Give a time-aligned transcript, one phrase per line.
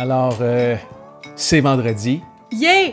[0.00, 0.76] Alors, euh,
[1.36, 2.22] c'est vendredi.
[2.50, 2.92] Yeah!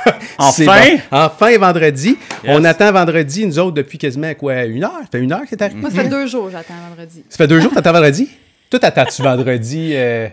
[0.50, 0.96] C'est Enfin!
[1.10, 2.16] Enfin vendredi.
[2.42, 2.56] Yes.
[2.56, 5.00] On attend vendredi, nous autres, depuis quasiment quoi, une heure?
[5.02, 5.78] Ça fait une heure que t'es arrivé?
[5.78, 7.22] Moi, ça fait deux jours, j'attends vendredi.
[7.28, 8.30] Ça fait deux jours que t'attends vendredi?
[8.70, 9.92] Toi, t'attends-tu vendredi?
[9.94, 10.28] euh,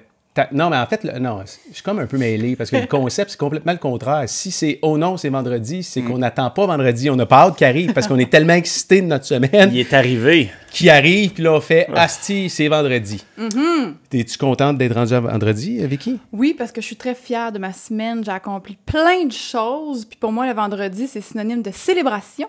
[0.52, 2.88] non, mais en fait, le- non, je suis comme un peu mêlé parce que le
[2.88, 4.24] concept, c'est complètement le contraire.
[4.28, 6.08] Si c'est oh non, c'est vendredi, c'est Mm.
[6.12, 7.10] qu'on n'attend pas vendredi.
[7.10, 9.80] On n'a pas hâte qu'il arrive parce qu'on est tellement excités de notre semaine Il
[9.80, 10.50] est arrivé.
[10.72, 13.24] qui arrive, puis là, on fait Asti, c'est vendredi.
[13.40, 13.94] Mm-hmm.
[14.10, 16.20] T'es-tu contente d'être rendue à vendredi, euh, Vicky?
[16.34, 18.24] Oui, parce que je suis très fière de ma semaine.
[18.26, 20.04] J'ai accompli plein de choses.
[20.06, 22.48] Puis pour moi, le vendredi, c'est synonyme de célébration.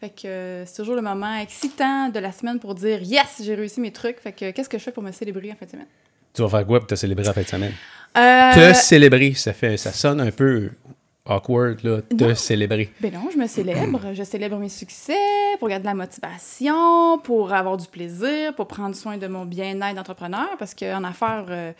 [0.00, 3.54] Fait que euh, c'est toujours le moment excitant de la semaine pour dire yes, j'ai
[3.54, 4.18] réussi mes trucs.
[4.20, 5.86] Fait que qu'est-ce que je fais pour me célébrer en fin de semaine?
[6.34, 7.72] Tu vas faire quoi pour te célébrer en fin de semaine?
[8.16, 10.70] Euh, Te célébrer, ça fait, ça sonne un peu
[11.26, 12.00] awkward, là.
[12.02, 12.34] Te Non.
[12.34, 12.90] célébrer.
[13.00, 14.00] Ben non, je me célèbre.
[14.14, 15.12] Je célèbre mes succès
[15.60, 20.48] pour garder la motivation, pour avoir du plaisir, pour prendre soin de mon bien-être d'entrepreneur.
[20.58, 21.72] Parce qu'en affaires, euh,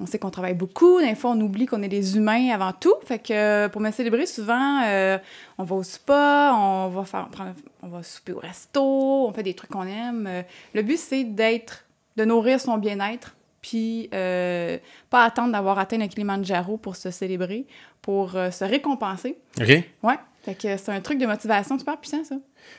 [0.00, 1.00] on sait qu'on travaille beaucoup.
[1.00, 2.94] Des fois, on oublie qu'on est des humains avant tout.
[3.06, 5.16] Fait que pour me célébrer, souvent, euh,
[5.56, 8.82] on va au spa, on va, faire, prendre- on va souper au resto,
[9.28, 10.28] on fait des trucs qu'on aime.
[10.74, 11.84] Le but, c'est d'être,
[12.16, 13.34] de nourrir son bien-être.
[13.68, 14.78] Puis, euh,
[15.10, 17.66] pas attendre d'avoir atteint le Kilimanjaro pour se célébrer,
[18.00, 19.36] pour euh, se récompenser.
[19.60, 19.68] OK?
[20.02, 20.14] Ouais.
[20.42, 22.36] Fait que c'est un truc de motivation super puissant, ça.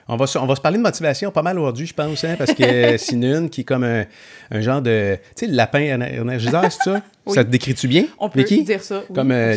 [0.08, 2.36] On va, se- on va se parler de motivation pas mal aujourd'hui, je pense, hein,
[2.40, 2.64] parce que
[2.98, 4.06] c'est une qui est comme un,
[4.50, 5.16] un genre de.
[5.36, 7.02] Tu sais, le lapin éner- énergiseur, c'est ça?
[7.28, 7.36] Oui.
[7.36, 8.06] Ça te décrit-tu bien?
[8.18, 8.64] On peut Vicky?
[8.64, 9.03] dire ça.
[9.08, 9.56] oui, Comme euh,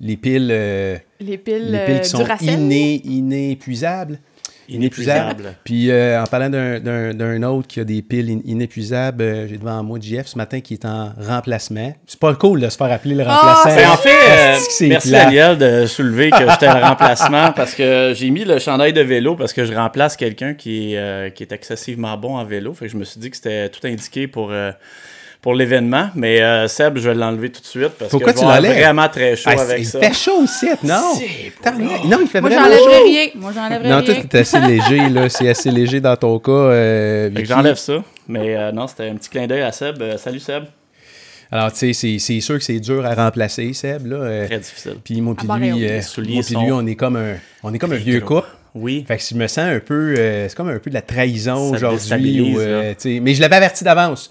[0.00, 2.26] les, piles, euh, les piles, les piles qui sont
[3.04, 4.18] inépuisables.
[4.68, 5.54] Inépuisable.
[5.64, 9.48] Puis euh, en parlant d'un- d'un d'un autre qui a des piles in- inépuisables, euh,
[9.48, 11.94] j'ai devant moi JF ce matin qui est en remplacement.
[12.06, 13.76] C'est pas cool de se faire appeler le Ah, remplaçant.
[13.76, 15.10] Ben, en fait, euh, merci.
[15.10, 19.36] Daniel de soulever que j'étais le remplacement parce que j'ai mis le chandail de vélo
[19.36, 22.72] parce que je remplace quelqu'un qui, est, euh, qui est excessivement bon en vélo.
[22.74, 24.70] Fait que je me suis dit que c'était tout indiqué pour, euh,
[25.44, 26.08] pour l'événement.
[26.14, 28.80] Mais euh, Seb, je vais l'enlever tout de suite parce Pourquoi que je tu vais
[28.80, 30.00] vraiment très chaud Ah, avec il ça.
[30.00, 31.12] fait chaud ici, non?
[32.06, 33.04] Non, il fait Moi, vraiment chaud.
[33.04, 33.26] rien.
[33.34, 34.04] Moi, j'enlèverais Non, rien.
[34.06, 35.28] toi, c'est assez léger, là.
[35.34, 36.50] C'est assez léger dans ton cas.
[36.50, 37.48] euh, Fait que Vicky.
[37.52, 38.02] j'enlève ça.
[38.26, 40.00] Mais euh, non, c'était un petit clin d'œil à Seb.
[40.00, 40.64] Euh, salut Seb.
[41.52, 44.16] Alors, tu sais, c'est- sûr que c'est dur à remplacer, Seb, là.
[44.16, 44.96] euh, Très difficile.
[45.04, 48.48] Puis moi, puis lui, moi, on est comme un, on est comme un vieux couple.
[48.74, 49.04] Oui.
[49.06, 51.72] Fait que je me sens un peu, euh, c'est comme un peu de la trahison
[51.74, 52.54] aujourd'hui.
[52.58, 54.30] euh, sais, Mais je l'avais averti d'avance.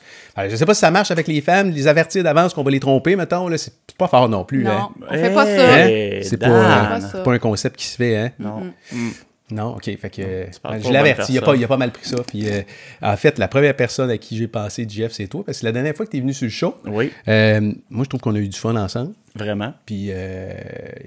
[0.50, 2.80] Je sais pas si ça marche avec les femmes, les avertir d'avance qu'on va les
[2.80, 4.64] tromper, mettons, là, c'est pas fort non plus.
[4.64, 4.90] Non, hein.
[5.10, 5.74] on fait pas ça.
[5.74, 5.88] Hein?
[5.88, 7.10] Hey, C'est pas, pas euh, ça.
[7.14, 8.32] c'est pas un concept qui se fait, hein?
[8.40, 8.72] Non.
[8.92, 9.10] Mm.
[9.52, 11.60] Non, ok, fait que euh, je averti, il a, pas, personnes.
[11.60, 12.16] il a pas mal pris ça.
[12.26, 12.62] Puis, euh,
[13.02, 15.72] en fait, la première personne à qui j'ai passé Jeff, c'est toi, parce que la
[15.72, 18.34] dernière fois que tu es venu sur le show, Oui, euh, moi, je trouve qu'on
[18.36, 19.14] a eu du fun ensemble.
[19.36, 19.74] vraiment.
[19.86, 20.54] Puis euh,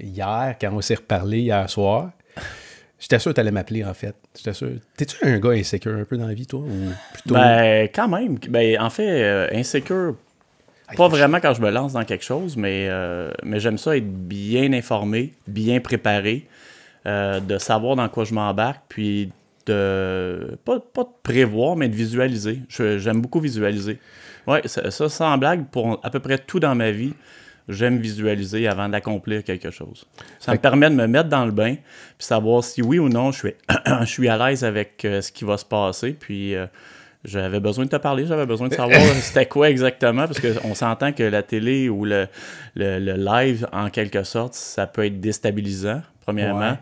[0.01, 2.11] hier, quand on s'est reparlé hier soir,
[2.99, 4.15] j'étais sûr que tu allais m'appeler, en fait.
[4.35, 4.71] J'étais sûr.
[4.95, 6.61] T'es-tu un gars insécure un peu dans la vie, toi?
[6.61, 7.35] Ou plutôt?
[7.35, 8.37] Ben, quand même.
[8.49, 10.15] Ben, en fait, euh, insécure,
[10.95, 14.07] pas vraiment quand je me lance dans quelque chose, mais, euh, mais j'aime ça être
[14.07, 16.47] bien informé, bien préparé,
[17.05, 19.31] euh, de savoir dans quoi je m'embarque, puis
[19.65, 20.57] de.
[20.63, 22.61] Pas, pas de prévoir, mais de visualiser.
[22.69, 23.99] J'aime beaucoup visualiser.
[24.47, 27.13] Ouais, ça, ça, sans blague, pour à peu près tout dans ma vie,
[27.69, 30.05] j'aime visualiser avant d'accomplir quelque chose.
[30.39, 33.31] Ça me permet de me mettre dans le bain, puis savoir si oui ou non
[33.31, 33.53] je suis,
[34.01, 36.55] je suis à l'aise avec euh, ce qui va se passer, puis.
[36.55, 36.67] euh,
[37.25, 41.11] j'avais besoin de te parler, j'avais besoin de savoir c'était quoi exactement, parce qu'on s'entend
[41.11, 42.27] que la télé ou le,
[42.75, 46.69] le, le live, en quelque sorte, ça peut être déstabilisant, premièrement.
[46.71, 46.77] Ouais.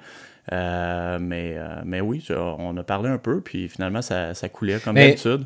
[0.53, 4.95] Euh, mais, mais oui, on a parlé un peu, puis finalement, ça, ça coulait comme
[4.95, 5.45] d'habitude.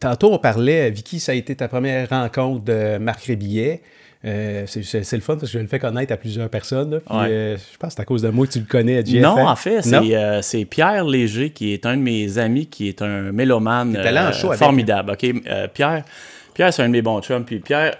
[0.00, 3.82] tantôt, on parlait, Vicky, ça a été ta première rencontre de Marc Rébillet.
[4.22, 6.90] Euh, c'est, le fun parce que je le fais connaître à plusieurs personnes.
[6.90, 7.00] là.
[7.00, 7.28] Puis, Ouais.
[7.30, 9.20] euh, je pense que c'est à cause de moi que tu le connais à.
[9.20, 12.88] Non, en fait, c'est euh, c'est Pierre Léger, qui est un de mes amis, qui
[12.88, 14.58] est un mélomane euh, avec.
[14.58, 15.12] formidable.
[15.12, 15.24] OK?
[15.46, 16.04] Euh, Pierre,
[16.52, 17.44] Pierre c'est un de mes bons chums.
[17.46, 17.96] Puis Pierre,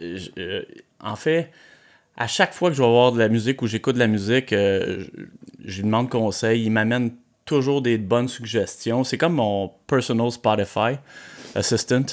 [0.00, 0.62] je-
[1.02, 1.50] en fait,
[2.16, 4.50] à chaque fois que je vais voir de la musique ou j'écoute de la musique,
[4.52, 5.06] je,
[5.64, 6.64] je lui demande conseil.
[6.64, 7.10] Il m'amène
[7.44, 9.02] toujours des bonnes suggestions.
[9.04, 10.98] C'est comme mon personal Spotify
[11.54, 12.04] assistant.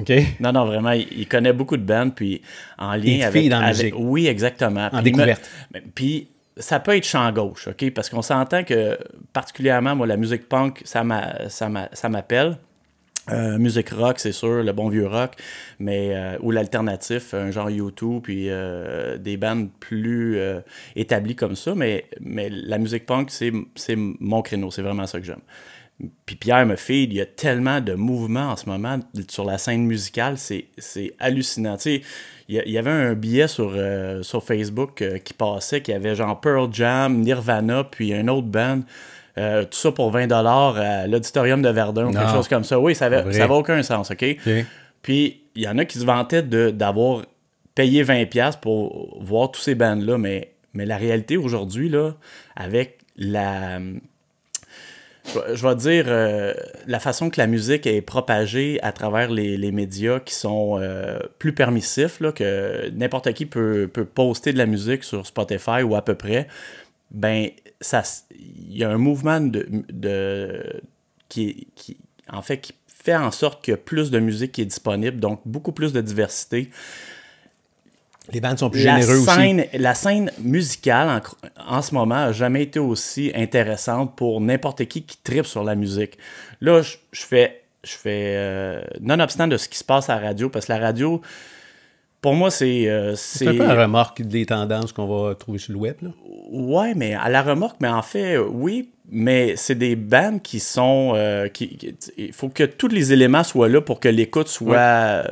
[0.00, 0.12] OK.
[0.40, 2.40] Non, non, vraiment, il, il connaît beaucoup de bands, puis
[2.78, 3.94] en lien Il avec, dans la avec- musique.
[3.98, 4.86] Oui, exactement.
[4.86, 5.50] En Puis me- découverte.
[5.94, 7.90] Puis ça peut être champ gauche, OK?
[7.92, 8.98] Parce qu'on s'entend que,
[9.32, 12.56] particulièrement, moi, la musique punk, ça m'a- ça m'a- ça m'appelle.
[13.30, 15.34] Euh, musique rock, c'est sûr, le bon vieux rock,
[15.78, 20.58] mais euh, ou l'alternatif, un genre YouTube, puis euh, des bandes plus euh,
[20.96, 25.20] établies comme ça, mais, mais la musique punk, c'est c'est mon créneau, c'est vraiment ça
[25.20, 25.38] que j'aime.
[26.26, 28.98] Puis Pierre me fait, il y a tellement de mouvements en ce moment
[29.28, 31.76] sur la scène musicale, c'est c'est hallucinant.
[31.76, 32.02] Tu sais,
[32.48, 36.38] il y, avait un billet sur, euh, sur Facebook euh, qui passait, qui avait genre
[36.40, 38.80] Pearl Jam, Nirvana, puis un autre band.
[39.38, 42.78] Euh, tout ça pour 20 à l'auditorium de Verdun ou quelque chose comme ça.
[42.78, 44.22] Oui, ça n'avait ça avait aucun sens, OK?
[45.02, 47.22] Puis il y en a qui se vantaient de- d'avoir
[47.74, 52.14] payer 20$ pour voir tous ces bands-là, mais, mais la réalité aujourd'hui, là,
[52.56, 53.78] avec la.
[55.24, 56.52] Je vais dire euh,
[56.86, 61.18] la façon que la musique est propagée à travers les, les médias qui sont euh,
[61.38, 65.94] plus permissifs, là, que n'importe qui peut, peut poster de la musique sur Spotify ou
[65.94, 66.48] à peu près,
[67.10, 67.48] ben
[67.80, 70.82] ça il y a un mouvement de, de
[71.28, 71.96] qui, qui
[72.28, 75.40] en fait qui fait en sorte qu'il y plus de musique qui est disponible, donc
[75.44, 76.70] beaucoup plus de diversité.
[78.32, 79.78] Les bandes sont plus scène, aussi.
[79.78, 81.22] la scène musicale
[81.66, 85.64] en, en ce moment n'a jamais été aussi intéressante pour n'importe qui qui tripe sur
[85.64, 86.18] la musique.
[86.60, 90.28] Là, je, je fais, je fais euh, nonobstant de ce qui se passe à la
[90.28, 91.20] radio, parce que la radio,
[92.20, 92.88] pour moi, c'est.
[92.88, 95.96] euh, C'est un peu la remorque des tendances qu'on va trouver sur le web.
[96.02, 96.10] Là.
[96.52, 101.14] Ouais, mais à la remorque, mais en fait, oui, mais c'est des bands qui sont.
[101.16, 101.76] euh, qui,
[102.16, 105.24] il faut que tous les éléments soient là pour que l'écoute soit, euh,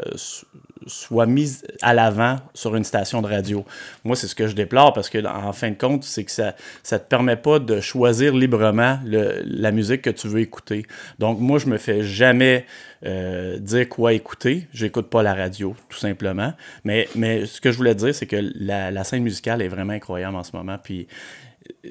[0.87, 3.65] soit mise à l'avant sur une station de radio.
[4.05, 6.55] Moi, c'est ce que je déplore parce que, en fin de compte, c'est que ça
[6.93, 10.87] ne te permet pas de choisir librement le- la musique que tu veux écouter.
[11.19, 12.67] Donc, moi, je me fais jamais
[13.05, 14.67] euh, dire quoi écouter.
[14.73, 16.53] J'écoute pas la radio, tout simplement.
[16.85, 19.93] Mais, mais ce que je voulais dire, c'est que la, la scène musicale est vraiment
[19.95, 20.77] incroyable en ce moment.
[20.83, 21.07] Puis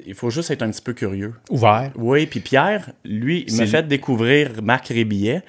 [0.06, 1.34] il faut juste être un petit peu curieux.
[1.50, 1.90] Ouvert.
[1.96, 5.42] Oui, puis Pierre, lui, il m'a fait découvrir Marc Rébillet,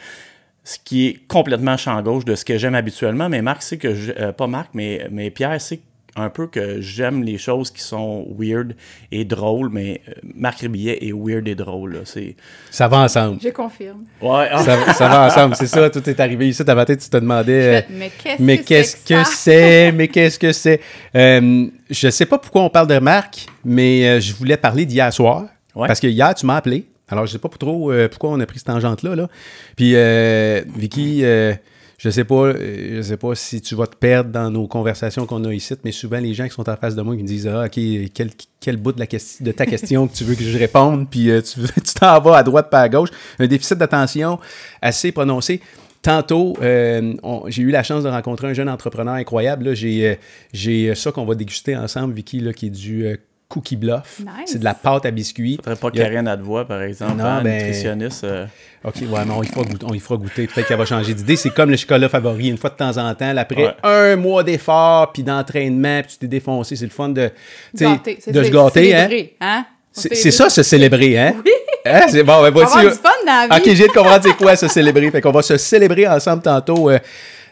[0.63, 3.29] ce qui est complètement champ gauche de ce que j'aime habituellement.
[3.29, 5.79] Mais Marc sait que je, euh, pas Marc, mais, mais Pierre sait
[6.17, 8.75] un peu que j'aime les choses qui sont weird
[9.13, 11.93] et drôles, mais euh, Marc Rébillet est weird et drôle.
[11.93, 11.99] là.
[12.03, 12.35] C'est...
[12.69, 13.39] Ça va ensemble.
[13.41, 14.03] Je confirme.
[14.21, 15.89] Ouais, ah, Ça, va- ça va ensemble, c'est ça.
[15.89, 16.65] Tout est arrivé ici.
[16.65, 17.77] Ta tête, tu te demandais.
[17.77, 19.91] euh, Mais qu'est-ce mais que qu'est-ce c'est que c'est?
[19.93, 20.81] Mais qu'est-ce que c'est?
[21.15, 25.45] Euh, je sais pas pourquoi on parle de Marc, mais je voulais parler d'hier soir.
[25.73, 25.87] Ouais.
[25.87, 26.87] Parce que hier, tu m'as appelé.
[27.11, 29.15] Alors, je sais pas trop euh, pourquoi on a pris cette tangente-là.
[29.15, 29.27] Là.
[29.75, 31.53] Puis, euh, Vicky, euh,
[31.97, 35.43] je sais pas je sais pas si tu vas te perdre dans nos conversations qu'on
[35.43, 37.47] a ici, mais souvent, les gens qui sont en face de moi qui me disent
[37.47, 37.79] Ah, OK,
[38.13, 38.29] quel,
[38.59, 41.29] quel bout de, la ques- de ta question que tu veux que je réponde, puis
[41.43, 43.09] tu t'en vas à droite, pas à gauche.
[43.37, 44.39] Un déficit d'attention
[44.81, 45.61] assez prononcé.
[46.01, 49.75] Tantôt, j'ai eu la chance de rencontrer un jeune entrepreneur incroyable.
[49.75, 53.19] J'ai ça qu'on va déguster ensemble, Vicky, là, qui est du
[53.51, 54.19] Cookie Bluff.
[54.19, 54.27] Nice.
[54.47, 55.57] C'est de la pâte à biscuits.
[55.57, 58.23] faudrait pas Il y a- Karen Advoix, par exemple, Non, hein, ben- nutritionniste.
[58.23, 58.45] euh,
[58.83, 59.85] OK, ouais, mais on y fera goûter.
[59.85, 60.47] On goûter.
[60.47, 61.35] Peut-être qu'elle va changer d'idée.
[61.35, 63.35] C'est comme le chocolat favori, une fois de temps en temps.
[63.37, 63.75] Après Ouais.
[63.83, 66.75] un mois d'effort, puis d'entraînement, puis tu t'es défoncé.
[66.75, 67.29] C'est le fun de,
[67.75, 68.95] Gâter, de se gâter.
[68.95, 69.07] Hein?
[69.39, 69.65] hein?
[69.95, 71.19] On C'est ça, se célébrer.
[71.19, 71.33] Hein?
[71.45, 71.51] Oui.
[71.85, 72.01] Hein?
[72.09, 72.77] C'est bon, ben, On va voici.
[72.77, 73.75] avoir du fun dans la OK, vie.
[73.75, 75.11] j'ai de comprendre c'est quoi se célébrer.
[75.11, 76.97] Fait qu'on va se célébrer ensemble tantôt euh,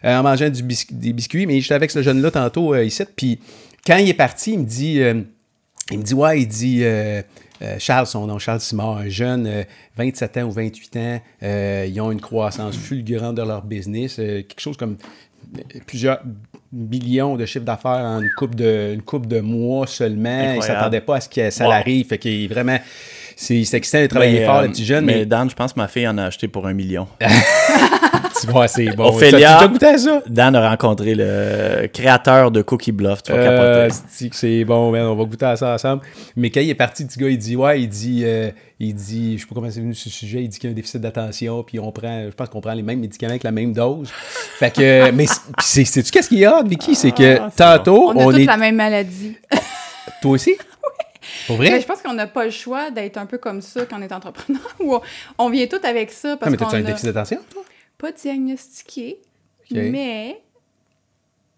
[0.05, 1.45] euh, en mangeant du bis- des biscuits.
[1.45, 3.03] Mais j'étais avec ce jeune-là tantôt euh, ici.
[3.15, 3.39] Puis
[3.85, 5.15] quand il est parti, il me dit, euh,
[5.91, 7.21] il me dit, ouais, il dit, euh,
[7.62, 9.63] euh, Charles, son nom, Charles Simard, un jeune, euh,
[9.97, 14.41] 27 ans ou 28 ans, euh, ils ont une croissance fulgurante de leur business, euh,
[14.44, 14.97] quelque chose comme
[15.57, 16.19] euh, plusieurs
[16.71, 20.30] millions de chiffres d'affaires en une coupe de, une coupe de mois seulement.
[20.30, 20.63] Il ne Incroyable.
[20.80, 21.71] s'attendait pas à ce que ça Wow.
[21.71, 22.06] l'arrive.
[22.07, 22.77] Fait qu'il vraiment,
[23.35, 25.06] c'est excitant de travailler mais, fort, euh, le petit jeune.
[25.06, 27.07] Mais Mais, Dan, je pense que ma fille en a acheté pour un million.
[28.41, 29.09] tu vois, c'est bon.
[29.09, 30.21] Ophélia- goûté à ça?
[30.27, 33.24] Dan a rencontré le créateur de Cookie Bluff.
[33.24, 33.89] Tu vas Euh,
[34.31, 36.01] c'est bon, man, on va goûter à ça ensemble.
[36.36, 38.94] Mais quand il est parti, le petit gars, il dit, ouais, il dit, euh, il
[38.94, 40.75] dit, je sais pas comment c'est venu ce sujet, il dit qu'il y a un
[40.75, 43.73] déficit d'attention, puis on prend, je pense qu'on prend les mêmes médicaments avec la même
[43.73, 44.09] dose.
[44.11, 45.25] Fait que, mais
[45.59, 46.95] c'est, sais-tu qu'est-ce qu'il y a, Vicky?
[46.95, 48.45] C'est que Ah, tantôt, On a on, est.
[48.45, 49.35] la même maladie.
[50.21, 50.56] Toi aussi?
[51.47, 51.71] Pour vrai?
[51.71, 54.02] Mais je pense qu'on n'a pas le choix d'être un peu comme ça quand on
[54.02, 54.61] est entrepreneur.
[55.37, 57.63] On, vient tout avec ça Non, parce mais qu'on t'as-tu un n'a déficit d'attention, toi?
[57.99, 59.19] Pas diagnostiqué,
[59.71, 60.41] mais...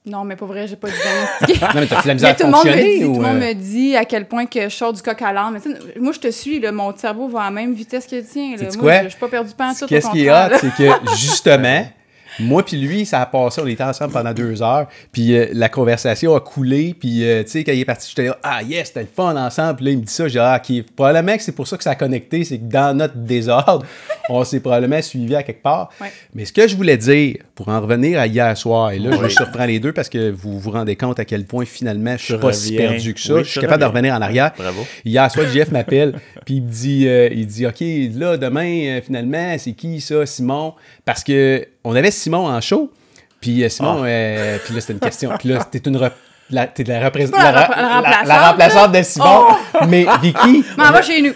[0.04, 1.66] Non, mais pour vrai, j'ai pas diagnostiqué.
[1.76, 3.28] Non, mais t'as-tu la Mais misère à tout le monde me dit, ou, tout le
[3.28, 5.60] monde euh, me dit à quel point que je sors du coq à l'âne.
[5.64, 8.24] Mais moi, je te suis, là, mon cerveau va à la même vitesse que le
[8.24, 8.56] tien.
[8.58, 8.64] là.
[8.64, 9.04] Moi, quoi?
[9.04, 9.86] je suis pas perdu en tout.
[9.86, 11.86] Qu'est-ce qui est hot, c'est que justement,
[12.42, 15.70] moi puis lui, ça a passé, on était ensemble pendant deux heures, puis euh, la
[15.70, 18.88] conversation a coulé, puis euh, tu sais, quand il est parti, j'étais là, ah yes,
[18.88, 21.38] c'était le fun ensemble, puis là, il me dit ça, j'ai dit, ah, ok, probablement
[21.38, 23.86] que c'est pour ça que ça a connecté, c'est que dans notre désordre,
[24.30, 25.90] on s'est probablement suivi à quelque part.
[26.00, 26.12] Ouais.
[26.34, 29.22] Mais ce que je voulais dire, pour en revenir à hier soir, et là, je
[29.22, 32.26] me surprends les deux parce que vous vous rendez compte à quel point finalement, je
[32.26, 34.52] suis pas si perdu que ça, Oui, je suis capable de revenir en arrière.
[34.58, 34.86] Bravo.
[35.06, 37.82] Hier soir, Jeff m'appelle, puis il me dit, euh, il dit, OK,
[38.16, 40.74] là, demain, finalement, c'est qui ça, Simon?
[41.06, 42.92] Parce que on avait Simon en show,
[43.40, 44.08] puis euh, Simon, Ah.
[44.08, 45.32] euh, puis là, c'était une question.
[45.40, 46.14] Puis là, t'es une rep-
[46.54, 49.46] la, t'es la, la la, remplaçante, la remplaçante de Simon.
[49.88, 50.64] Mais Vicky.
[50.78, 51.32] M'en va chez nous.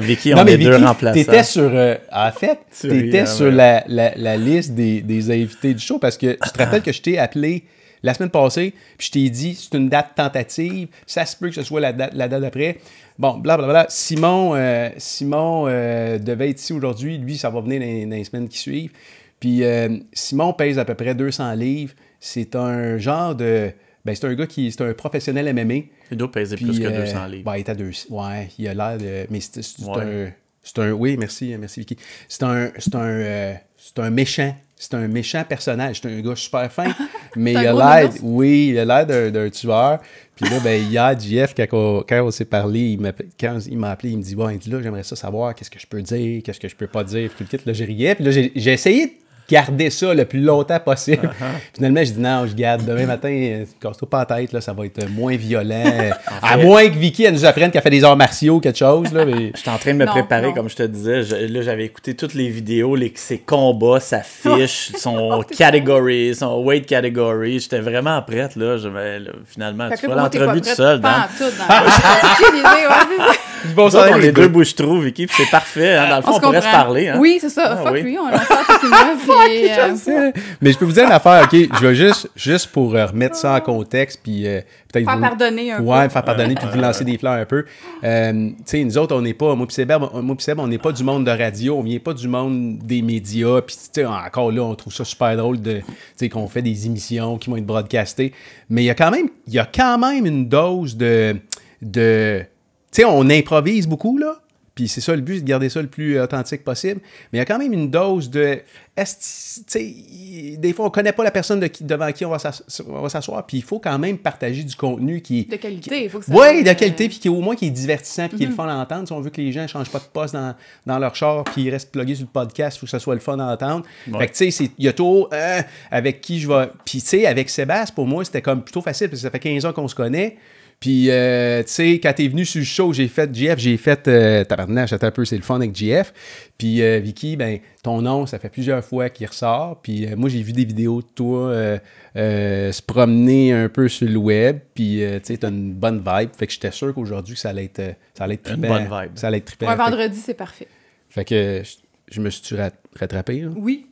[0.00, 1.14] Vicky, on non, mais est deux Vicky, remplaçants.
[1.18, 1.70] t'étais sur.
[1.72, 3.50] euh, en fait, Tu t'étais sur ouais.
[3.52, 6.92] la, la, la liste des, des invités du show parce que tu te rappelles que
[6.92, 7.64] je t'ai appelé
[8.02, 11.54] la semaine passée, puis je t'ai dit c'est une date tentative, ça se peut que
[11.56, 12.78] ce soit la date, la date d'après.
[13.18, 13.86] Bon, blablabla.
[13.88, 17.18] Simon, euh, Simon euh, devait être ici aujourd'hui.
[17.18, 18.92] Lui, ça va venir dans les semaines qui suivent.
[19.40, 21.94] Puis euh, Simon pèse à peu près 200 livres.
[22.20, 23.70] c'est un genre de.
[24.04, 24.70] Ben, c'est un gars qui.
[24.72, 25.74] C'est un professionnel MMA.
[26.10, 27.44] Il doit peser Puis, plus que euh, 200 livres.
[27.44, 27.90] ben, il est à deux.
[28.10, 29.26] Ouais, il a l'air de.
[29.30, 30.02] Mais c'est c'est Ouais.
[30.02, 30.32] un.
[30.62, 30.92] C'est un.
[30.92, 31.96] Oui, merci, merci Vicky.
[32.28, 32.70] C'est un.
[32.78, 33.00] C'est un.
[33.00, 34.54] euh, c'est un méchant.
[34.80, 36.00] C'est un méchant personnage.
[36.00, 36.94] C'est un gars super fin.
[37.36, 38.10] mais il a l'air.
[38.22, 39.98] Oui, il a l'air d'un, d'un tueur.
[40.36, 43.76] Puis là, ben, hier, JF, quand on, quand on s'est parlé, il m'a, quand il
[43.76, 45.86] m'a appelé, il me dit Bon, il dit là, j'aimerais ça savoir qu'est-ce que je
[45.86, 47.28] peux dire, qu'est-ce que je peux pas dire.
[47.34, 48.14] Puis tout le kit, là, j'ai riais.
[48.14, 49.12] Puis là, j'ai, j'ai essayé de
[49.48, 51.26] garder ça le plus longtemps possible.
[51.26, 51.44] Uh-huh.
[51.74, 52.84] Finalement, je dis non, je garde.
[52.84, 55.84] Demain matin, casse-toi pas la tête, là, ça va être moins violent.
[56.42, 59.12] à moins que Vicky, elle nous apprenne qu'elle fait des arts martiaux ou quelque chose.
[59.12, 59.52] Là, mais...
[59.56, 60.54] J'étais en train de me Non, préparer, non.
[60.54, 61.22] comme je te disais.
[61.22, 66.34] Je- là, j'avais écouté toutes les vidéos, les, ses combats, sa fiche, son Oh, category,
[66.34, 67.58] son weight category.
[67.60, 68.76] J'étais vraiment prête, là.
[68.76, 71.00] Je, vais- là, finalement, Fait tu t'es l'entrevue tout seul.
[71.00, 71.44] pas Dans...
[71.46, 73.24] en tout, dans-
[73.64, 73.74] Ouais, ça.
[73.74, 75.96] Bon, autres, on est deux bouches-trous, Vicky, puis c'est parfait.
[75.96, 76.08] hein.
[76.10, 77.08] Dans le fond, on, pourrait se parler.
[77.08, 77.18] Hein?
[77.18, 77.72] Oui, c'est ça.
[77.72, 78.02] Ah, Fuck oui.
[78.02, 78.48] lui, on meuf.
[79.28, 81.52] puis, euh, Mais je peux vous dire une affaire, OK?
[81.80, 84.60] Je vais juste, juste pour euh, remettre ça en contexte, puis euh,
[84.92, 86.04] peut-être Faire vous- pardonner un ouais, peu.
[86.04, 87.64] me faire pardonner, puis vous lancer des fleurs un peu.
[88.04, 90.58] Euh, tu sais, nous autres, on n'est pas, moi puis Seb, on- moi puis Seb,
[90.60, 93.74] on n'est pas du monde de radio, on vient pas du monde des médias, puis
[93.76, 95.84] tu sais, encore là, on trouve ça super drôle de, tu
[96.16, 98.32] sais, qu'on fait des émissions qui vont être broadcastées.
[98.70, 101.36] Mais il y a quand même, il y a quand même une dose de,
[101.82, 102.44] de,
[102.92, 104.36] tu sais, on improvise beaucoup, là.
[104.74, 107.00] Puis c'est ça le but, c'est de garder ça le plus authentique possible.
[107.32, 108.60] Mais il y a quand même une dose de.
[108.96, 112.30] est-ce- tu sais, des fois, on connaît pas la personne de qui- devant qui on
[112.30, 113.44] va s'asseoir.
[113.44, 115.50] Puis il faut quand même partager du contenu qui est.
[115.50, 117.56] De qualité, il faut que ça Oui, de euh, qualité, puis qui est au moins
[117.56, 119.08] qui est divertissant, puis qui est le fun à entendre.
[119.08, 120.54] Si on veut que les gens ne changent pas de poste dans,
[120.86, 123.14] dans leur char, puis ils restent plugués sur le podcast, il faut que ça soit
[123.14, 123.84] le fun à entendre.
[124.08, 124.18] Ouais.
[124.20, 126.68] Fait que, tu sais, c'est- il y a toujours euh, avec qui je vais.
[126.84, 129.40] Puis, tu sais, avec Sébastien, pour moi, c'était comme plutôt facile, parce que ça fait
[129.40, 130.36] 15 ans qu'on se connaît.
[130.80, 134.06] Puis, euh, tu sais, quand t'es venu sur le show, j'ai fait GF, j'ai fait
[134.06, 136.12] euh, Tabarnache, attends un peu, c'est le fun avec GF.
[136.56, 139.80] Puis, euh, Vicky, ben, ton nom, ça fait plusieurs fois qu'il ressort.
[139.82, 141.78] Puis, euh, moi, j'ai vu des vidéos de toi euh,
[142.16, 144.60] euh, se promener un peu sur le web.
[144.74, 146.30] Puis, euh, tu sais, t'as une bonne vibe.
[146.36, 149.16] Fait que j'étais sûr qu'aujourd'hui, ça allait être, ça allait être Une bonne vibe.
[149.16, 149.66] Ça allait être trippant.
[149.66, 150.68] Un Fait- vendredi, c'est parfait.
[151.10, 151.72] Fait que je,
[152.14, 153.48] je me suis rat- rattrapé, là.
[153.56, 153.86] Oui.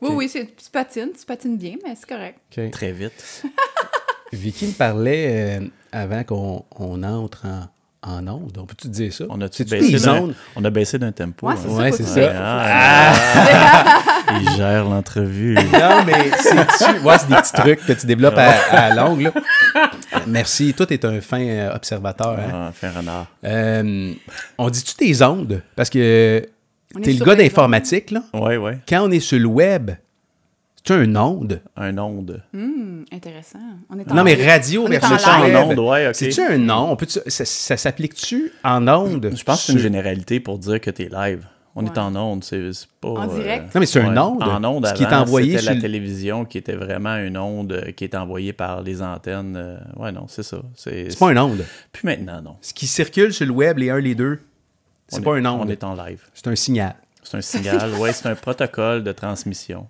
[0.00, 0.16] Oui, Ok.
[0.16, 2.38] oui, c'est- tu patines, tu patines bien, mais c'est correct.
[2.56, 2.70] OK.
[2.70, 3.42] Très vite.
[4.32, 7.68] Vicky me parlait euh, avant qu'on on entre en,
[8.02, 8.58] en onde.
[8.60, 9.24] On peut-tu dire ça?
[9.28, 10.34] On a, baissé des d'un- ondes?
[10.56, 11.46] on a baissé d'un tempo.
[11.48, 11.58] Ouais, hein?
[11.62, 12.20] c'est Ouais, c'est ça.
[12.28, 14.02] tu- Ah,
[14.40, 15.54] il gère l'entrevue.
[15.54, 17.00] Non, mais c'est-tu...
[17.04, 19.32] Ouais, c'est des petits trucs que tu développes à, à longue, là.
[20.26, 20.74] Merci.
[20.74, 22.50] Toi, t'es un fin euh, observateur, hein?
[22.68, 23.26] Ah, fin renard.
[23.44, 24.12] Euh,
[24.58, 25.62] on dit-tu des ondes?
[25.76, 25.98] Parce que
[26.98, 28.22] est t'es le gars d'informatique, là.
[28.34, 28.78] Ouais, ouais.
[28.88, 29.92] Quand on est sur le web,
[30.86, 31.60] c'est un onde?
[31.76, 32.42] Un onde.
[32.54, 33.58] Hum, intéressant.
[33.90, 35.56] On est en Non, mais radio On est versus en web.
[35.56, 36.14] onde, ouais, ok.
[36.14, 36.96] C'est-tu un nom?
[37.00, 39.32] On ça, ça s'applique-tu en onde?
[39.34, 41.44] Je pense que c'est une généralité pour dire que t'es live.
[41.78, 42.70] On est en onde, c'est
[43.02, 43.08] pas...
[43.08, 43.74] En direct?
[43.74, 44.42] Non, mais c'est un onde.
[44.42, 47.72] En onde, Ce qui est envoyé c'était sur la télévision qui était vraiment une onde
[47.72, 49.56] euh, qui est envoyée par les antennes.
[49.58, 50.56] euh, Ouais, non, c'est ça.
[50.74, 51.62] C'est pas un onde.
[51.92, 52.56] Plus maintenant, non.
[52.62, 54.40] Ce qui circule sur le web, les 1, les 2,
[55.08, 55.66] c'est pas est- un onde.
[55.66, 56.22] On est en live.
[56.32, 56.94] C'est un signal.
[57.22, 57.92] C'est un signal.
[58.00, 59.86] ouais, c'est un protocole de transmission.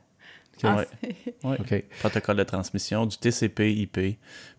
[0.63, 0.87] Ah, Ouais.
[1.03, 1.57] c'est- Ouais.
[1.61, 1.85] OK.
[2.01, 4.17] Protocole de transmission du TCP/IP,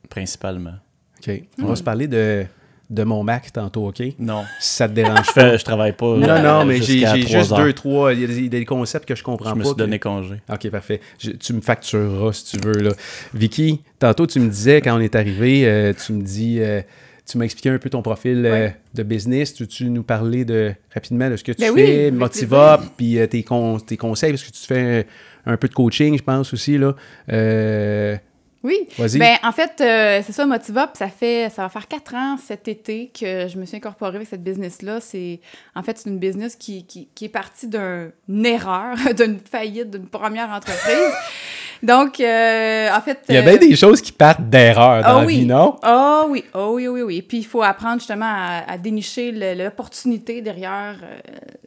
[0.09, 0.75] principalement.
[1.19, 1.41] OK.
[1.61, 2.45] On va se parler de,
[2.89, 4.01] de mon Mac tantôt, OK?
[4.19, 4.43] Non.
[4.59, 5.57] Si ça te dérange Je, pas?
[5.57, 6.15] je travaille pas.
[6.17, 7.57] Non, euh, non, mais j'ai juste heures.
[7.57, 8.13] deux, trois.
[8.13, 9.65] Il y a des, des concepts que je comprends Je me pas.
[9.65, 10.35] suis que- donné congé.
[10.51, 11.01] OK, parfait.
[11.19, 12.73] Je- tu me factureras si tu veux.
[12.79, 12.91] Là.
[13.33, 16.81] Vicky, tantôt, tu me disais, quand on est arrivé, euh, tu me dis, euh,
[17.29, 19.53] tu m'as expliqué un peu ton profil euh, de business.
[19.53, 23.17] Tu tu nous parler de, rapidement de ce que tu Ben oui, fais, Motiva, puis
[23.19, 25.07] euh, tes, con- tes conseils, parce que tu fais
[25.47, 26.77] un, peu de coaching, je pense aussi.
[26.77, 26.95] Là.
[27.31, 28.15] Euh,
[28.63, 28.87] Oui.
[28.97, 29.19] Vas-y.
[29.19, 30.87] Ben, en fait, euh, c'est ça, Motiva.
[30.87, 34.15] puis ça fait, ça va faire quatre ans cet été que je me suis incorporée
[34.15, 34.99] avec cette business-là.
[34.99, 35.39] C'est,
[35.75, 38.11] en fait, c'est une business qui, qui, qui est partie d'une
[38.45, 41.13] erreur, d'une faillite, d'une première entreprise.
[41.83, 43.19] Donc, euh, en fait.
[43.29, 45.41] Il y a euh, bien des choses qui partent d'erreur dans Ah la oui.
[45.41, 45.75] vie, non?
[45.83, 47.21] Ah oui, oh oui, oui, oui.
[47.21, 51.17] Puis il faut apprendre justement à, à dénicher l'opportunité derrière euh,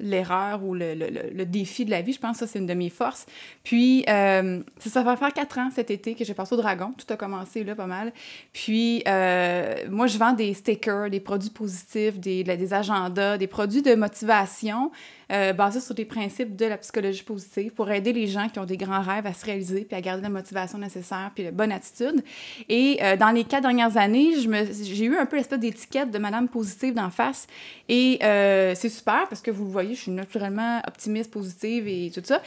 [0.01, 2.13] l'erreur ou le, le- le- défi de la vie.
[2.13, 3.25] Je pense que ça, c'est une de mes forces.
[3.63, 6.80] Puis, euh, ça, ça va faire quatre ans cet été que j'ai passé au Dragon.
[6.89, 8.13] Tout a commencé là pas mal.
[8.53, 13.83] Puis, euh, moi, je vends des stickers, des produits positifs, des, des agendas, des produits
[13.83, 14.91] de motivation
[15.33, 18.65] euh, basés sur des principes de la psychologie positive pour aider les gens qui ont
[18.65, 21.71] des grands rêves à se réaliser puis à garder la motivation nécessaire puis la bonne
[21.71, 22.25] attitude.
[22.69, 26.49] Et euh, dans les quatre dernières années, j'ai eu un peu l'espèce d'étiquette de madame
[26.49, 27.47] positive d'en face.
[27.89, 32.23] Et c'est super parce que vous le voyez, je suis naturellement optimiste, positive et tout
[32.25, 32.41] ça.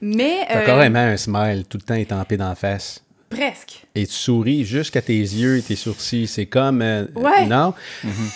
[0.00, 0.46] Mais.
[0.48, 3.02] T'as euh, carrément un smile tout le temps étampé d'en face.
[3.30, 3.82] Presque.
[3.94, 6.26] Et tu souris jusqu'à tes yeux et tes sourcils.
[6.26, 6.80] C'est comme.
[6.82, 7.46] euh, Ouais.
[7.46, 7.74] Non?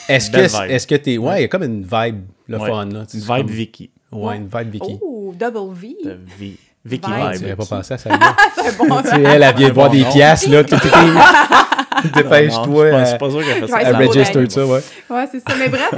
[0.08, 1.16] Est-ce Belle que est-ce que t'es.
[1.18, 2.68] Ouais, il y a comme une vibe, le Ouais.
[2.68, 3.04] fun, là.
[3.12, 3.90] Une vibe comme- Vicky.
[4.12, 4.98] Ouais, une vibe Vicky.
[5.00, 5.96] Oh, double V.
[6.04, 6.56] De vie.
[6.84, 7.10] Vicky.
[7.10, 7.32] Vibe.
[7.36, 8.10] Tu n'avais pas pensé à ça.
[8.62, 9.00] C'est bon.
[9.02, 10.12] tu sais, elle, elle vient de voir Bon des nom.
[10.12, 10.62] pièces, là.
[10.64, 10.88] Tout, tout
[12.14, 12.90] Dépêche-toi.
[12.90, 13.80] non, je suis pas sûr qu'elle fait ça.
[13.92, 14.80] Ça register ça, ouais.
[15.10, 15.54] Ouais, c'est ça.
[15.58, 15.90] Mais bref,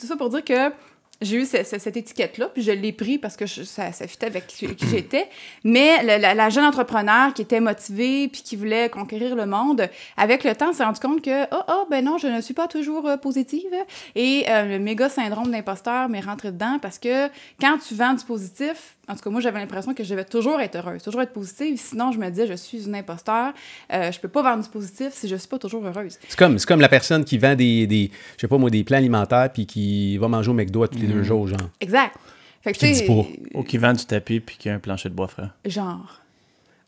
[0.00, 0.68] tout ça pour dire que
[1.20, 4.06] j'ai eu ce- ce- cette étiquette-là, puis je l'ai pris parce que je- ça, ça
[4.06, 5.28] fitait avec qui, j'étais.
[5.64, 9.88] Mais le- la, la jeune entrepreneur qui était motivée puis qui voulait conquérir le monde,
[10.16, 12.68] avec le temps, s'est rendu compte que, oh, oh, ben non, je ne suis pas
[12.68, 13.72] toujours euh, positive.
[14.14, 17.28] Et euh, le méga syndrome d'imposteur m'est rentré dedans parce que
[17.60, 20.60] quand tu vends du positif, en tout cas, moi, j'avais l'impression que je devais toujours
[20.60, 21.78] être heureuse, toujours être positive.
[21.78, 23.54] Sinon, je me disais, je suis une imposteur.
[23.92, 26.18] Euh, je peux pas vendre du positif si je suis pas toujours heureuse.
[26.28, 28.84] C'est comme, c'est comme la personne qui vend des, des je sais pas moi, des
[28.84, 31.70] plans alimentaires puis qui va manger au McDo à tous les deux jours, genre.
[31.80, 32.16] Exact.
[32.60, 33.26] Fait que, Qui tu dit sais, pas.
[33.54, 35.48] Ou qui vend du tapis puis qui a un plancher de bois frais.
[35.64, 36.20] Genre.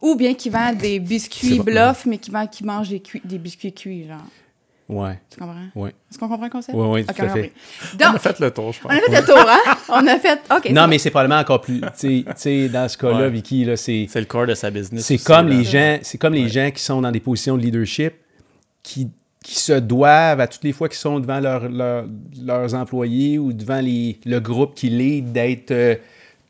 [0.03, 3.73] Ou bien qui vend des biscuits bluff, mais qui, vend, qui mange des, des biscuits
[3.73, 4.27] cuits, genre.
[4.91, 5.55] Ouais, Tu comprends?
[5.77, 5.91] ouais.
[6.11, 6.77] Est-ce qu'on comprend le concept?
[6.77, 7.33] Ouais, ouais, Ok, tout à on a
[8.19, 8.33] fait.
[8.35, 8.93] fait le tour, je pense.
[8.93, 9.77] on a fait le tour, hein?
[9.89, 10.41] On a fait...
[10.57, 10.71] OK.
[10.71, 10.89] Non, bon.
[10.89, 11.81] mais c'est probablement encore plus.
[11.99, 13.31] Tu sais- dans ce cas-là, Ouais.
[13.31, 14.07] Vicky, là, c'est.
[14.11, 15.05] C'est le corps de sa business.
[15.05, 15.55] C'est comme là.
[15.55, 18.15] les gens, c'est comme les gens qui sont dans des positions de leadership
[18.83, 19.09] qui,
[19.45, 22.05] qui se doivent à toutes les fois qu'ils sont devant leur- leur-
[22.43, 25.95] leurs employés ou devant les, le groupe qui lead d'être euh,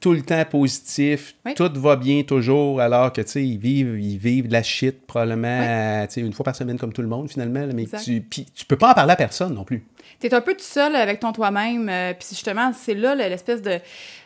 [0.01, 1.55] tout le temps positif, Oui.
[1.55, 5.07] tout va bien toujours, alors que tu sais ils vivent ils vivent de la shit
[5.07, 5.67] probablement Oui.
[5.69, 8.03] euh, tu sais, une fois par semaine comme tout le monde finalement, mais Exact.
[8.05, 9.85] tu tu peux pas en parler à personne non plus.
[10.19, 11.89] T'es un peu tout seul avec ton toi-même.
[11.89, 13.79] euh, Puis justement, c'est là le- l'espèce de,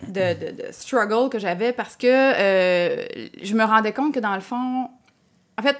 [0.09, 3.05] de, de- de struggle que j'avais parce que euh,
[3.43, 4.89] je me rendais compte que dans le fond...
[5.59, 5.77] En fait,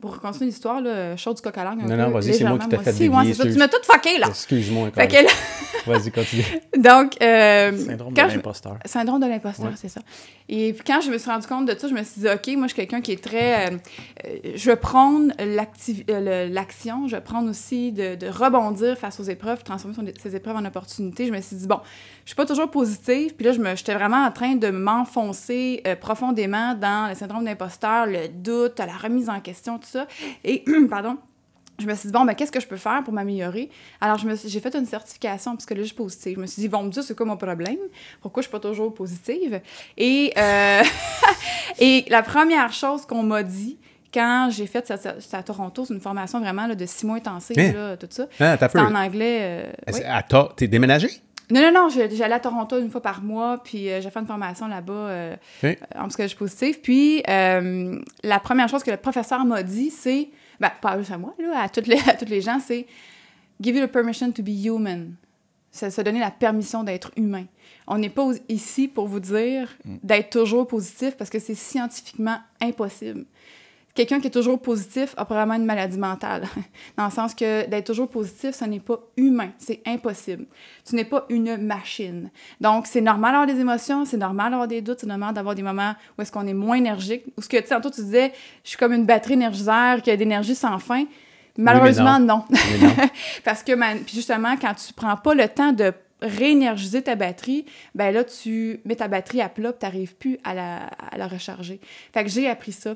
[0.00, 2.44] pour continuer l'histoire, là, chaud du coq à langue un Non, peu, non, vas-y, c'est
[2.44, 3.08] moi qui t'ai fait aussi.
[3.08, 3.42] Ouais, dévier, c'est ça.
[3.44, 3.58] Tu excuse.
[3.58, 4.26] m'as tout fucké, là.
[4.28, 4.90] Excuse-moi.
[4.94, 5.30] Fait que là,
[5.86, 6.44] Vas-y continue.
[6.78, 7.12] donc...
[7.22, 8.76] euh, Syndrome quand de je- l'imposteur.
[8.84, 9.72] Syndrome de l'imposteur, Ouais.
[9.76, 10.00] c'est ça.
[10.50, 12.46] Et puis quand je me suis rendu compte de ça, je me suis dit, OK,
[12.56, 13.70] moi, je suis quelqu'un qui est très...
[13.72, 13.76] euh,
[14.26, 15.56] euh, je prône euh,
[16.08, 20.56] le- l'action, je prône aussi de, de rebondir face aux épreuves, transformer son- ces épreuves
[20.56, 21.26] en opportunités.
[21.26, 21.80] Je me suis dit, bon,
[22.24, 23.34] je suis pas toujours positive.
[23.34, 27.44] Puis là, je me- j'étais vraiment en train de m'enfoncer euh, profondément dans le syndrome
[27.44, 30.06] d'imposteur, le doute, la remise en question, tout ça.
[30.44, 31.16] Et, pardon,
[31.78, 33.70] je me suis dit, bon, ben, qu'est-ce que je peux faire pour m'améliorer?
[34.00, 36.34] Alors, j'ai fait une certification en psychologie positive.
[36.36, 37.76] Je me suis dit, bon, dire, c'est quoi mon problème?
[38.20, 39.60] Pourquoi je suis pas toujours positive?
[39.96, 40.82] Et, euh,
[41.78, 43.78] et la première chose qu'on m'a dit
[44.12, 47.18] quand j'ai fait, ça- ça- à Toronto, c'est une formation vraiment là, de six mois
[47.18, 47.72] intensive, Hein?
[47.72, 48.26] là, tout ça.
[48.40, 48.78] Ah, peu.
[48.80, 49.38] en anglais.
[49.42, 50.00] euh, oui.
[50.04, 51.08] À toi, T'es déménagé?
[51.50, 54.26] Non, non, non, j'allais à Toronto une fois par mois, puis euh, j'ai fait une
[54.26, 55.78] formation là-bas euh, Ok.
[55.96, 56.80] en psychologie positive.
[56.80, 60.28] Puis euh, la première chose que le professeur m'a dit, c'est,
[60.60, 62.86] ben, pas juste à moi, là, à, toutes les, à tous les gens, c'est
[63.60, 65.14] Give you the permission to be human.
[65.70, 67.44] C'est se donner la permission d'être humain.
[67.86, 73.24] On n'est pas ici pour vous dire d'être toujours positif parce que c'est scientifiquement impossible.
[73.98, 76.44] Quelqu'un qui est toujours positif a probablement une maladie mentale.
[76.96, 79.50] Dans le sens que d'être toujours positif, ce n'est pas humain.
[79.58, 80.46] C'est impossible.
[80.88, 82.30] Tu n'es pas une machine.
[82.60, 85.64] Donc, c'est normal d'avoir des émotions, c'est normal d'avoir des doutes, c'est normal d'avoir des
[85.64, 87.24] moments où est-ce qu'on est moins énergique.
[87.36, 88.32] Ou ce que, tu sais, tantôt, tu disais,
[88.62, 91.04] je suis comme une batterie énergiseur qui a d'énergie sans fin.
[91.56, 92.44] Malheureusement, non.
[93.44, 97.64] Parce que, man- puis justement, quand tu prends pas le temps de réénergiser ta batterie,
[97.96, 100.76] ben là, tu mets ta batterie à plat, tu n'arrives plus à la,
[101.10, 101.80] à la recharger.
[102.14, 102.94] Fait que j'ai appris ça.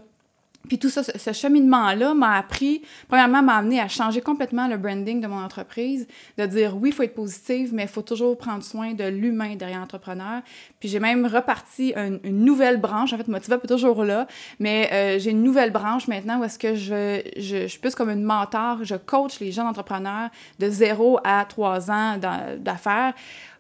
[0.69, 5.21] Puis tout ça, ce, cheminement-là m'a appris, premièrement, m'a amené à changer complètement le branding
[5.21, 6.07] de mon entreprise,
[6.39, 9.57] de dire oui, il faut être positive, mais il faut toujours prendre soin de l'humain
[9.57, 10.43] derrière l'entrepreneur.
[10.79, 14.27] Puis j'ai même reparti une, nouvelle branche, en fait, Motiva est toujours là,
[14.61, 18.11] mais euh, j'ai une nouvelle branche maintenant où est-ce que je, je, suis plus comme
[18.11, 23.15] une mentor, je coach les jeunes entrepreneurs de 0 à 3 ans d'a- d'affaires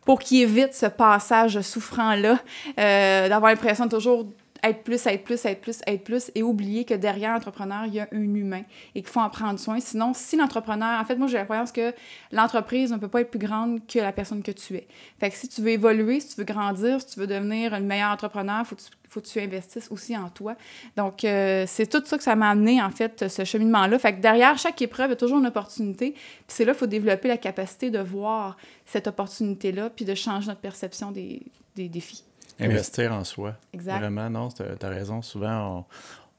[0.04, 2.38] pour qu'ils évitent ce passage souffrant-là,
[2.78, 4.26] euh, d'avoir l'impression toujours
[4.62, 8.00] être plus, être plus, être plus, être plus, et oublier que derrière l'entrepreneur, il y
[8.00, 8.62] a un humain
[8.94, 9.80] et qu'il faut en prendre soin.
[9.80, 11.92] Sinon, si l'entrepreneur, en fait, moi, j'ai la croyance que
[12.30, 14.86] l'entreprise ne peut pas être plus grande que la personne que tu es.
[15.18, 17.80] Fait que si tu veux évoluer, si tu veux grandir, si tu veux devenir un
[17.80, 20.54] meilleur entrepreneur, faut tu, faut que tu investisses aussi en toi.
[20.96, 23.98] Donc, euh, c'est tout ça que ça m'a amené, en fait, ce cheminement-là.
[23.98, 26.12] Fait que derrière chaque épreuve, il y a toujours une opportunité.
[26.12, 30.46] Puis c'est là qu'il faut développer la capacité de voir cette opportunité-là, puis de changer
[30.46, 31.42] notre perception des
[31.76, 32.24] défis.
[32.64, 33.54] Investir en soi.
[33.72, 33.98] Exact.
[33.98, 35.22] Vraiment, non, tu as raison.
[35.22, 35.86] Souvent,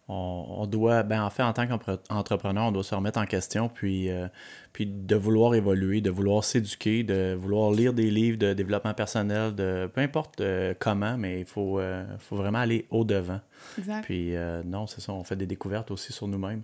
[0.09, 3.25] on, on, on doit, ben en fait, en tant qu'entrepreneur, on doit se remettre en
[3.25, 4.27] question, puis, euh,
[4.73, 9.55] puis de vouloir évoluer, de vouloir s'éduquer, de vouloir lire des livres de développement personnel,
[9.55, 13.39] de peu importe euh, comment, mais il faut, euh, faut vraiment aller au-devant.
[13.77, 14.03] Exact.
[14.03, 14.33] Puis
[14.65, 16.63] non, c'est ça, on fait des découvertes aussi sur nous-mêmes.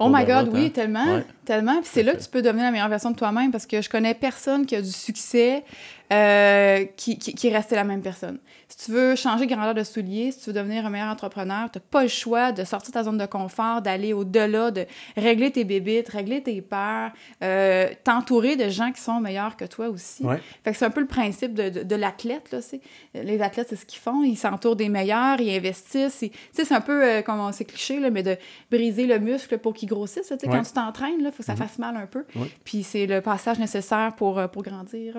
[0.00, 0.70] Oh my God, route, oui, hein.
[0.74, 1.24] tellement, Ouais.
[1.44, 1.80] tellement.
[1.80, 3.88] Puis c'est là que tu peux devenir la meilleure version de toi-même parce que je
[3.88, 5.64] connais personne qui a du succès
[6.12, 8.38] euh, qui, qui, qui est resté la même personne.
[8.68, 11.78] Si tu veux changer grandeur de souliers, si tu veux devenir un meilleur entrepreneur, tu
[11.78, 15.50] n'as pas le choix de sortir de ta zone de confort, d'aller au-delà, de régler
[15.52, 17.10] tes bébites, régler tes peurs,
[17.42, 20.24] euh, t'entourer de gens qui sont meilleurs que toi aussi.
[20.24, 20.40] Ouais.
[20.64, 22.50] Fait que c'est un peu le principe de, de, de l'athlète.
[22.50, 22.80] Là, c'est-
[23.14, 24.22] les athlètes, c'est ce qu'ils font.
[24.24, 26.22] Ils s'entourent des meilleurs, ils investissent.
[26.22, 28.36] ils- c'est un peu, euh, comme c'est cliché, là, mais de
[28.70, 30.30] briser le muscle pour qu'il grossisse.
[30.30, 30.36] là.
[30.42, 30.48] Ouais.
[30.50, 32.24] Quand tu t'entraînes, il faut que ça fasse mal un peu.
[32.34, 32.50] Ouais.
[32.64, 35.18] Puis c'est le passage nécessaire pour, pour grandir.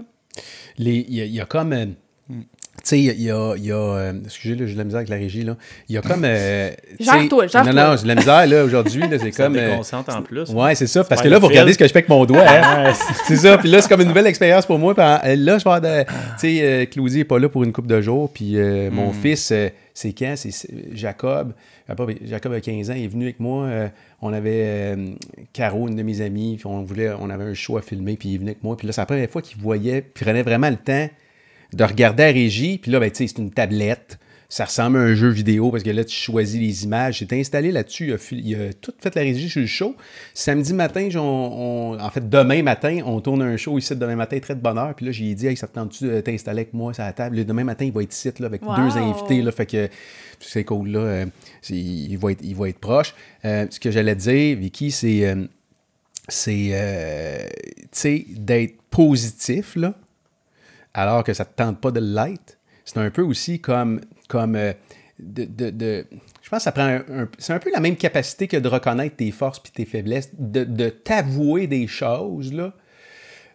[0.79, 1.73] Il y, a- il y a comme.
[1.73, 1.85] euh,
[2.29, 2.35] Tu
[2.83, 3.55] sais, il y a.
[3.57, 5.57] il y a euh, excusez, là, j'ai de la misère avec la régie, là.
[5.89, 6.23] Il y a comme.
[6.23, 6.69] euh,
[6.99, 7.45] gère-toi.
[7.65, 9.01] Non, non, j'ai de la misère, là, aujourd'hui.
[9.01, 9.53] là, C'est Ça comme.
[9.53, 9.77] me euh,
[10.09, 10.49] en plus.
[10.51, 11.03] Ouais, c'est ça.
[11.03, 11.53] Parce que là, vous fil.
[11.55, 12.45] regardez ce que je fais avec mon doigt.
[12.47, 12.93] hein.
[13.25, 13.57] C'est ça.
[13.57, 14.93] Puis là, c'est comme une nouvelle expérience pour moi.
[14.93, 16.03] Puis là, je vais avoir de.
[16.03, 18.31] Tu sais, euh, Claudie n'est pas là pour une couple de jours.
[18.31, 20.35] Puis euh, mon fils, euh, c'est quand?
[20.37, 20.51] C'est
[20.93, 21.53] Jacob.
[22.25, 22.93] Jacob a 15 ans.
[22.95, 23.65] Il est venu avec moi.
[23.65, 23.87] euh,
[24.21, 25.15] on avait euh,
[25.53, 26.59] Caro, une de mes amies.
[26.65, 28.17] On, avait un show à filmer.
[28.17, 28.75] Puis il venu avec moi.
[28.75, 30.01] Puis là, c'est la première fois qu'il voyait.
[30.01, 31.07] Puis prenait vraiment le temps
[31.73, 32.79] de regarder la régie.
[32.79, 34.19] Puis là, ben, tu sais, c'est une tablette.
[34.49, 37.17] Ça ressemble à un jeu vidéo parce que là, tu choisis les images.
[37.17, 38.13] J'étais installé là-dessus.
[38.31, 39.93] Il a, tout fait la régie sur le show.
[40.33, 44.55] Samedi matin, on- en fait, demain matin, on tourne un show ici demain matin, très
[44.55, 44.95] de bonne heure.
[44.95, 47.35] Puis là, j'ai dit, hey, ça te tente-tu de t'installer avec moi sur la table?
[47.35, 48.75] Là, demain matin, il va être ici là, avec Wow!
[48.77, 49.41] deux invités.
[49.41, 49.89] Là, fait que
[50.39, 50.89] c'est cool.
[50.91, 51.25] Là, Euh,
[51.69, 53.13] il, va être, il va être proche.
[53.43, 55.27] Euh, ce que j'allais dire, Vicky, c'est.
[55.27, 55.45] euh,
[56.29, 57.37] c'est euh,
[57.83, 59.93] tu sais, d'être positif, là,
[60.93, 62.57] alors que ça ne te tente pas de l'être.
[62.85, 64.73] C'est un peu aussi comme, comme euh,
[65.19, 66.05] de, de- de-
[66.41, 68.67] Je pense que ça prend un, un- c'est un peu la même capacité que de
[68.67, 72.73] reconnaître tes forces puis tes faiblesses, de, de t'avouer des choses, là.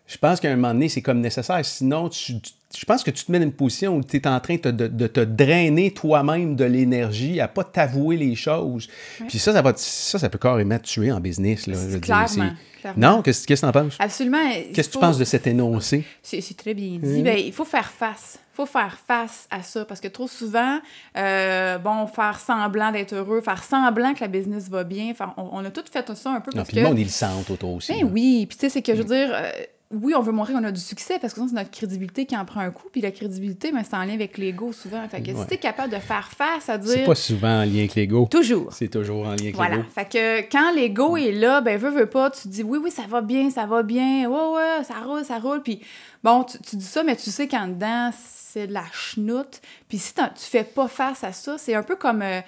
[0.08, 1.64] Je pense qu'à un moment donné, c'est comme nécessaire.
[1.64, 4.26] Sinon, tu, tu- je pense que tu te mets dans une position où tu es
[4.26, 8.88] en train de, de- de te drainer toi-même de l'énergie, à pas t'avouer les choses.
[9.28, 11.66] Puis ça, ça, va, te- ça, ça peut carrément te tuer en business.
[11.66, 13.16] Là, je veux dire, Clairement, clairement.
[13.16, 13.96] Non, qu'est-ce que tu en penses?
[14.00, 14.50] Absolument.
[14.74, 16.04] Qu'est-ce que tu penses de cet énoncé?
[16.22, 17.22] C'est très bien dit.
[17.22, 18.38] Ben, il faut faire face.
[18.54, 20.78] Faut faire face à ça parce que trop souvent,
[21.16, 25.48] euh, bon, faire semblant d'être heureux, faire semblant que la business va bien, faire- on,
[25.52, 26.82] on a tout fait ça un peu Non, parce puis que...
[26.82, 27.92] le monde, il le sent autour aussi.
[27.92, 28.06] Ben là.
[28.12, 29.50] oui, puis tu sais, c'est que je veux dire, euh,
[29.94, 32.34] oui, on veut montrer qu'on a du succès parce que sinon, c'est notre crédibilité qui
[32.36, 32.88] en prend un coup.
[32.90, 35.06] Puis la crédibilité, ben, c'est en lien avec l'ego souvent.
[35.08, 35.40] Fait que Ouais.
[35.42, 38.26] si t'es capable de faire face à C'est dire pas souvent en lien avec l'ego.
[38.30, 38.72] toujours.
[38.72, 39.76] C'est toujours en lien avec Voilà.
[39.76, 39.88] l'ego.
[39.94, 43.02] Fait que quand l'ego est là, ben veux, veux pas, tu dis oui, oui, ça
[43.08, 45.62] va bien, ça va bien, ouais, ouais, ça roule, ça roule.
[45.62, 45.80] Puis
[46.24, 48.10] bon, tu, tu dis ça, mais tu sais qu'en dedans,
[48.52, 49.60] c'est de la chenoute.
[49.88, 52.40] Puis si tu fais pas face à ça, c'est un peu comme euh,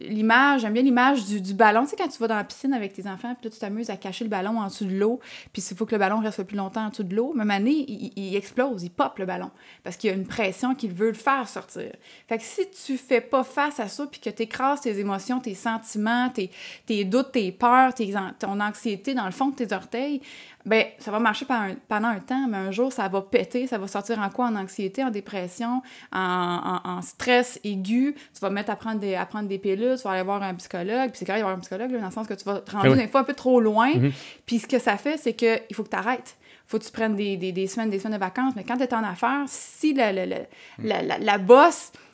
[0.00, 1.84] l'image, j'aime bien l'image du, ballon.
[1.84, 3.90] Tu sais, quand tu vas dans la piscine avec tes enfants, puis là, tu t'amuses
[3.90, 5.20] à cacher le ballon en dessous de l'eau,
[5.52, 7.32] puis il faut que le ballon reste plus longtemps en dessous de l'eau.
[7.34, 7.84] Même année,
[8.16, 9.50] il, explose, il pop le ballon,
[9.84, 11.92] parce qu'il y a une pression qu'il veut le faire sortir.
[12.28, 15.40] Fait que si tu fais pas face à ça, puis que tu écrases tes émotions,
[15.40, 16.50] tes sentiments, tes,
[16.86, 20.20] tes doutes, tes peurs, tes, ton anxiété dans le fond de tes orteils,
[20.64, 23.66] ben ça va marcher pendant un, pendant un temps, mais un jour, ça va péter,
[23.66, 24.46] ça va sortir en quoi?
[24.46, 28.14] En anxiété, en dépression, en, en- en stress aigu.
[28.34, 30.54] Tu vas mettre à prendre, des, à prendre des pilules, tu vas aller voir un
[30.54, 32.60] psychologue, puis c'est correct d'aller voir un psychologue, là, dans le sens que tu vas
[32.60, 32.96] te rendre oui.
[32.98, 33.90] des fois un peu trop loin.
[34.46, 36.36] Puis ce que ça fait, c'est qu'il faut que tu arrêtes.
[36.66, 38.54] faut que tu prennes des, des, des semaines, des semaines de vacances.
[38.56, 41.38] Mais quand tu es en affaires, si le, le- le- la, la, la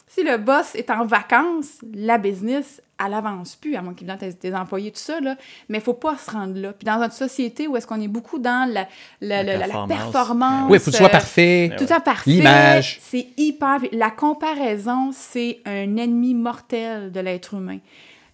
[0.07, 4.19] si le boss est en vacances, la business, elle avance plus, à moins qu'il vienne
[4.19, 5.37] tes, employés, tout ça, là.
[5.69, 6.73] Mais il faut pas se rendre là.
[6.73, 8.89] Puis dans une société où est-ce qu'on est beaucoup dans la,
[9.21, 9.99] la, la- la- la performance.
[10.13, 10.71] performance.
[10.71, 11.71] Oui, il faut que tu sois euh, parfait.
[11.79, 12.31] tout à parfait.
[12.31, 12.99] L'image.
[13.01, 13.79] C'est hyper.
[13.93, 17.79] La comparaison, c'est un ennemi mortel de l'être humain.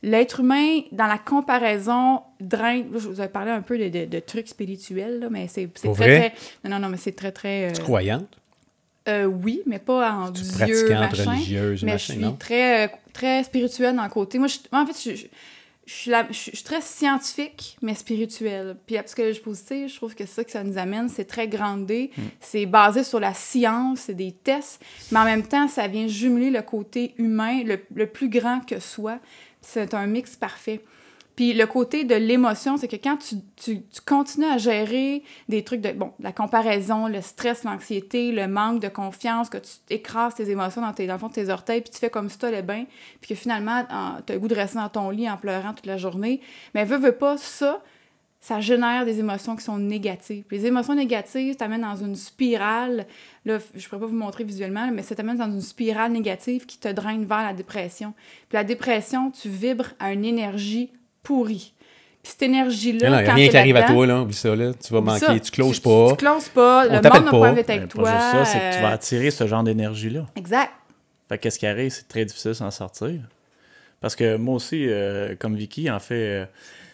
[0.03, 2.87] L'être humain, dans la comparaison, draine.
[2.93, 5.89] Je vous ai parlé un peu de, de- de trucs spirituels, là, mais c'est très,
[5.89, 6.31] vrai?
[6.31, 6.69] très.
[6.69, 7.69] Non, non, non, mais c'est très, très.
[7.71, 8.29] euh, Tu croyante?
[9.09, 11.31] euh, oui, mais pas en Dieu, pratiquante, machin.
[11.33, 12.37] religieuse, mais machin, je suis non?
[12.39, 14.39] très, euh, très spirituelle dans le côté.
[14.39, 15.27] Moi, je, moi, en fait, je, je-
[15.87, 18.77] je suis, la- je suis- très scientifique, mais spirituelle.
[18.87, 21.09] Puis la psychologie positive, je trouve que c'est ça que ça nous amène.
[21.11, 22.11] C'est très grandé.
[22.17, 22.23] Hmm.
[22.41, 24.83] C'est basé sur la science, c'est des tests.
[25.13, 28.81] Mais en même temps, ça vient jumeler le côté humain, le, le plus grand que
[28.81, 29.19] soi.
[29.61, 30.81] C'est un mix parfait.
[31.37, 35.81] Puis le côté de l'émotion, c'est que quand tu, tu- continues à gérer des trucs
[35.81, 40.49] de, bon, la comparaison, le stress, l'anxiété, le manque de confiance, que tu écrases tes
[40.51, 42.47] émotions dans, tes, dans le fond de tes orteils, puis tu fais comme si tu
[42.47, 42.87] allais bien,
[43.21, 43.85] puis que finalement,
[44.25, 46.41] tu as le goût de rester dans ton lit en pleurant toute la journée.
[46.75, 47.83] Mais veux, veux pas, ça,
[48.41, 50.45] ça génère des émotions qui sont négatives.
[50.47, 53.07] Puis les émotions négatives t'amènent dans une spirale.
[53.45, 56.79] Là, je pourrais pas vous montrer visuellement, mais ça t'amène dans une spirale négative qui
[56.79, 58.13] te draine vers la dépression.
[58.49, 60.93] Puis la dépression, tu vibres à une énergie
[61.25, 61.73] pourrie.
[62.23, 64.23] Puis cette énergie-là, Non, a quand rien qui arrive à toi, là.
[64.23, 64.73] Oublie ça, là.
[64.75, 65.39] Tu vas manquer, ça.
[65.41, 66.07] tu closes Tu- pas.
[66.11, 66.81] Tu, tu closes pas.
[66.81, 67.41] On le monde t'appelle n'a pas.
[67.41, 68.11] pas envie d'être avec pas toi.
[68.13, 70.27] juste ça, c'est que tu vas euh, attirer ce genre d'énergie-là.
[70.37, 70.71] Exact.
[71.29, 73.13] Fait qu'est-ce qui arrive, c'est très difficile de s'en sortir.
[74.01, 76.47] Parce que moi aussi, euh, comme Vicky, en fait, euh,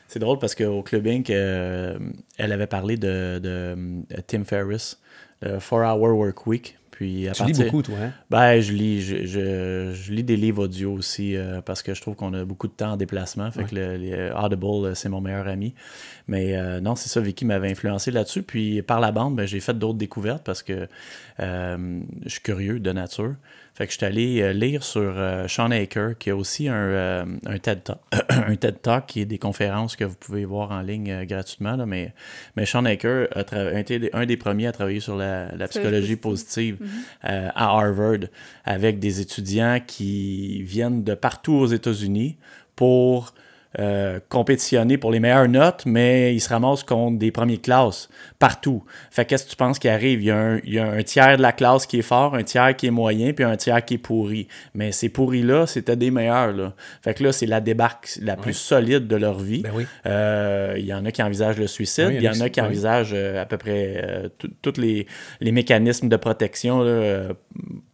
[0.09, 1.97] c'est drôle parce qu'au Club Inc., euh,
[2.39, 4.99] elle avait parlé de, de, euh, Tim Ferriss,
[5.43, 6.77] le 4 Hour Work Week.
[7.01, 8.13] Puis à Tu lis beaucoup, toi, hein?
[8.29, 12.03] Ben, je lis, je, je- je lis des livres audio aussi euh, parce que je
[12.03, 13.51] trouve qu'on a beaucoup de temps en déplacement.
[13.51, 15.73] Fait que le, les Audible, euh, c'est mon meilleur ami.
[16.29, 18.43] Mais euh, non, c'est ça, Vicky m'avait influencé là-dessus.
[18.43, 20.89] Puis par la bande, ben, j'ai fait d'autres découvertes parce que
[21.41, 23.35] euh, je suis curieux de nature.
[23.81, 26.75] Fait que je suis allé euh, lire sur euh, Sean Aker, qui a aussi un,
[26.75, 30.71] euh, un TED Talk, un TED Talk qui est des conférences que vous pouvez voir
[30.71, 31.77] en ligne gratuitement.
[31.77, 32.13] Là, mais,
[32.57, 36.77] mais Sean Aker a été un des premiers à travailler sur la, la psychologie positive
[37.25, 38.29] euh, à Harvard
[38.67, 42.37] avec des étudiants qui viennent de partout aux États-Unis
[42.77, 43.33] pour
[43.79, 48.09] euh, compétitionner pour les meilleures notes, mais ils se ramassent contre des premiers classes
[48.41, 48.83] partout.
[49.13, 50.21] Fait qu'est-ce que tu penses qui arrive?
[50.21, 52.35] Il y, a un, il y a un tiers de la classe qui est fort,
[52.35, 54.49] un tiers qui est moyen, puis un tiers qui est pourri.
[54.75, 56.53] Mais ces pourris-là, c'était des meilleurs.
[56.53, 56.75] Là.
[57.03, 59.63] Fait que là, c'est la débarque la plus solide de leur vie.
[59.63, 59.87] Ben oui.
[60.07, 62.61] Euh, Il y en a qui envisagent le suicide, Oui, il y en a qui
[62.61, 62.67] oui.
[62.67, 64.31] envisagent euh, à peu près
[64.63, 65.07] tous les,
[65.41, 67.29] les mécanismes de protection là,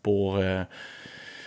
[0.02, 0.40] pour...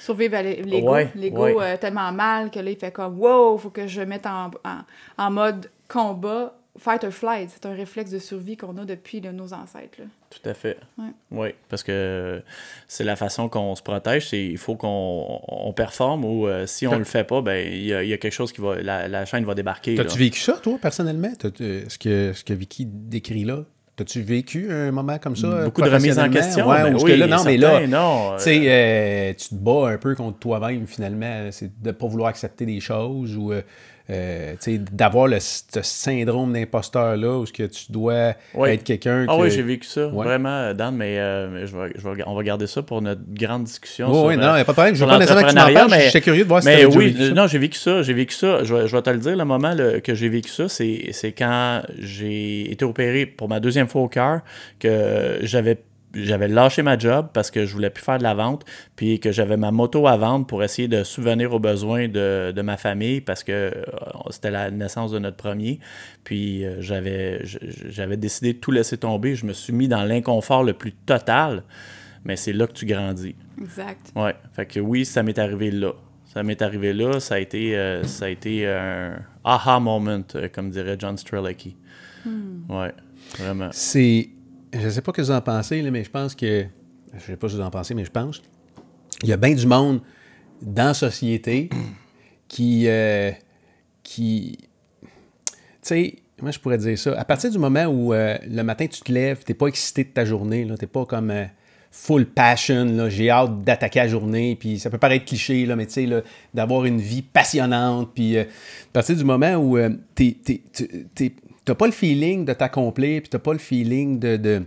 [0.09, 0.91] euh, Survivre à l'ego.
[0.93, 1.55] Ouais, L'ego ouais.
[1.73, 4.79] euh, tellement mal que là, il fait comme Wow, faut que je mette en, en,
[5.17, 6.55] en mode combat.
[6.77, 9.97] Fight or flight, c'est un réflexe de survie qu'on a depuis là, nos ancêtres.
[9.99, 10.05] là.
[10.29, 10.77] Tout à fait.
[10.97, 11.09] Ouais.
[11.31, 12.41] Oui, parce que
[12.87, 16.87] c'est la façon qu'on se protège, c'est il faut qu'on on performe ou euh, si
[16.87, 18.75] on le fait pas, ben il y, a- il y a quelque chose qui va.
[18.81, 19.95] La, la chaîne va débarquer.
[19.95, 21.33] T'as-tu vécu ça, toi, personnellement?
[21.37, 23.65] T'as- ce, que, ce que Vicky décrit là?
[23.99, 25.47] T'as-tu vécu un moment comme ça?
[25.47, 26.69] euh, Beaucoup de remises en question.
[26.69, 29.89] Ouais, ben oui, que là, non, mais là, non, tu sais, euh, tu te bats
[29.89, 31.49] un peu contre toi-même, finalement.
[31.51, 33.61] C'est de ne pas vouloir accepter des choses ou euh,
[34.09, 38.33] euh, tu d'avoir le, ce syndrome d'imposteur-là où ce que tu dois
[38.65, 39.41] être quelqu'un Ah que...
[39.41, 40.25] oui, j'ai vécu ça, Ouais.
[40.25, 43.65] vraiment, Dan, mais, euh, je vais, je vais- on va garder ça pour notre grande
[43.65, 44.07] discussion.
[44.09, 44.95] Oui, sur, oui, euh, non, il n'y a pas de problème.
[44.95, 45.91] Je sur veux pas nécessairement que tu parles.
[45.91, 48.01] mais- J'étais curieux de voir si Mais tu déjà oui, vécu non, j'ai vécu ça,
[48.01, 48.63] j'ai vécu ça.
[48.63, 51.09] Je vais, je vais te le dire, le moment là, que j'ai vécu ça, c'est
[51.11, 54.41] c'est quand j'ai été opéré pour ma deuxième fois au cœur,
[54.79, 55.77] que j'avais
[56.13, 59.31] j'avais lâché ma job parce que je voulais plus faire de la vente, puis que
[59.31, 63.21] j'avais ma moto à vendre pour essayer de subvenir aux besoins de, de ma famille
[63.21, 63.71] parce que euh,
[64.29, 65.79] c'était la naissance de notre premier.
[66.23, 69.35] Puis euh, j'avais j'avais décidé de tout laisser tomber.
[69.35, 71.63] Je me suis mis dans l'inconfort le plus total,
[72.23, 73.35] mais c'est là que tu grandis.
[73.61, 74.11] Exact.
[74.15, 75.93] Ouais, fait que oui, ça m'est arrivé là.
[76.25, 80.21] Ça m'est arrivé là, ça a été, euh, ça a été un aha moment,
[80.53, 81.75] comme dirait John Strelicky.
[82.69, 82.93] Ouais,
[83.39, 83.69] vraiment.
[83.71, 84.29] C'est.
[84.73, 86.65] Je sais pas ce que vous en pensez, mais je pense que.
[87.13, 88.41] Je sais pas ce que vous en pensez, mais je pense.
[89.23, 90.01] Il y a bien du monde
[90.61, 91.69] dans la société
[92.47, 92.85] qui.
[92.87, 93.31] euh,
[94.03, 94.57] qui.
[95.01, 95.07] Tu
[95.81, 97.19] sais, moi, je pourrais dire ça?
[97.19, 100.03] À partir du moment où euh, le matin, tu te lèves, tu n'es pas excité
[100.03, 101.31] de ta journée, tu n'es pas comme.
[101.31, 101.45] euh,
[101.91, 105.93] full passion, j'ai hâte d'attaquer la journée, puis ça peut paraître cliché, là, mais tu
[105.93, 106.07] sais,
[106.53, 108.45] d'avoir une vie passionnante, puis à
[108.93, 109.75] partir du moment où
[110.13, 110.61] tu- t'es-
[111.69, 114.63] t'as pas le feeling de t'accomplir, puis t'as pas le feeling de, de,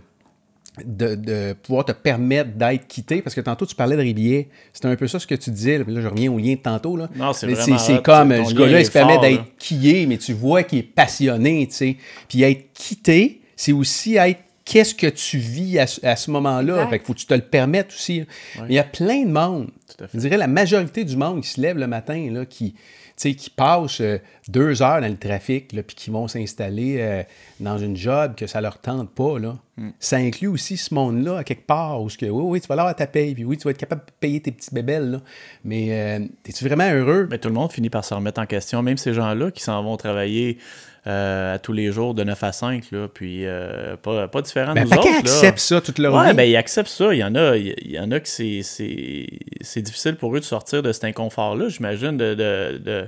[0.85, 4.87] de, de pouvoir te permettre d'être quitté, parce que tantôt tu parlais de Ribier, c'était
[4.87, 7.09] un peu ça ce que tu disais, là, je reviens au lien de tantôt, là.
[7.15, 10.33] Non, c'est Mais vraiment c'est comme, ce gars-là, il se permet d'être quillé, mais tu
[10.33, 11.97] vois qu'il est passionné, tu sais.
[12.27, 16.87] Puis être quitté, c'est aussi être qu'est-ce que tu vis à, ce- à ce moment-là.
[16.89, 18.23] Fait qu'il faut que tu te le permettes aussi.
[18.61, 19.67] Mais il y a plein de monde.
[19.95, 20.17] Tout à fait.
[20.17, 22.73] Je dirais la majorité du monde qui se lève le matin, là, qui,
[23.15, 27.23] sais, qui passe euh, deux heures dans le trafic, puis qui vont s'installer euh,
[27.59, 29.39] dans une job que ça leur tente pas.
[29.39, 29.57] Là.
[29.77, 29.89] Hmm.
[29.99, 32.75] Ça inclut aussi ce monde-là, à quelque part, où ce que, oui, oui, tu vas
[32.75, 35.11] avoir ta paye, puis oui, tu vas être capable de payer tes petites bébelles.
[35.11, 35.21] Là.
[35.63, 37.27] Mais euh, es-tu vraiment heureux?
[37.29, 39.83] Mais tout le monde finit par se remettre en question, même ces gens-là qui s'en
[39.83, 40.57] vont travailler
[41.05, 44.69] euh, à tous les jours de 9 à 5, là, puis euh, pas, pas différent
[44.73, 45.19] de Ben, nous pas autres.
[45.19, 46.33] acceptent ça toute leur Ouais, vie.
[46.37, 47.13] ben ils acceptent ça.
[47.13, 49.27] Il y en a, il y en a que c'est, c'est,
[49.61, 53.07] c'est difficile pour eux de sortir de cet inconfort-là, j'imagine, de, de, de,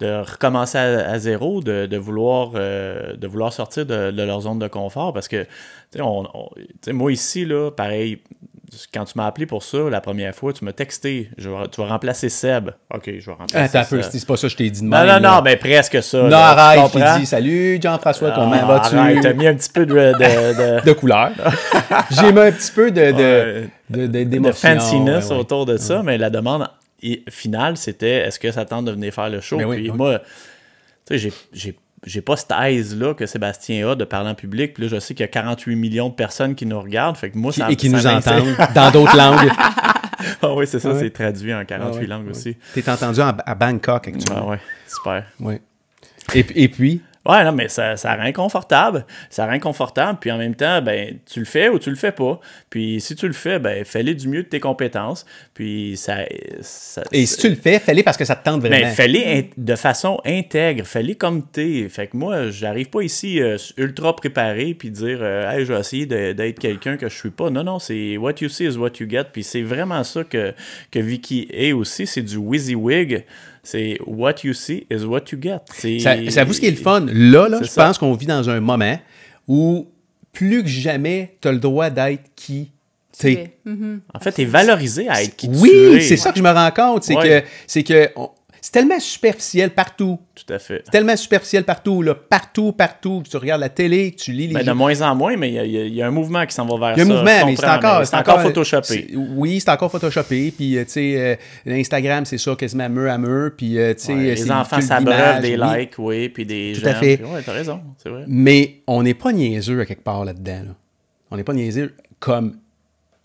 [0.00, 4.42] de recommencer à, à zéro, de, de vouloir, euh, de vouloir sortir de, de leur
[4.42, 5.12] zone de confort.
[5.12, 5.46] Parce que,
[5.92, 6.48] tu on- on-
[6.82, 8.18] tu moi ici, là, pareil,
[8.92, 11.80] quand tu m'as appelé pour ça la première fois, tu m'as texté, je vais- tu
[11.80, 12.70] vas remplacer Seb.
[12.92, 14.10] Ok, je vais remplacer Attends un peu, Seb.
[14.12, 15.36] c'est pas ça que je t'ai dit de Non, même, non, là.
[15.36, 16.18] non, mais presque ça.
[16.18, 18.96] Non, là, tu arrête, dit Salut Jean-François, comment Ah, vas-tu?
[18.96, 21.30] arrête, T'as mis un petit peu de, de, de- de couleur.
[22.10, 25.40] J'ai mis un petit peu de, de, de, de, fanciness ouais, ouais.
[25.40, 26.68] autour de ça, mais la demande
[27.02, 29.56] i- finale, c'était est-ce que ça tente de venir faire le show?
[29.56, 29.96] Oui, puis oui.
[29.96, 30.18] moi,
[31.06, 34.74] tu sais, j'ai- j'ai pas cette aise-là que Sébastien a de parler en public.
[34.74, 37.16] Puis là, je sais qu'il y a 48 millions de personnes qui nous regardent.
[37.16, 39.50] Fait que moi, Qui- ça et qui ça nous entendent dans d'autres langues.
[40.42, 41.00] Ah oui, c'est ça, Ouais.
[41.00, 42.30] c'est traduit en 48 Ah ouais, langues ouais.
[42.30, 42.56] aussi.
[42.74, 44.44] T'es entendu en- à Bangkok actuellement.
[44.46, 45.24] Ah ouais, super.
[45.40, 45.60] Ouais.
[46.34, 49.04] Et, et puis, Ouais, non, mais ça, ça rend inconfortable.
[49.30, 50.18] Ça rend inconfortable.
[50.20, 52.40] Puis en même temps, ben, tu le fais ou tu le fais pas.
[52.70, 55.26] Puis si tu le fais, ben, fais-le du mieux de tes compétences.
[55.54, 56.18] Puis ça.
[56.60, 58.76] ça Et si tu le fais, fais-le parce que ça te tente vraiment.
[58.76, 60.84] ben, fais-les in- de façon intègre.
[60.86, 61.88] Fais-les comme t'es.
[61.88, 65.80] Fait que moi, j'arrive pas ici euh, ultra préparé puis dire, euh, hey, je vais
[65.80, 67.50] essayer d'être quelqu'un que je suis pas.
[67.50, 69.24] Non, non, c'est what you see is what you get.
[69.32, 70.52] Puis c'est vraiment ça que,
[70.90, 72.06] que Vicky est aussi.
[72.06, 73.24] C'est du WYSIWYG.
[73.66, 75.58] C'est what you see is what you get.
[75.74, 77.04] C'est- avoue ce qui est le fun.
[77.12, 77.84] Là, là je ça.
[77.86, 78.96] pense qu'on vit dans un moment
[79.48, 79.88] où
[80.32, 82.70] plus que jamais, tu as le droit d'être qui
[83.18, 83.56] tu es.
[83.64, 84.02] Mhm.
[84.14, 85.58] En fait, t'es valorisé à être qui tu es.
[85.58, 87.02] Oui, c'est ça que je me rends compte.
[87.02, 87.42] C'est Ouais.
[87.42, 90.18] que c'est que on- c'est tellement superficiel partout.
[90.34, 90.82] Tout à fait.
[90.84, 92.02] C'est tellement superficiel partout.
[92.02, 92.14] Là.
[92.14, 93.22] Partout, partout.
[93.28, 95.58] Tu regardes la télé, tu lis les Ben, de moins en moins, mais il y
[95.58, 97.14] a- y, y un mouvement qui s'en va vers Il y a un ça.
[97.14, 99.14] mouvement, mais c'est encore, c'est encore photoshopé.
[99.14, 100.52] Oui, c'est encore photoshopé.
[100.56, 103.50] Puis, euh, tu sais, euh, Instagram, c'est ça, quasiment mur à mur.
[103.56, 106.90] Puis, euh, tu sais, Ouais, les enfants s'abreuvent des likes, oui, puis des Tout gens.
[106.90, 107.20] à fait.
[107.22, 108.24] Ouais, t'as raison, c'est vrai.
[108.26, 110.62] Mais on n'est pas niaiseux à quelque part là-dedans.
[110.66, 110.74] là.
[111.30, 112.56] On n'est pas niaiseux comme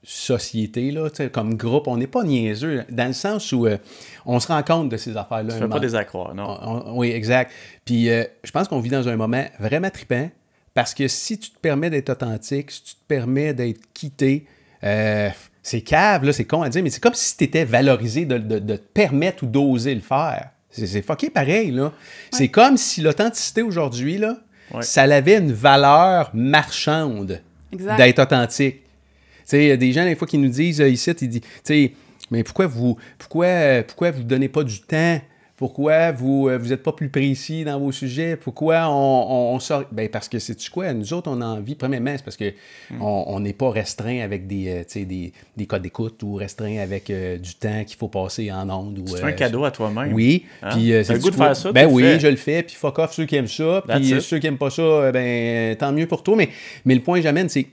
[0.04, 1.88] société, là, tu sais, comme groupe.
[1.88, 3.78] On n'est pas niaiseux dans le sens où euh,
[4.26, 5.54] on se rend compte de ces affaires-là.
[5.54, 6.58] Tu fais pas des accroires, non?
[6.62, 7.52] On- on- oui, exact.
[7.86, 10.30] Puis euh, je pense qu'on vit dans un moment vraiment trippant
[10.74, 14.46] parce que si tu te permets d'être authentique, si tu te permets d'être quitté,
[14.84, 15.30] euh,
[15.62, 18.38] c'est cave, là, c'est con à dire, mais c'est comme si tu étais valorisé de,
[18.40, 20.50] de- de te permettre ou d'oser le faire.
[20.72, 21.92] C'est, c'est fucké pareil, là.
[22.32, 24.38] C'est comme si l'authenticité aujourd'hui, là,
[24.74, 24.84] Ouais.
[24.84, 27.42] ça avait une valeur marchande
[27.74, 27.98] Exact.
[27.98, 28.81] d'être authentique.
[29.52, 31.28] Tu sais, il y a des gens, des fois, qui nous disent euh, ici, ils
[31.30, 31.92] disent, tu sais,
[32.32, 35.20] mais pourquoi vous pourquoi, euh, pourquoi vous donnez pas du temps?
[35.58, 38.36] Pourquoi vous euh, vous n'êtes pas plus précis dans vos sujets?
[38.36, 38.92] Pourquoi on,
[39.52, 39.84] on, on sort?
[39.92, 40.92] Ben parce que c'est quoi?
[40.94, 42.52] Nous autres, on a envie, premièrement, c'est parce que
[43.00, 46.78] on on n'est pas restreint avec des, euh, tu des, des codes d'écoute ou restreint
[46.80, 48.98] avec euh, du temps qu'il faut passer en ondes.
[49.00, 50.14] Ou, Tu fais euh, un cadeau à toi-même.
[50.14, 50.46] oui.
[50.64, 50.70] Hein?
[50.72, 51.46] Puis, euh, T'as le c'est goût de quoi?
[51.48, 52.20] faire ça, tu Ben oui, fais.
[52.22, 52.64] je le fais.
[52.64, 53.84] Puis fuck off ceux qui aiment ça.
[53.88, 56.38] Puis euh, ceux qui aiment pas ça, euh, ben tant mieux pour toi.
[56.38, 56.50] Mais,
[56.86, 57.68] mais le point que j'amène, c'est,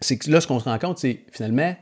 [0.00, 1.74] c'est que là, ce qu'on se rend compte, c'est finalement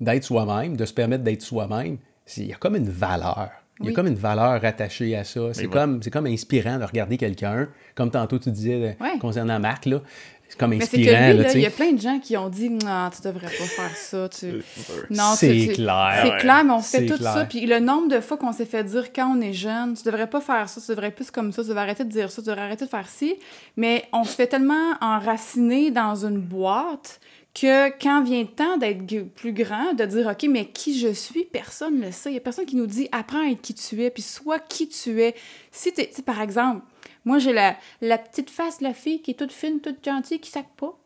[0.00, 1.98] d'être soi-même, de se permettre d'être soi-même.
[2.36, 3.50] Il y a comme une valeur.
[3.80, 3.94] Il y a Oui.
[3.94, 5.52] comme une valeur attachée à ça.
[5.52, 7.68] C'est comme, c'est comme inspirant de regarder quelqu'un.
[7.94, 9.18] Comme tantôt tu disais euh, Ouais.
[9.18, 10.00] concernant Marc, là.
[10.48, 11.32] C'est comme inspirant.
[11.54, 14.28] il y a plein de gens qui ont dit non, tu devrais pas faire ça.
[14.28, 14.62] Tu...
[15.10, 16.38] Non, C'est clair, C'est ouais.
[16.38, 17.32] clair, mais on fait tout clair.
[17.34, 17.44] ça.
[17.46, 20.28] Puis le nombre de fois qu'on s'est fait dire quand on est jeune, tu devrais
[20.28, 22.40] pas faire ça, tu devrais être plus comme ça, tu devrais arrêter de dire ça,
[22.40, 23.34] tu devrais arrêter de faire ci.
[23.76, 27.18] Mais on se fait tellement enraciner dans une boîte
[27.58, 31.44] que quand vient le temps d'être plus grand, de dire OK, mais qui je suis,
[31.44, 32.30] personne ne le sait.
[32.30, 34.58] Il y a personne qui nous dit apprends à être qui tu es, puis sois
[34.58, 35.34] qui tu es.
[35.72, 36.82] Si t'es- tu par exemple,
[37.24, 40.38] moi j'ai la, la petite face de la fille qui est toute fine, toute gentille,
[40.40, 40.98] qui sacre pas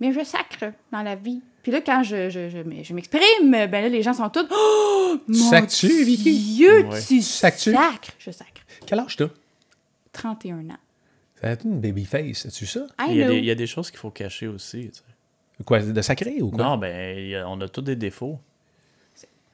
[0.00, 1.40] mais je sacre dans la vie.
[1.64, 4.46] Puis là, quand je, je, je, mais je m'exprime, ben là, les gens sont tous
[4.52, 6.38] Oh, mon Vicky?
[6.38, 7.00] Dieu, Ouais.
[7.02, 7.58] tu sacres.
[8.18, 8.60] Je sacre.
[8.86, 9.28] Quel âge t'as?
[10.12, 10.76] 31 ans.
[11.40, 12.86] Ça a une babyface, as-tu ça?
[13.00, 14.90] I Il y, a des, il y a des choses qu'il faut cacher aussi.
[15.64, 16.64] Quoi, de sacré ou quoi?
[16.64, 18.38] Non, ben, on a tous des défauts.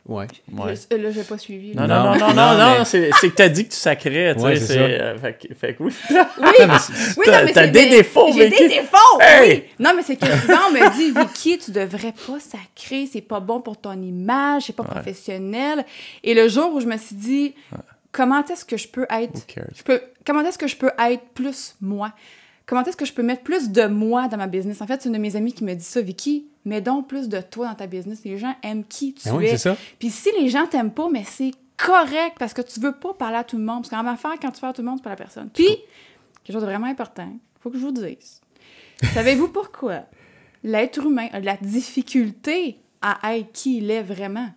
[0.09, 0.27] Ouais.
[0.51, 0.75] Ouais.
[0.75, 1.75] Je- euh, là, j'ai pas suivi.
[1.77, 2.03] Non, là.
[2.03, 4.41] non, non, non, Non, non, mais- non, c'est que t'as dit que tu sacrais, tu
[4.43, 5.93] Ouais, sais, euh, fait, que- fait que oui.
[6.11, 6.75] Oui, oui, t'as- non,
[7.45, 9.21] mais t'as c'est- des défauts, J'ai des défauts!
[9.21, 9.51] Hey!
[9.51, 9.65] Oui.
[9.79, 13.41] Non, mais c'est que souvent, on me dit, Vicky, tu devrais pas sacrer, c'est pas
[13.41, 15.85] bon pour ton image, c'est pas professionnel.
[16.25, 17.55] Et le jour où je me suis dit,
[18.11, 19.39] comment est-ce que je peux être.
[19.77, 22.11] Je peux, comment est-ce que je peux être plus moi?
[22.71, 24.81] Comment est-ce que je peux mettre plus de moi dans ma business?
[24.81, 27.29] En fait, c'est une de mes amies qui me dit ça, Vicky, mets donc plus
[27.29, 28.21] de toi dans ta business.
[28.25, 29.49] Les gens aiment qui tu Ah oui, es.
[29.51, 29.77] c'est ça.
[29.99, 33.39] Puis si les gens t'aiment pas, mais c'est correct parce que tu veux pas parler
[33.39, 33.83] à tout le monde.
[33.83, 35.51] Parce qu'en affaire, quand tu parles à tout le monde, c'est pas la personne.
[35.53, 35.67] Puis,
[36.45, 37.29] quelque chose de vraiment important,
[37.59, 38.41] faut que je vous dise.
[39.15, 40.05] Savez-vous pourquoi?
[40.63, 44.49] L'être humain a de la difficulté à être qui il est vraiment?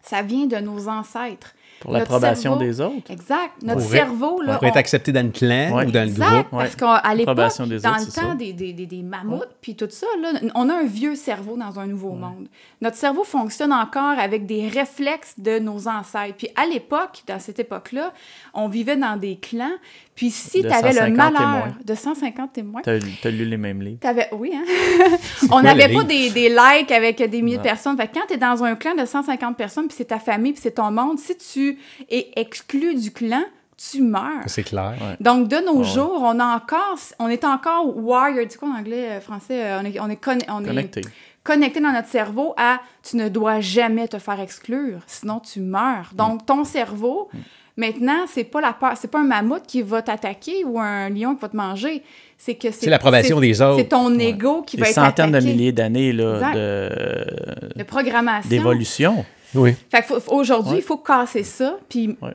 [0.00, 1.55] Ça vient de nos ancêtres.
[1.80, 3.10] Pour Notre l'approbation cerveau- des autres.
[3.10, 3.52] Exact.
[3.62, 4.54] Notre Pour- cerveau, là.
[4.56, 5.86] Pour être on- accepté dans le clan Ouais.
[5.86, 6.46] ou dans le Exact, groupe.
[6.50, 7.98] parce qu'à l'époque, dans autres, le temps
[8.30, 8.34] ça.
[8.34, 11.78] des, des, des, des mammouths, puis tout ça, là, on a un vieux cerveau dans
[11.78, 12.48] un nouveau monde.
[12.80, 16.36] Notre cerveau fonctionne encore avec des réflexes de nos ancêtres.
[16.38, 18.12] Puis à l'époque, dans cette époque-là,
[18.54, 19.74] on vivait dans des clans,
[20.16, 21.74] puis si tu avais le 150 malheur témoins.
[21.84, 24.00] de 150 témoins, T'as as lu les mêmes livres.
[24.00, 24.64] T'avais, oui, hein?
[25.52, 27.96] on n'avait pas des, des likes avec des milliers de personnes.
[27.96, 30.60] Fait que quand t'es dans un clan de 150 personnes, puis c'est ta famille, puis
[30.62, 31.78] c'est ton monde, si tu
[32.10, 33.44] es exclu du clan,
[33.76, 34.42] tu meurs.
[34.46, 34.94] C'est clair.
[35.00, 35.16] Ouais.
[35.20, 35.84] Donc, de nos Ouais.
[35.84, 39.62] jours, on, a encore, on est encore wired, c'est quoi en anglais, euh, français?
[39.62, 41.02] euh, On est, on est, conne- on est Connecté.
[41.44, 46.10] connecté dans notre cerveau à tu ne dois jamais te faire exclure, sinon tu meurs.
[46.14, 47.28] Donc, ton cerveau,
[47.76, 51.34] maintenant, c'est pas la peur, c'est pas un mammouth qui va t'attaquer ou un lion
[51.34, 52.02] qui va te manger.
[52.38, 53.78] C'est que C'est l'approbation des autres.
[53.78, 55.52] C'est ton ego qui Des va être centaines de attaqué.
[55.52, 58.48] milliers d'années là, de de programmation.
[58.50, 59.24] d'évolution.
[59.54, 59.74] Oui.
[59.90, 60.78] Fait aujourd'hui, Ouais.
[60.80, 61.78] il faut casser ça.
[61.88, 62.34] Puis Ouais.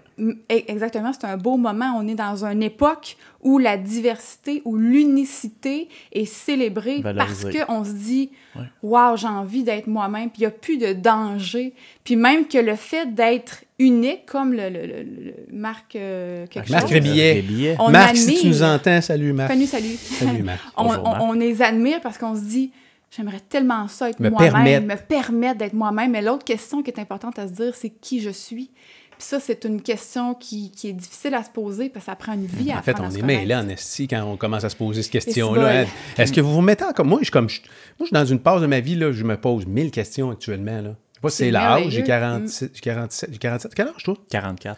[0.50, 1.94] e- exactement, c'est un beau moment.
[1.98, 7.52] On est dans une époque où la diversité, où l'unicité est célébrée Valorisée.
[7.60, 8.64] parce qu'on se dit, Ouais.
[8.82, 10.30] waouh, j'ai envie d'être moi-même.
[10.30, 11.74] Puis il n'y a plus de danger.
[12.04, 16.70] Puis même que le fait d'être unique, comme le, le, le- le- Marc euh, quelque
[16.70, 17.34] Marc chose, Rébillet.
[17.34, 17.76] Rébillet.
[17.80, 18.42] on Marc, si admire.
[18.42, 19.50] tu nous entends, salut Marc.
[19.52, 19.96] Salut, salut.
[19.98, 20.60] Salut Marc.
[20.78, 21.22] on, Bonjour, on- Marc.
[21.24, 22.72] on les admire parce qu'on se dit,
[23.16, 24.88] j'aimerais tellement ça être Me moi-même, permettre.
[24.88, 26.12] me permettre d'être moi-même.
[26.12, 28.70] Mais l'autre question qui est importante à se dire, c'est qui je suis?
[29.18, 32.16] Puis ça, c'est une question qui, qui est difficile à se poser parce que ça
[32.16, 34.70] prend une vie à En fait, on est mêlés en esti quand on commence à
[34.70, 35.82] se poser cette question-là.
[35.82, 35.86] hein.
[36.18, 37.68] Est-ce que vous vous mettez en comme moi, je suis comme je, moi,
[38.00, 40.82] je suis dans une pause de ma vie là, je me pose mille questions actuellement
[40.82, 40.96] là.
[41.24, 42.04] Je sais pas si C'est l'âge, j'ai merveilleux.
[42.04, 43.76] 47, j'ai 47, j'ai 47.
[43.76, 44.16] Quel âge toi?
[44.30, 44.78] 44.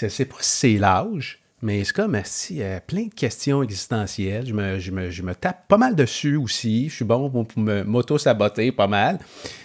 [0.00, 4.46] Je sais pas si c'est l'âge, mais c'est comme si plein de questions existentielles.
[4.46, 6.88] Je me, je, me, je me tape pas mal dessus aussi.
[6.88, 9.18] Je suis bon pour, pour me m'auto-saboter pas mal.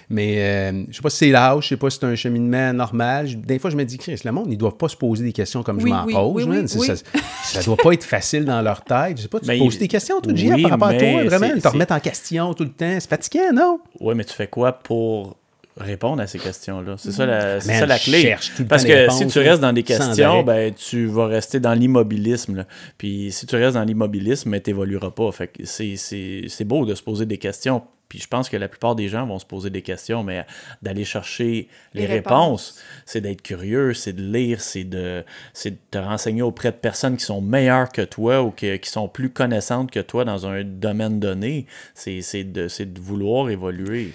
[0.09, 0.35] Mais
[0.71, 3.27] euh, je sais pas si c'est l'âge, je sais pas si c'est un cheminement normal.
[3.27, 5.31] Je- des fois, je me dis, Chris, le monde, ils doivent pas se poser des
[5.31, 6.45] questions comme Oui, je m'en oui, pose.
[6.47, 6.85] oui, oui, oui.
[6.85, 6.95] Ça,
[7.43, 9.17] ça doit pas être facile dans leur tête.
[9.17, 10.89] Je sais pas, tu Ben, te poses il- des questions, toi, Gia, oui, par rapport
[10.89, 12.97] à toi, mais vraiment, c'est- te remettre en question tout le temps.
[12.99, 13.79] C'est fatigant, non?
[14.01, 15.37] Ouais, mais tu fais quoi pour
[15.81, 16.95] répondre à ces questions-là?
[16.97, 18.35] C'est ça la, c'est ça la clé.
[18.67, 22.55] Parce que réponses, si tu restes dans des questions, ben, tu vas rester dans l'immobilisme.
[22.55, 22.65] là.
[22.97, 25.31] Puis si tu restes dans l'immobilisme, tu n'évolueras pas.
[25.31, 27.81] Fait que c'est, c'est, c'est beau de se poser des questions.
[28.09, 30.45] Puis je pense que la plupart des gens vont se poser des questions, mais
[30.81, 32.79] d'aller chercher les, Les réponses, réponses.
[33.05, 35.23] c'est d'être curieux, c'est de lire, c'est de,
[35.53, 38.89] c'est de te renseigner auprès de personnes qui sont meilleures que toi ou que- qui
[38.89, 41.67] sont plus connaissantes que toi dans un domaine donné.
[41.95, 44.11] C'est, c'est, de, c'est de vouloir évoluer.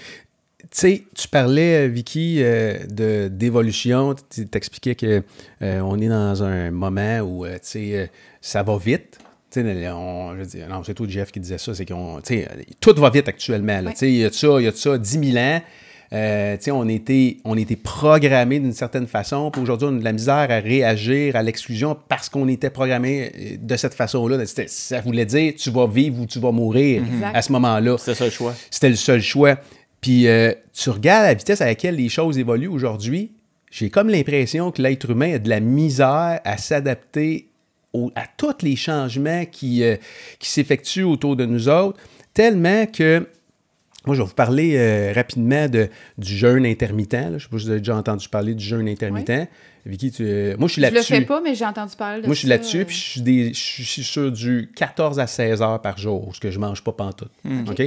[0.63, 4.15] Tu sais, tu parlais, euh, Vicky, euh, de, d'évolution.
[4.35, 5.23] Tu t'expliquais que
[5.63, 8.07] euh, on est dans un moment où, euh, tu sais, euh,
[8.41, 9.19] ça va vite.
[9.51, 12.49] Tu sais, on- je non, c'est tout Jeff qui disait ça, c'est qu'on, tu sais,
[12.81, 13.81] tout va vite actuellement.
[13.83, 13.93] Ouais.
[14.03, 15.61] Il y a de ça, il y a de ça 10 000 ans.
[16.13, 19.51] Euh, tu sais, on était, on était programmé d'une certaine façon.
[19.51, 23.59] Puis aujourd'hui, on a de la misère à réagir à l'exclusion parce qu'on était programmé
[23.61, 24.45] de cette façon-là.
[24.47, 27.03] C'était- Ça voulait dire, tu vas vivre ou tu vas mourir
[27.35, 27.97] à ce moment-là.
[27.99, 28.55] C'est ça le choix.
[28.71, 29.57] C'était le seul choix.
[30.07, 33.33] Puis euh, tu regardes la vitesse à laquelle les choses évoluent aujourd'hui,
[33.73, 37.49] j'ai comme l'impression que l'être humain a de la misère à s'adapter
[38.15, 39.97] à tous les changements qui, euh,
[40.39, 41.99] qui s'effectuent autour de nous autres,
[42.35, 43.27] tellement que
[44.07, 47.13] moi, je vais vous parler euh, rapidement de, du jeûne intermittent.
[47.15, 47.29] là.
[47.31, 49.49] Je ne sais pas si vous avez déjà entendu parler du jeûne intermittent.
[49.85, 51.13] Vicky, tu, euh, moi, je suis Je le là-dessus.
[51.15, 53.23] fais pas, mais j'ai entendu parler de Moi, je suis là-dessus, euh, puis je suis,
[53.23, 56.85] des- je suis sur du 14 à 16 heures par jour, ce que je mange
[56.85, 57.33] pas pantoute.
[57.69, 57.83] OK?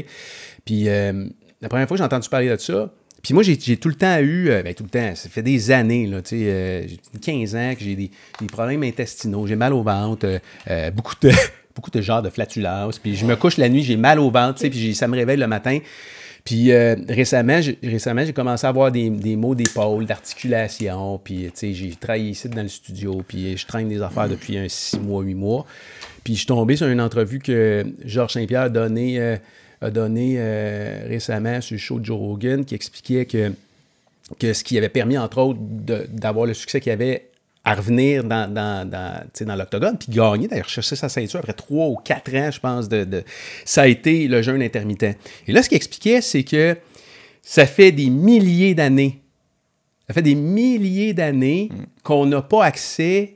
[0.66, 1.26] Puis euh,
[1.62, 2.90] la première fois que j'ai entendu parler de ça,
[3.22, 5.72] puis moi, j'ai tout le temps eu, euh, ben, tout le temps, ça fait des
[5.72, 8.12] années, là, tu sais, euh, j'ai 15 ans que j'ai des,
[8.48, 10.40] problèmes intestinaux, j'ai mal au ventre,
[10.70, 11.32] euh, beaucoup de
[11.76, 14.56] beaucoup de genres de flatulence, puis je me couche la nuit, j'ai mal au ventre,
[14.56, 15.80] tu sais, puis ça me réveille le matin.
[16.44, 21.20] Puis récemment, j'ai, récemment, j'ai commencé à avoir des, des maux d'épaule, d'articulation.
[21.24, 23.22] Puis, tu sais, j'ai travaillé ici dans le studio.
[23.28, 25.66] Puis, je traîne des affaires depuis un 6 mois, 8 mois.
[26.24, 29.38] Puis, je suis tombé sur une entrevue que Georges Saint-Pierre a donnée
[29.82, 33.54] a donné, euh, récemment sur le show de Joe Rogan qui expliquait que,
[34.38, 37.26] que ce qui avait permis, entre autres, d'avoir le succès qu'il y avait
[37.66, 41.88] à revenir dans, dans, dans, dans l'octogone, puis gagner, d'ailleurs, chercher sa ceinture après trois
[41.88, 43.24] ou quatre ans, je pense, de, de-
[43.66, 45.18] ça a été le jeûne intermittent.
[45.48, 46.78] Et là, ce qu'il expliquait, c'est que
[47.42, 49.20] ça fait des milliers d'années,
[50.08, 51.70] ça fait des milliers d'années
[52.04, 53.36] qu'on n'a pas accès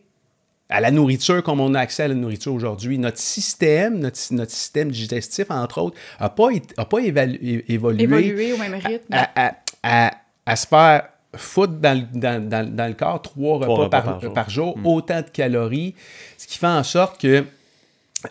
[0.70, 2.97] à la nourriture comme on a accès à la nourriture aujourd'hui.
[2.97, 6.47] Notre système, notre, notre système digestif, entre autres, n'a pas,
[6.78, 9.14] a pas évalu- é- évolué au même rythme.
[9.14, 10.11] à, à- à-
[10.45, 11.03] à se faire
[11.36, 14.34] foutre dans, le- dans- dans- dans le corps trois repas, repas par, par jour.
[14.34, 15.95] par jour, autant de calories,
[16.38, 17.43] ce qui fait en sorte que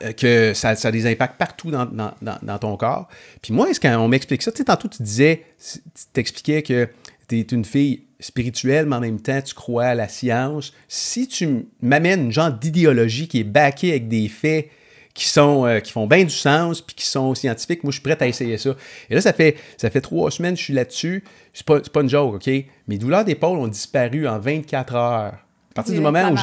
[0.02, 3.08] euh, que ça, ça a des impacts partout dans, dans- dans- ton corps.
[3.42, 5.80] Puis moi, est-ce quand on m'explique ça, tu sais, tantôt tu disais, tu
[6.14, 6.88] t'expliquais que
[7.28, 10.72] tu es une fille spirituelle, mais en même temps, tu crois à la science.
[10.88, 14.68] Si tu m'amènes une genre d'idéologie qui est backée avec des faits
[15.14, 18.02] qui sont euh, qui font bien du sens puis qui sont scientifiques, moi je suis
[18.02, 18.74] prêt à essayer ça.
[19.10, 21.22] Et là ça fait ça fait trois semaines que je suis là-dessus.
[21.52, 22.50] C'est pas, pas une joke, ok?
[22.88, 25.34] Mes douleurs d'épaule ont disparu en 24 heures.
[25.34, 26.36] À partir du moment où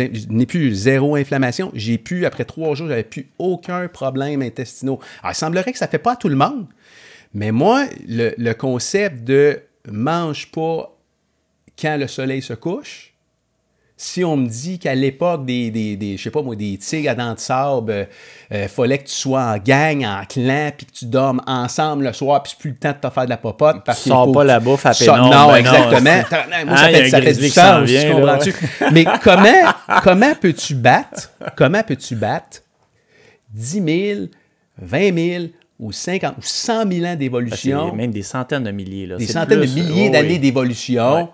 [0.00, 4.42] in- je n'ai plus zéro inflammation, j'ai pu après trois jours, j'avais plus aucun problème
[4.42, 4.98] intestinaux.
[5.22, 6.66] Alors il semblerait que ça fait pas à tout le monde,
[7.32, 10.95] mais moi le, le concept de mange pas
[11.80, 13.12] quand le soleil se couche,
[13.98, 17.10] si on me dit qu'à l'époque des, des, des, je sais pas moi, des tigres
[17.10, 18.04] à dents de sable, euh,
[18.52, 22.12] euh, fallait que tu sois en gang, en clan, puis que tu dormes ensemble le
[22.12, 23.82] soir, puis c'est plus le temps de te faire de la popote.
[23.86, 26.00] Parce Tu sors pas la tu bouffe à pénombre, Non, non, exactement.
[26.00, 28.54] Moi, Ah, ça fait, ça du sens, vient, tu là, comprends-tu?
[28.92, 29.72] Mais comment,
[30.02, 32.62] comment peux-tu battre, comment peux-tu battre
[33.54, 33.82] 10
[34.14, 34.20] 000,
[34.78, 35.44] 20 000,
[35.78, 39.06] ou 50 ou 100 000 ans d'évolution, même des centaines de milliers.
[39.06, 39.16] Là.
[39.16, 40.38] des centaines plus- de milliers oh, d'années oui.
[40.38, 41.26] d'évolution, Ouais.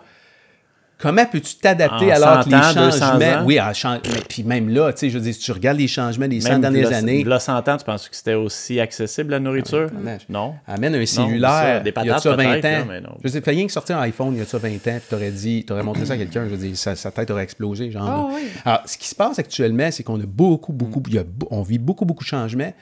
[1.02, 3.40] Comment peux-tu t'adapter En alors que 100 les ans, 200 changements...
[3.40, 3.44] ans?
[3.44, 5.88] Oui, en mais puis même là, tu sais, je veux dire, si tu regardes les
[5.88, 9.30] changements des 100 Même dernières années, v'là 100 ans, tu penses que c'était aussi accessible
[9.32, 9.88] la nourriture?
[10.28, 10.54] non.
[10.66, 12.88] amène un ça, cellulaire, des il y a patates ça 20 ans.
[12.88, 13.16] là, non.
[13.22, 15.00] Je sais, fais rien que sortir un iPhone il y a ça 20 ans, puis
[15.10, 17.90] t'aurais dit, t'aurais montré ça à quelqu'un, je veux dire, sa, sa tête aurait explosé,
[17.90, 18.04] genre.
[18.06, 18.26] Ah là.
[18.34, 18.42] oui.
[18.64, 21.48] Alors, ce qui se passe actuellement, c'est qu'on a beaucoup, beaucoup, il y a beau-
[21.50, 22.72] on vit beaucoup, beaucoup de changements.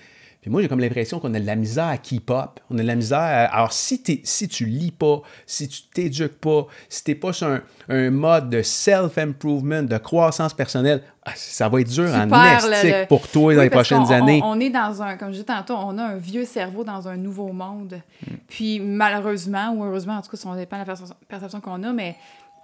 [0.41, 2.61] Puis moi, j'ai comme l'impression qu'on a de la misère à keep up.
[2.71, 3.45] On a de la misère à...
[3.55, 7.49] Alors, si, t'es- si tu lis pas, si tu t'éduques pas, si t'es pas sur
[7.49, 7.61] un,
[7.91, 12.73] un mode de self-improvement, de croissance personnelle, ah, ça va être dur en Super, le-
[12.73, 14.41] estique le- pour toi Oui, dans les prochaines on- années.
[14.43, 17.19] On, est dans un, comme je disais tantôt, on a un vieux cerveau dans un
[17.19, 18.01] nouveau monde.
[18.49, 21.93] Puis malheureusement, ou heureusement, en tout cas, ça dépend de la perception- perception qu'on a,
[21.93, 22.17] mais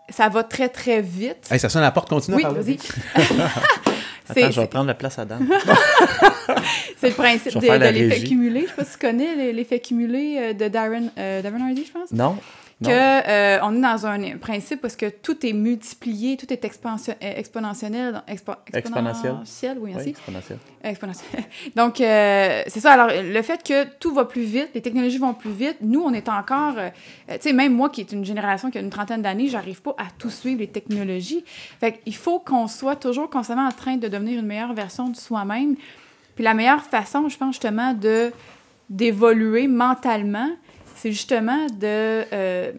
[0.08, 1.46] ça va très, très vite.
[1.50, 2.78] Hey, ça sonne à la porte, continue oui, à parler.
[4.28, 5.46] Attends, je vais prendre la place à Dan.
[6.98, 8.62] C'est le principe de, l'effet cumulé.
[8.62, 11.92] Je sais pas si tu connais l'effet cumulé euh, de Darren, euh, Darren Hardy, je
[11.92, 12.10] pense.
[12.12, 12.36] non?
[12.84, 12.90] Que Non.
[12.92, 17.32] euh, on est dans un principe parce que tout est multiplié, tout est expansion- euh,
[17.36, 18.22] exponentiel.
[18.28, 19.32] expo- Exponentiel.
[19.32, 20.08] exponentiel, oui, Oui, merci.
[20.10, 20.58] exponentiel.
[20.84, 21.44] Exponentiel.
[21.76, 22.92] Donc, euh, c'est ça.
[22.92, 26.12] Alors, le fait que tout va plus vite, les technologies vont plus vite, nous, on
[26.12, 26.74] est encore.
[26.76, 26.90] euh,
[27.30, 29.94] tu sais, même moi qui est une génération qui a une trentaine d'années, j'arrive pas
[29.96, 31.44] à tout suivre les technologies.
[31.80, 35.16] Fait qu'il faut qu'on soit toujours constamment en train de devenir une meilleure version de
[35.16, 35.76] soi-même.
[36.34, 38.32] Puis la meilleure façon, je pense, justement, de
[38.90, 40.50] d'évoluer mentalement,
[41.06, 42.24] c'est justement de.
[42.32, 42.72] euh,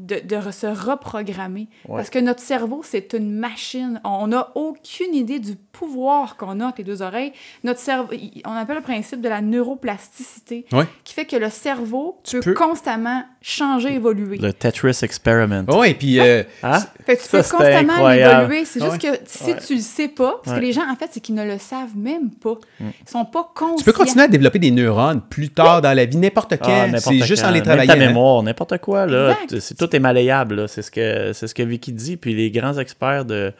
[0.00, 0.16] de,
[0.50, 1.68] se reprogrammer.
[1.88, 1.98] Ouais.
[1.98, 4.00] Parce que notre cerveau, c'est une machine.
[4.02, 7.32] On n'a aucune idée du pouvoir qu'on a avec les deux oreilles.
[7.62, 8.12] Notre cerveau,
[8.44, 10.86] on appelle le principe de la neuroplasticité, Ouais.
[11.04, 14.38] qui fait que le cerveau Tu peut, peux- constamment changer, évoluer.
[14.38, 15.64] Le Tetris Experiment.
[15.68, 16.80] Oui, puis euh, Hein?
[17.04, 18.42] Fait que tu Ça, peux constamment incroyable.
[18.44, 18.64] évoluer.
[18.64, 19.56] C'est Ah juste que si Ouais.
[19.66, 21.94] tu le sais pas, parce que les gens, en fait, c'est qu'ils ne le savent
[21.94, 22.54] même pas.
[22.80, 23.76] Ils sont pas conscients.
[23.76, 26.64] tu peux continuer à développer des neurones plus tard dans la vie, n'importe quand.
[26.70, 27.48] Ah, n'importe c'est juste quand.
[27.48, 27.92] en les Même travaillant.
[27.94, 28.06] ta hein.
[28.06, 29.04] mémoire, n'importe quoi.
[29.06, 29.46] Là, Exact.
[29.50, 30.54] T- c'est, tout est malléable.
[30.54, 30.66] là.
[30.68, 32.16] C'est, ce que, c'est ce que Vicky dit.
[32.16, 33.52] Puis les grands experts de,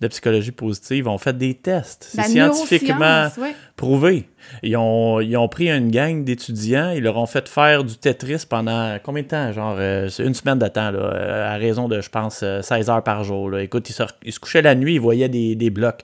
[0.00, 2.08] de psychologie positive ont fait des tests.
[2.12, 3.28] C'est scientifiquement
[3.76, 4.28] prouvé.
[4.62, 8.44] Ils ont, ils ont pris une gang d'étudiants, ils leur ont fait faire du Tetris
[8.48, 9.52] pendant combien de temps?
[9.52, 12.90] Genre euh, une semaine de temps, là, euh, à raison de, je pense, euh, 16
[12.90, 13.50] heures par jour.
[13.50, 13.62] là.
[13.62, 16.02] Écoute, il se, il se couchait la nuit, il voyait des, des blocs.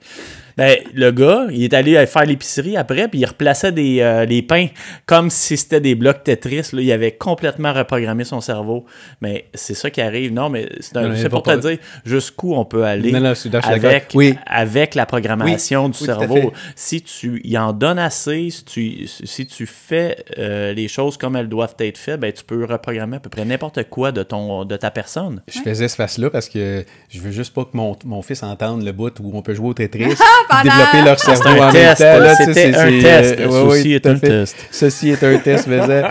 [0.56, 4.42] Ben, le gars, il est allé faire l'épicerie après, puis il replaçait des, euh, les
[4.42, 4.68] pains
[5.06, 6.68] comme si c'était des blocs Tetris.
[6.72, 6.80] Là.
[6.82, 8.84] Il avait complètement reprogrammé son cerveau.
[9.20, 10.32] Mais c'est ça qui arrive.
[10.32, 10.92] Non, mais c'est,
[11.28, 13.32] pour va te pas- dire jusqu'où on peut aller Non, non,
[13.64, 14.34] avec, Oui.
[14.46, 16.52] avec la programmation Oui, du oui, cerveau.
[16.76, 21.36] Si tu y en donnes assez, si tu, si tu fais euh, les choses comme
[21.36, 24.64] elles doivent être faites, ben, tu peux reprogrammer à peu près n'importe quoi de, ton,
[24.64, 25.42] de ta personne.
[25.48, 28.82] Je faisais ce face-là parce que je veux juste pas que mon, mon fils entende
[28.84, 30.14] le bout où on peut jouer au Tetris,
[30.62, 32.34] développer leur cerveau en test, même temps.
[32.38, 33.40] c'était c'est- un test.
[33.40, 34.28] euh, ouais, Ceci est un fait.
[34.28, 34.56] test.
[34.70, 36.02] Ceci est un test, faisait.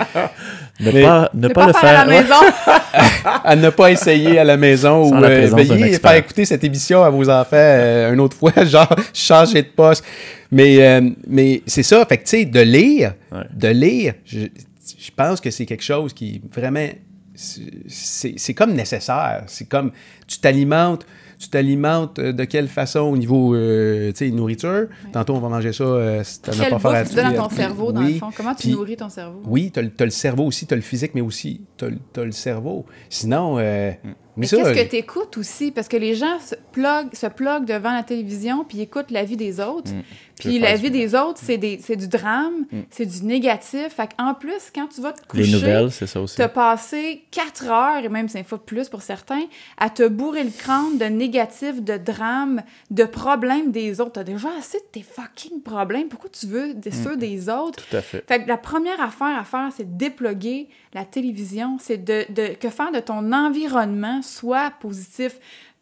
[0.80, 1.86] Ne Mais- pas, ne Ne pas, le faire.
[1.90, 2.36] à la maison.
[3.44, 6.00] à ne pas essayer à la maison Sans ou la euh, expert.
[6.02, 10.04] faire écouter cette émission à vos enfants euh, une autre fois, genre changer de poste.
[10.52, 13.44] Mais, euh, mais c'est ça, fait que tu sais, de lire, Ouais.
[13.54, 16.88] de lire, je, je pense que c'est quelque chose qui vraiment,
[17.36, 19.44] c'est c'est comme nécessaire.
[19.48, 19.92] C'est comme,
[20.28, 21.06] tu t'alimentes,
[21.44, 24.88] tu t'alimentes euh, de quelle façon au niveau, euh, tu sais, nourriture?
[25.12, 27.38] Tantôt, on va manger ça, euh, si as pas faire tu donnes à tuer.
[27.38, 28.14] ton cerveau, dans Oui.
[28.14, 28.30] le fond?
[28.36, 29.42] Comment tu Puis- nourris ton cerveau?
[29.46, 32.32] Oui, tu as, le cerveau aussi, tu as le physique, mais aussi tu as, le
[32.32, 32.86] cerveau.
[33.10, 33.92] Sinon, euh,
[34.36, 35.72] Mais qu'est-ce que tu écoutes aussi?
[35.72, 39.38] Parce que les gens se pluguent, se pluguent devant la télévision puis écoutent la vie
[39.38, 39.92] des autres.
[40.40, 43.90] Puis Je vais la vie des autres, c'est des- c'est du drame, c'est du négatif.
[43.90, 46.36] Fait en plus, quand tu vas te coucher, Les nouvelles, c'est ça aussi.
[46.36, 49.44] tu as passé quatre heures, et même cinq fois plus pour certains,
[49.78, 54.14] à te bourrer le crâne de négatifs, de drames, de problèmes des autres.
[54.14, 56.08] Tu as déjà assez de tes fucking problèmes.
[56.08, 57.86] Pourquoi tu veux des ceux des autres?
[57.88, 58.24] Tout à fait.
[58.28, 61.78] Fait que la première affaire à faire, c'est de déploguer la télévision.
[61.80, 65.40] C'est de, de- que faire de ton environnement soit positif.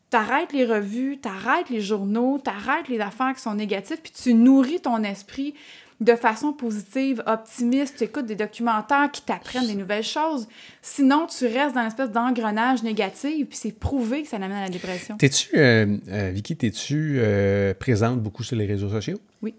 [0.09, 4.81] T'arrêtes les revues, t'arrêtes les journaux, t'arrêtes les affaires qui sont négatives, puis tu nourris
[4.81, 5.53] ton esprit
[6.01, 7.97] de façon positive, optimiste.
[7.99, 10.47] Tu écoutes des documentaires qui t'apprennent des nouvelles choses.
[10.81, 14.69] Sinon, tu restes dans l'espèce d'engrenage négatif, puis c'est prouvé que ça amène à la
[14.69, 15.15] dépression.
[15.17, 19.19] T'es-tu, euh, euh, Vicky, t'es-tu euh, présente beaucoup sur les réseaux sociaux?
[19.43, 19.53] Oui.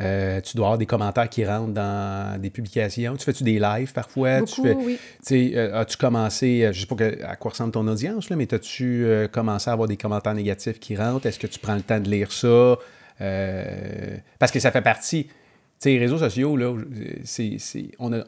[0.00, 3.14] Euh, tu dois avoir des commentaires qui rentrent dans des publications.
[3.16, 4.42] Tu fais-tu des lives parfois?
[4.42, 4.98] tu Beaucoup, fais, oui.
[5.24, 8.34] tu euh, as-tu commencé, euh, je sais pas que- à quoi ressemble ton audience, là,
[8.34, 11.26] mais as-tu euh, commencé à avoir des commentaires négatifs qui rentrent?
[11.26, 12.76] Est-ce que tu prends le temps de lire ça?
[13.20, 15.32] Euh, parce que ça fait partie, tu
[15.78, 16.74] sais, les réseaux sociaux, là,
[17.22, 18.24] c'est, c'est, on a,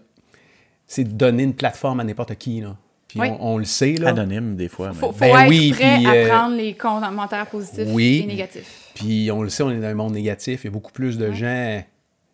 [0.86, 2.76] c'est de donner une plateforme à n'importe qui, là.
[3.08, 3.28] Puis Oui.
[3.40, 4.10] on, on le sait, là.
[4.10, 4.92] Anonyme, des fois.
[4.92, 8.20] Faut, mais- faut Ben être oui, prêt puis, à euh, prendre les commentaires positifs oui.
[8.22, 8.86] et négatifs.
[8.97, 10.64] Puis on le sait, on est dans un monde négatif.
[10.64, 11.84] Il y a beaucoup plus de gens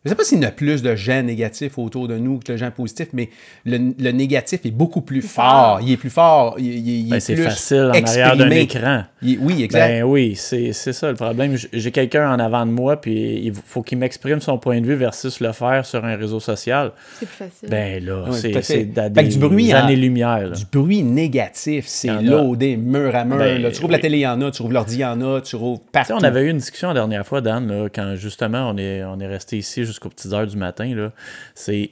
[0.05, 2.50] Je ne sais pas s'il y a plus de gens négatifs autour de nous que
[2.50, 3.30] de gens positifs, mais
[3.64, 5.44] le, le négatif est beaucoup plus, fort.
[5.44, 5.80] fort.
[5.80, 6.57] Il est plus fort.
[6.59, 8.61] Il, il- il Ben, est c'est facile en arrière d'un exprimé.
[8.62, 9.05] écran.
[9.22, 9.86] Il- oui, exact.
[9.86, 11.57] Ben oui, c'est c'est ça le problème.
[11.72, 14.96] J'ai quelqu'un en avant de moi, puis il faut qu'il m'exprime son point de vue
[14.96, 16.90] versus le faire sur un réseau social.
[17.20, 17.68] C'est plus facile.
[17.68, 18.32] Ben là, à
[18.62, 20.50] c'est des du bruit années-lumière.
[20.50, 23.38] Du bruit négatif, c'est loadé mur à mur.
[23.38, 23.70] Ben, là.
[23.70, 24.03] Tu trouves la oui.
[24.03, 24.46] télé, il y en a.
[24.50, 25.40] Tu trouves l'ordi, il y en a.
[25.40, 26.14] Tu trouves partout.
[26.18, 29.20] on avait eu une discussion la dernière fois, Dan, là, quand justement on est, on
[29.20, 30.93] est resté ici jusqu'aux petites heures du matin.
[30.95, 31.12] là.
[31.55, 31.90] C'est.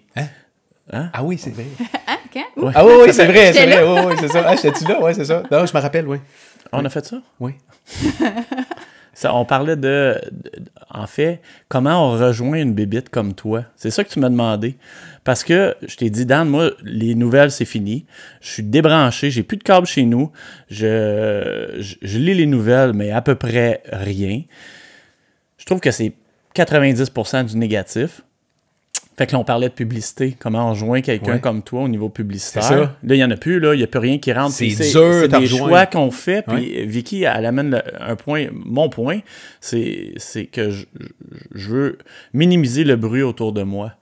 [0.93, 1.67] Ah oui, c'est vrai.
[2.09, 2.17] Hein?
[2.33, 2.63] Quand?
[2.65, 2.73] Ouais.
[2.75, 3.83] Ah oui, oui, c'est vrai, c'est vrai.
[3.85, 4.45] Oui, oui, c'est ça.
[4.47, 4.99] Ah, j'étais-tu là?
[5.01, 5.43] Oui, c'est ça.
[5.51, 6.19] Non, je me rappelle, oui.
[6.73, 7.21] On a fait ça?
[7.39, 7.53] Oui.
[9.13, 10.51] Ça, on parlait de, de-
[10.89, 13.65] En fait, comment on rejoint une bébite comme toi?
[13.77, 14.77] C'est ça que tu m'as demandé.
[15.25, 18.07] Parce que je t'ai dit, Dan, moi, les nouvelles, c'est fini.
[18.41, 20.31] Je suis débranché, j'ai plus de câble chez nous.
[20.71, 24.43] Je, je, je lis les nouvelles, mais à peu près rien.
[25.59, 26.13] Je trouve que c'est
[26.55, 28.23] 90% du négatif.
[29.17, 31.41] Fait que là, on parlait de publicité, comment on rejoint quelqu'un Ouais.
[31.41, 32.63] comme toi au niveau publicitaire?
[32.63, 32.81] C'est ça.
[32.81, 34.55] Là, il n'y en a plus, là, il n'y a plus rien qui rentre.
[34.55, 35.69] C'est dur C'est des rejoindre.
[35.69, 36.43] choix qu'on fait.
[36.47, 38.47] Puis Vicky, elle amène le- un point.
[38.53, 39.19] Mon point,
[39.61, 40.87] c'est c'est que je,
[41.55, 41.99] je veux
[42.33, 43.93] minimiser le bruit autour de moi.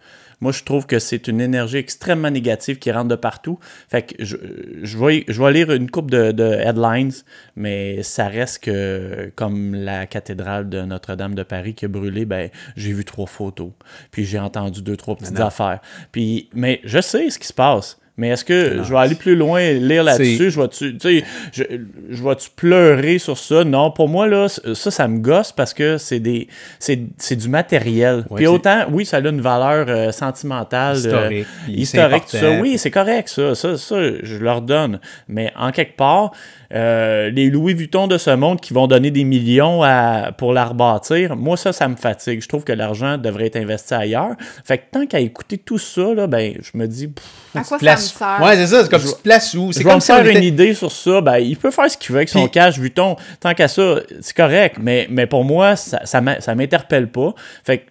[0.41, 3.59] Moi, je trouve que c'est une énergie extrêmement négative qui rentre de partout.
[3.89, 4.37] Fait que je,
[4.83, 7.13] je, vais, je vais lire une coupe de, de headlines,
[7.57, 12.51] mais ça reste que, comme la cathédrale de Notre-Dame de Paris qui a brûlé, ben,
[12.77, 13.71] j'ai vu trois photos.
[14.11, 15.47] Puis j'ai entendu deux, trois petites non.
[15.47, 15.81] affaires.
[16.13, 17.99] Puis, mais je sais ce qui se passe.
[18.19, 18.85] Mais est-ce que Non.
[18.85, 20.51] je vais aller plus loin, lire là-dessus?
[20.51, 21.63] Je vais-tu, tu sais, je,
[22.11, 23.65] je vais-tu pleurer sur ça?
[23.65, 26.49] Non, pour moi, là, ça, ça me gosse parce que c'est des,
[26.79, 28.25] c'est, c'est du matériel.
[28.29, 30.97] Ouais, Puis autant, oui, ça a une valeur euh, sentimentale.
[30.97, 32.61] euh, Historique, historique, tout ça.
[32.61, 33.55] Oui, c'est correct, ça.
[33.55, 35.01] Ça, ça, je leur donne.
[35.29, 36.33] Mais en quelque part,
[36.75, 40.65] euh, les Louis Vuitton de ce monde qui vont donner des millions à, pour la
[40.67, 42.43] rebâtir, moi, ça, ça me fatigue.
[42.43, 44.35] Je trouve que l'argent devrait être investi ailleurs.
[44.65, 47.79] Fait que tant qu'à écouter tout ça, là, ben, je me dis, pff, À quoi
[47.79, 48.47] ça me Place- sert?
[48.47, 48.83] Ouais, c'est ça.
[48.85, 49.69] C'est comme tu te places où?
[49.69, 51.21] je C'est vais me comme si faire était- une idée sur ça.
[51.21, 53.17] Ben, il peut faire ce qu'il veut avec son Puis- cash Vuitton.
[53.41, 54.77] Tant qu'à ça, c'est correct.
[54.81, 57.35] Mais, mais pour moi, ça, ça m'interpelle pas.
[57.65, 57.85] Fait que,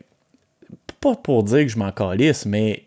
[0.99, 2.84] pas pour dire que je m'en calisse, mais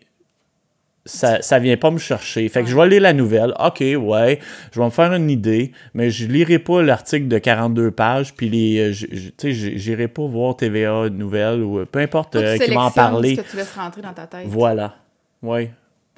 [1.05, 2.47] ça, ça vient pas me chercher.
[2.49, 3.55] Fait que je vais lire la nouvelle.
[3.59, 4.39] OK, ouais,
[4.71, 8.49] je vais me faire une idée, mais je lirai pas l'article de 42 pages, puis
[8.49, 12.57] les, euh, tu j'irai pas voir TVA Nouvelles ou euh, peu importe Toi, tu euh,
[12.59, 13.35] qui va en parler.
[13.35, 14.45] ce que tu laisses rentrer dans ta tête.
[14.45, 14.93] Voilà.
[15.41, 15.71] Ouais.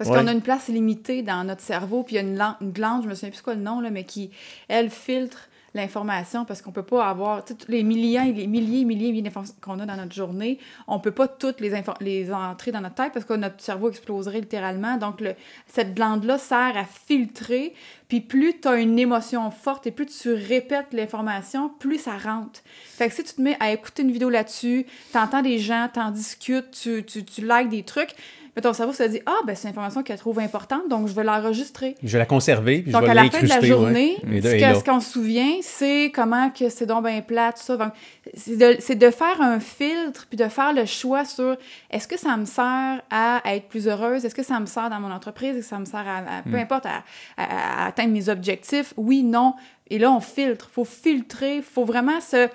[0.04, 0.22] Parce Ouais.
[0.22, 2.72] qu'on a une place limitée dans notre cerveau, puis il y a une, lan- une
[2.72, 4.32] glande, je me souviens plus quoi le nom, là, mais qui,
[4.68, 9.22] elle, filtre l'information parce qu'on peut pas avoir tu sais, tous les milliers, les milliers,
[9.24, 10.60] d'informations qu'on a dans notre journée.
[10.88, 14.41] On peut pas toutes les, les entrer dans notre tête parce que notre cerveau exploserait
[14.41, 14.97] littéralement.
[14.97, 15.34] Donc, le,
[15.66, 17.74] cette glande-là sert à filtrer.
[18.08, 22.60] Puis plus tu as une émotion forte et plus tu répètes l'information, plus ça rentre.
[22.86, 26.12] Fait que si tu te mets à écouter une vidéo là-dessus, t'entends des gens, t'en
[26.12, 28.14] discutes, tu, tu, tu likes des trucs,
[28.56, 31.14] mais ton cerveau se dit Ah, ben c'est une information qu'elle trouve importante, donc je
[31.14, 31.95] vais l'enregistrer.
[32.04, 34.41] Je vais la conserver, puis Donc, je vais à la fin de la journée, ouais.
[34.41, 37.78] Ce qu'on se souvient, c'est comment que c'est donc bien plat, tout ça.
[37.78, 37.93] Donc,
[38.36, 41.58] c'est de, faire un filtre, puis de faire le choix sur
[41.89, 44.99] est-ce que ça me sert à être plus heureuse, est-ce que ça me sert dans
[44.99, 47.04] mon entreprise, est-ce que ça me sert à, à- peu importe, à,
[47.38, 49.54] à- à atteindre mes objectifs, oui, non.
[49.89, 50.70] Et là, on filtre.
[50.74, 52.47] faut filtrer, faut vraiment se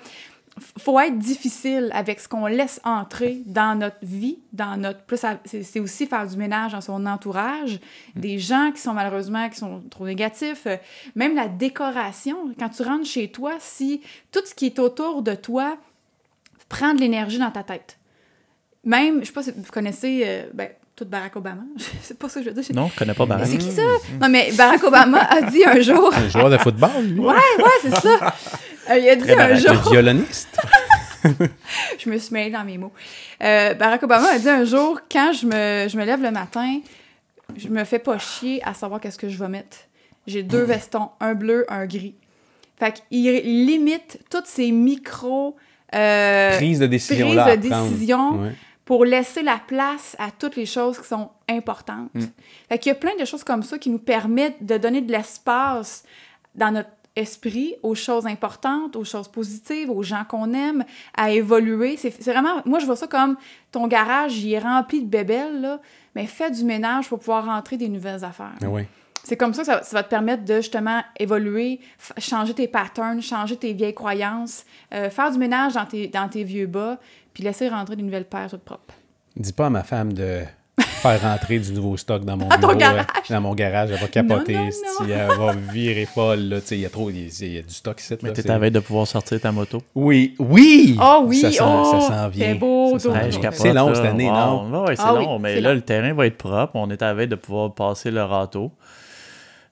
[0.77, 5.79] faut être difficile avec ce qu'on laisse entrer dans notre vie, dans notre plus c'est
[5.79, 7.79] aussi faire du ménage dans son entourage,
[8.15, 10.77] des gens qui sont malheureusement qui sont trop négatifs, euh,
[11.15, 14.01] même la décoration quand tu rentres chez toi, si
[14.31, 15.77] tout ce qui est autour de toi
[16.67, 17.97] prend de l'énergie dans ta tête.
[18.85, 21.63] Même, je sais pas si vous connaissez euh, ben tout Barack Obama,
[22.01, 22.75] c'est pas ça que je veux dire.
[22.75, 23.47] Non, je connais pas Barack.
[23.47, 23.81] c'est qui ça?
[24.21, 26.13] Non, mais Barack Obama a dit un jour.
[26.15, 27.19] Un joueur de football, lui.
[27.19, 28.35] Ouais, ouais, c'est ça.
[28.89, 29.59] Euh, il a dit Très un Barack.
[29.83, 29.91] jour.
[29.91, 30.57] Violoniste.
[31.99, 32.91] je me suis mêlée dans mes mots.
[33.43, 36.79] Euh, Barack Obama a dit un jour, quand je me, je me lève le matin,
[37.57, 39.77] je me fais pas chier à savoir qu'est-ce que je vais mettre.
[40.27, 42.15] J'ai deux vestons, un bleu, un gris.
[42.79, 45.57] Fait qu'il limite toutes ces micro...
[45.93, 47.57] euh, Prise de décision prises là.
[47.57, 48.51] de décision Ouais.
[48.85, 52.09] pour laisser la place à toutes les choses qui sont importantes.
[52.69, 55.11] Fait qu'il y a plein de choses comme ça qui nous permettent de donner de
[55.11, 56.03] l'espace
[56.55, 60.83] dans notre esprit aux choses importantes, aux choses positives, aux gens qu'on aime,
[61.15, 61.97] à évoluer.
[61.97, 62.61] C'est c'est vraiment...
[62.65, 63.35] Moi, je vois ça comme
[63.71, 65.79] ton garage, il est rempli de bébelles, là,
[66.15, 68.55] mais fais du ménage pour pouvoir rentrer des nouvelles affaires.
[68.61, 68.67] Ah.
[69.23, 71.81] C'est comme ça que ça, ça va te permettre de justement évoluer,
[72.17, 76.43] changer tes patterns, changer tes vieilles croyances, euh, faire du ménage dans tes, dans tes
[76.43, 76.99] vieux bas,
[77.33, 78.93] puis laisser rentrer des nouvelles paires toutes propres.
[79.35, 80.43] Dis pas à ma femme de
[80.99, 82.97] faire rentrer du nouveau stock dans mon Dans ton bureau, garage.
[82.99, 83.35] ouais.
[83.35, 83.89] dans mon garage.
[83.91, 86.39] Elle va capoter, Non, non, si elle va virer folle.
[86.49, 86.61] là.
[86.61, 88.15] Tu sais, Il y a trop, il y a- il y a du stock ici.
[88.21, 89.81] Mais là, t'es c'est- à veille de pouvoir sortir ta moto.
[89.95, 90.97] Oui, oui!
[91.01, 92.47] Oh oui, ça s'en, oh, vient.
[92.47, 94.35] c'est beau, c'est long cette année, Wow.
[94.35, 94.69] non?
[94.83, 95.75] Ouais, ouais, c'est Ah oui, long, mais là, long.
[95.75, 96.75] le terrain va être propre.
[96.75, 98.71] On est à veille de pouvoir passer le râteau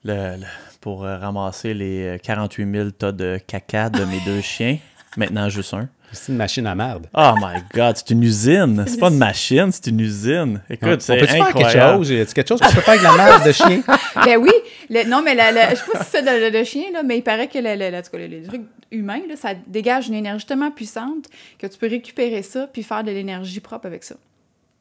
[0.04, 0.46] le- le-
[0.80, 4.78] pour euh, ramasser les euh, 48 000 tas de caca de mes deux chiens.
[5.16, 5.88] Maintenant, juste un.
[6.12, 7.06] C'est une machine à merde.
[7.12, 8.82] Oh my God, c'est une usine.
[8.86, 10.62] C'est pas une machine, c'est une usine.
[10.70, 11.96] Écoute, on c'est peut-tu faire quelque incroyable.
[11.98, 12.10] chose?
[12.10, 13.82] Y quelque chose qu'on peut faire avec la merde de chien?
[14.24, 14.50] Ben oui,
[14.88, 17.02] le- non, mais la, la- je sais pas si c'est de, de, de chien, là,
[17.02, 21.26] mais il paraît que le, trucs humains, là, ça dégage une énergie tellement puissante
[21.58, 24.14] que tu peux récupérer ça puis faire de l'énergie propre avec ça.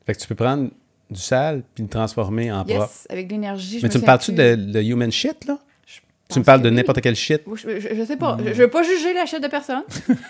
[0.06, 0.70] Fait que tu peux prendre
[1.12, 2.82] du sale puis le transformer en propre.
[2.84, 3.80] Yes, avec de l'énergie.
[3.80, 5.58] je Mais tu me parles-tu de, de human shit, là?
[6.30, 6.76] Tu me parles de oui.
[6.76, 7.42] n'importe quel shit?
[7.56, 8.38] Je, je- je sais pas.
[8.46, 9.84] Je, je veux pas juger la chute de personne.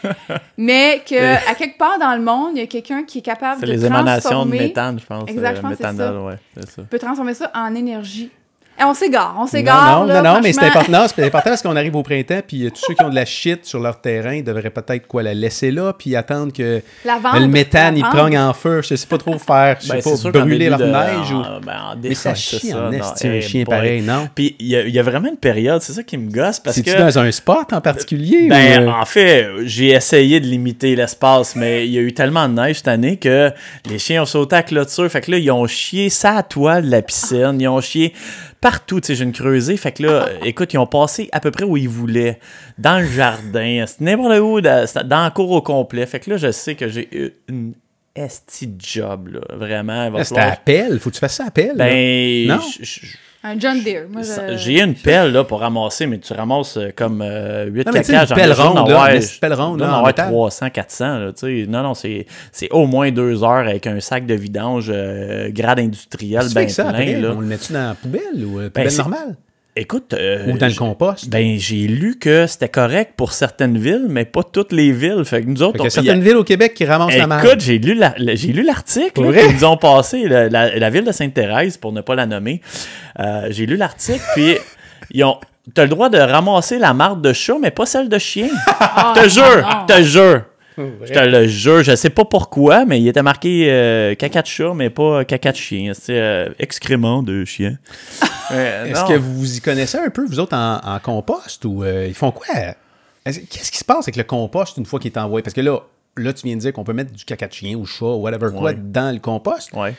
[0.57, 3.59] mais que à quelque part dans le monde, il y a quelqu'un qui est capable
[3.61, 5.29] C'est de les émanations de transformer- méthane, je pense.
[5.29, 6.21] Exact, euh, c'est méthanol, ça.
[6.23, 6.81] ouais, c'est ça.
[6.83, 8.29] peut transformer ça en énergie.
[8.79, 10.01] Et on s'égare, on s'égare.
[10.01, 12.41] Non, non, là, non, non, mais c'est important, c'est important parce qu'on arrive au printemps,
[12.47, 15.23] puis tous ceux qui ont de la shit sur leur terrain ils devraient peut-être quoi
[15.23, 18.81] la laisser là, puis attendre que La vendre, le méthane la il prenne en feu.
[18.87, 21.31] Je sais pas trop faire, je sais Ben, c'est sûr pas, brûler leur de- neige
[21.31, 21.37] ou.
[21.37, 23.65] en- ben, en Mais ça chie en un chien boy.
[23.65, 24.29] pareil, non?
[24.35, 26.59] Puis il y, a- il y a vraiment une période, c'est ça qui me gosse
[26.59, 26.99] parce C'est-tu que.
[26.99, 28.47] dans un spot en particulier?
[28.47, 32.13] Ben, ou, euh, en fait, j'ai essayé de limiter l'espace, mais il y a eu
[32.13, 33.51] tellement de neige cette année que
[33.89, 35.09] les chiens ont sauté à la clôture.
[35.09, 37.57] Fait que là, ils ont chié ça à toile de la piscine.
[37.59, 38.13] Ils ont chié
[38.61, 38.99] partout.
[39.01, 39.77] Tu sais, j'ai une creusée.
[39.77, 42.39] Fait que là, écoute, ils ont passé à peu près où ils voulaient.
[42.77, 46.05] Dans le jardin, c'est n'importe où, dans dans la cour au complet.
[46.05, 47.73] Fait que là, je sais que j'ai eu une
[48.15, 49.41] esti job, là.
[49.55, 50.23] Vraiment.
[50.23, 50.99] C'était à pelle.
[50.99, 51.73] Faut que tu fasses ça à là.
[51.75, 52.59] Ben, Non?
[53.49, 54.07] Un John Deere.
[54.57, 57.99] J'ai une pelle là, pour ramasser, mais tu ramasses euh, comme euh, 8 Non, mais
[58.01, 58.21] tu sais, caca.
[58.23, 60.27] une j'en pelle ronde, là, petite pelle ronde, là, en métal.
[60.29, 61.17] 300, 400.
[61.19, 61.69] Là, tu sais.
[61.69, 65.79] non, non, c'est c'est au moins deux heures avec un sac de vidange euh, grade
[65.79, 66.89] industriel ça plein.
[66.93, 67.21] après?
[67.21, 67.33] là.
[67.35, 69.35] On le met-tu dans la poubelle ou euh, Ben, poubelle c'est- normale?
[69.79, 70.13] Écoute.
[70.13, 71.29] euh, Ou dans le j- compost?
[71.29, 75.23] Ben, j'ai lu que c'était correct pour certaines villes, mais pas toutes les villes.
[75.25, 77.27] Fait que nous autres, Fait y on- a certaines villes au Québec qui ramassent la
[77.27, 77.45] merde.
[77.45, 79.45] Écoute, j'ai lu la- la- j'ai lu l'article vrai?
[79.47, 82.61] qu'ils nous ont passé, la, la- la ville de Sainte-Thérèse, pour ne pas la nommer.
[83.19, 84.55] Euh, j'ai lu l'article, puis
[85.11, 85.37] ils ont.
[85.73, 88.47] T'as le droit de ramasser la marde de chat, mais pas celle de chien.
[88.79, 90.43] Ah, te jure, te jure.
[91.05, 94.47] Je te le jure, je sais pas pourquoi, mais il était marqué euh, caca de
[94.47, 95.93] chat, mais pas caca de chien.
[95.93, 97.77] C'est euh, excrément de chien.
[98.49, 101.83] Euh, Est-ce que vous vous y connaissez un peu, vous autres, en, en compost ou
[101.83, 102.45] euh, ils font quoi?
[103.25, 105.43] Est-ce- Qu'est-ce qui se passe avec le compost une fois qu'il est envoyé?
[105.43, 105.79] Parce que là,
[106.15, 108.21] là, tu viens de dire qu'on peut mettre du caca de chien ou chat ou
[108.21, 109.73] whatever quoi dans le compost.
[109.73, 109.93] Ouais.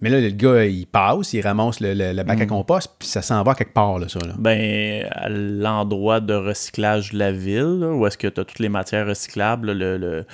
[0.00, 2.42] Mais là, le gars, il passe, il ramasse le, le- le bac Mm.
[2.42, 4.18] à compost, puis ça s'en va quelque part, là, ça.
[4.20, 4.32] Là.
[4.38, 8.60] Ben, à l'endroit de recyclage de la ville, là, où est-ce que tu as toutes
[8.60, 10.24] les matières recyclables, le, le-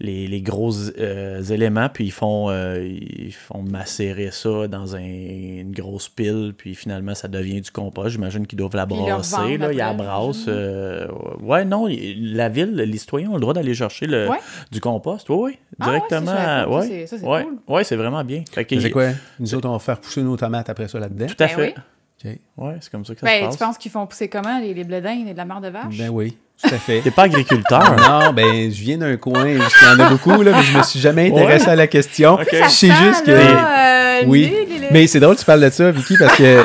[0.00, 5.00] les, les gros euh, éléments, puis ils font, euh, ils font macérer ça dans un-
[5.00, 8.08] une grosse pile, puis finalement, ça devient du compost.
[8.10, 9.58] J'imagine qu'ils doivent la brasser.
[9.58, 10.46] Là, ils la brassent.
[10.48, 11.06] euh,
[11.40, 14.38] ouais, non, la ville, les citoyens ont le droit d'aller chercher le, Ouais.
[14.72, 15.28] du compost.
[15.28, 16.26] Oui, oui, Ah ouais, directement.
[16.26, 17.58] Ça, ouais, c'est- ça, c'est ouais, cool.
[17.68, 18.42] ouais, c'est vraiment bien.
[18.50, 19.08] Fait que- C'est quoi?
[19.38, 21.26] Nous autres, on va faire pousser nos tomates après ça là-dedans.
[21.26, 21.74] Tout à Ben fait.
[22.24, 22.38] oui.
[22.58, 23.56] Ouais, c'est comme ça que ça Ben, se passe.
[23.58, 25.96] tu penses qu'ils font pousser comment, les, les bledins et de la marde de vache?
[25.96, 27.00] Ben oui, tout à fait.
[27.00, 27.96] T'es pas agriculteur.
[27.96, 29.60] non, ben, je viens d'un coin, il y
[29.94, 31.72] en a beaucoup, là, mais je me suis jamais intéressé Ouais.
[31.72, 32.34] à la question.
[32.34, 32.48] Ok.
[32.52, 33.30] Je sais juste que...
[33.30, 36.36] Là, euh, Oui, les- les- mais c'est drôle que tu parles de ça, Vicky, parce
[36.36, 36.64] que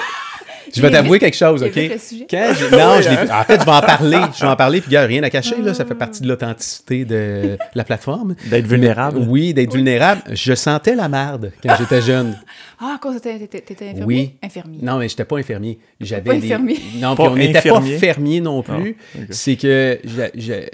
[0.74, 1.72] je vais t'avouer quelque chose, OK?
[1.74, 4.18] Quand j'ai- Non, je l'ai- en fait, je vais en parler.
[4.36, 7.06] Je vais en parler, puis gars, rien à cacher, là, ça fait partie de l'authenticité
[7.06, 8.36] de la plateforme.
[8.50, 9.20] D'être vulnérable.
[9.28, 10.22] Oui, d'être vulnérable.
[10.32, 12.38] Je sentais la marde quand j'étais jeune.
[12.80, 13.36] Ah, à cause t'étais
[13.72, 14.04] infirmier?
[14.06, 14.34] Oui.
[14.44, 14.80] Infirmier.
[14.82, 15.80] Non, mais j'étais pas infirmier.
[16.02, 16.78] J'avais Pas des- infirmier.
[17.00, 18.98] Non, Pas puis on n'était pas fermier non plus.
[19.16, 19.26] Ah, ok.
[19.30, 20.00] C'est que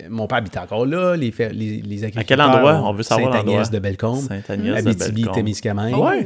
[0.09, 2.21] mon père habitait encore là, les, fer- les, les agriculteurs.
[2.21, 2.81] À quel endroit?
[2.89, 3.71] On veut savoir Sainte-Agnès l'endroit.
[3.71, 4.27] de Bellecombe.
[4.27, 5.35] Sainte-Agnès de Abitibi, Bellecombe.
[5.35, 5.95] Témiscamingue.
[5.95, 6.07] Oh.
[6.07, 6.25] Ouais.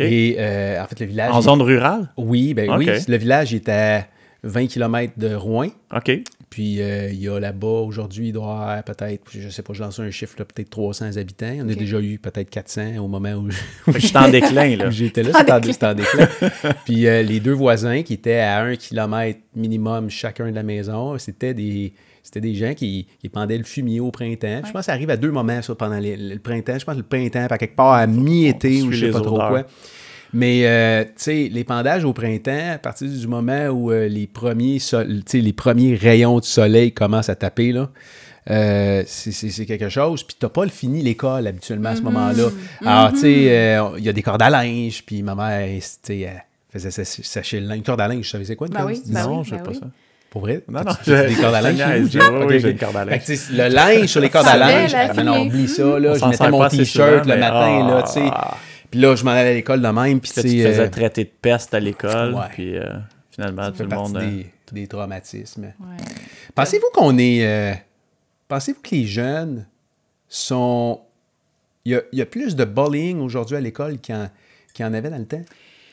[0.00, 1.32] Et euh, en fait, le village.
[1.32, 2.08] En zone rurale?
[2.16, 2.88] Oui, ben oui.
[3.08, 4.06] Le village est à
[4.42, 5.68] 20 km de Rouen.
[5.94, 6.10] OK.
[6.50, 9.72] Puis euh, il y a là-bas, aujourd'hui, il doit y avoir peut-être, je sais pas,
[9.72, 11.54] je lance un chiffre, là, peut-être 300 habitants.
[11.60, 11.78] On a Ok.
[11.78, 14.90] déjà eu peut-être 400 au moment où, je suis en déclin, là.
[14.90, 15.30] j'étais là.
[15.38, 15.72] C'était en, déclin.
[15.72, 16.28] c'était en déclin.
[16.84, 21.16] Puis euh, les deux voisins qui étaient à un kilomètre minimum chacun de la maison,
[21.16, 24.62] c'était des, c'était des gens qui, qui pendaient le fumier au printemps.
[24.64, 26.78] Je pense que ça arrive à deux moments, ça, pendant les- le printemps.
[26.78, 29.36] Je pense que le printemps, à quelque part à mi-été ou je sais pas trop
[29.38, 29.66] quoi.
[30.34, 34.78] Mais, euh, tu sais, l'épandage au printemps, à partir du moment où euh, les, premiers
[34.78, 37.90] sol- tu sais, les premiers rayons du soleil commencent à taper, là,
[38.50, 40.22] euh, c'est- quelque chose.
[40.24, 42.48] Puis t'as pas le fini l'école habituellement à ce moment-là.
[42.84, 45.82] Alors, tu sais, euh, il y a des cordes à linge, puis ma mère, tu
[46.02, 47.76] sais, elle faisait sé- sécher le linge.
[47.78, 48.92] Une corde à linge, je savais c'est quoi une Ben corde?
[48.94, 49.78] oui, ben non, oui, je sais ben pas oui.
[49.80, 49.86] ça.
[50.32, 50.64] Pour vrai?
[50.66, 51.82] Non, non, t'as-tu des cordes à linge?
[52.46, 53.20] Oui, j'ai une corde à linge.
[53.20, 55.46] que, tu sais, le linge sur les cordes à linge, ah, non, fille.
[55.48, 56.14] oublie ça, là.
[56.14, 58.28] Je mettais mon t-shirt le mais- matin, là, tu sais.
[58.32, 58.56] Ah.
[58.90, 61.24] Puis là, je m'en allais à l'école de même, puis tu te faisais euh, traiter
[61.24, 62.84] de peste à l'école, puis euh,
[63.30, 64.16] finalement, tout le monde...
[64.16, 64.46] euh, des,
[64.80, 65.70] des traumatismes.
[66.54, 67.46] Pensez-vous qu'on est.
[67.46, 67.74] euh,
[68.48, 69.66] Pensez-vous que les jeunes
[70.28, 71.00] sont.
[71.84, 74.30] Il y a, plus de bullying aujourd'hui à l'école qu'il y, en-
[74.72, 75.42] qu'il y en avait dans le temps?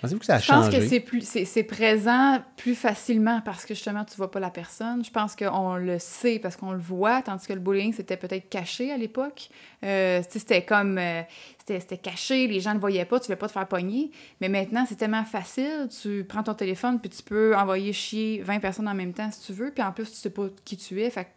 [0.02, 3.66] Pensez-vous que ça a Je pense que c'est plus c'est c'est présent plus facilement parce
[3.66, 5.04] que justement tu vois pas la personne.
[5.04, 8.48] Je pense qu'on le sait parce qu'on le voit, tandis que le bullying c'était peut-être
[8.48, 9.50] caché à l'époque.
[9.84, 11.22] Euh, c'était comme euh,
[11.58, 14.12] c'était c'était caché, les gens ne voyaient pas, tu voulais pas te faire pogner.
[14.40, 18.60] Mais maintenant c'est tellement facile, tu prends ton téléphone puis tu peux envoyer chier 20
[18.60, 21.02] personnes en même temps si tu veux, puis en plus tu sais pas qui tu
[21.02, 21.10] es.
[21.10, 21.30] Fait que,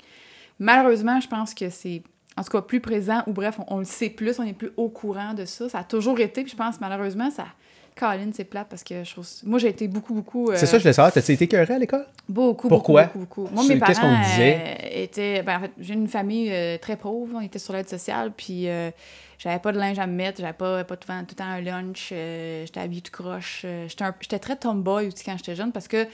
[0.60, 2.04] malheureusement je pense que c'est
[2.36, 4.70] en tout cas plus présent ou bref on, on le sait plus, on est plus
[4.76, 5.68] au courant de ça.
[5.68, 7.46] Ça a toujours été, puis je pense malheureusement ça
[7.94, 9.26] Colin, c'est plate parce que je trouve...
[9.44, 10.50] Moi, j'ai été beaucoup, beaucoup...
[10.50, 11.12] euh, C'est ça, je voulais savoir.
[11.12, 12.06] T'as-tu été écœuré à l'école?
[12.28, 13.04] Beaucoup, Pourquoi?
[13.04, 13.54] beaucoup, beaucoup, beaucoup.
[13.54, 14.58] Moi, mes qu'est-ce parents qu'on disait?
[14.60, 15.42] euh, étaient...
[15.42, 17.32] Ben, en fait, j'ai une famille euh, très pauvre.
[17.36, 18.90] On était sur l'aide sociale, puis euh,
[19.38, 20.40] j'avais pas de linge à me mettre.
[20.40, 22.10] J'avais pas, pas tout, le temps- tout le temps un lunch.
[22.12, 23.62] euh, j'étais habillée tout croche.
[23.64, 26.06] euh, j'étais, un- j'étais très tomboy aussi quand j'étais jeune parce que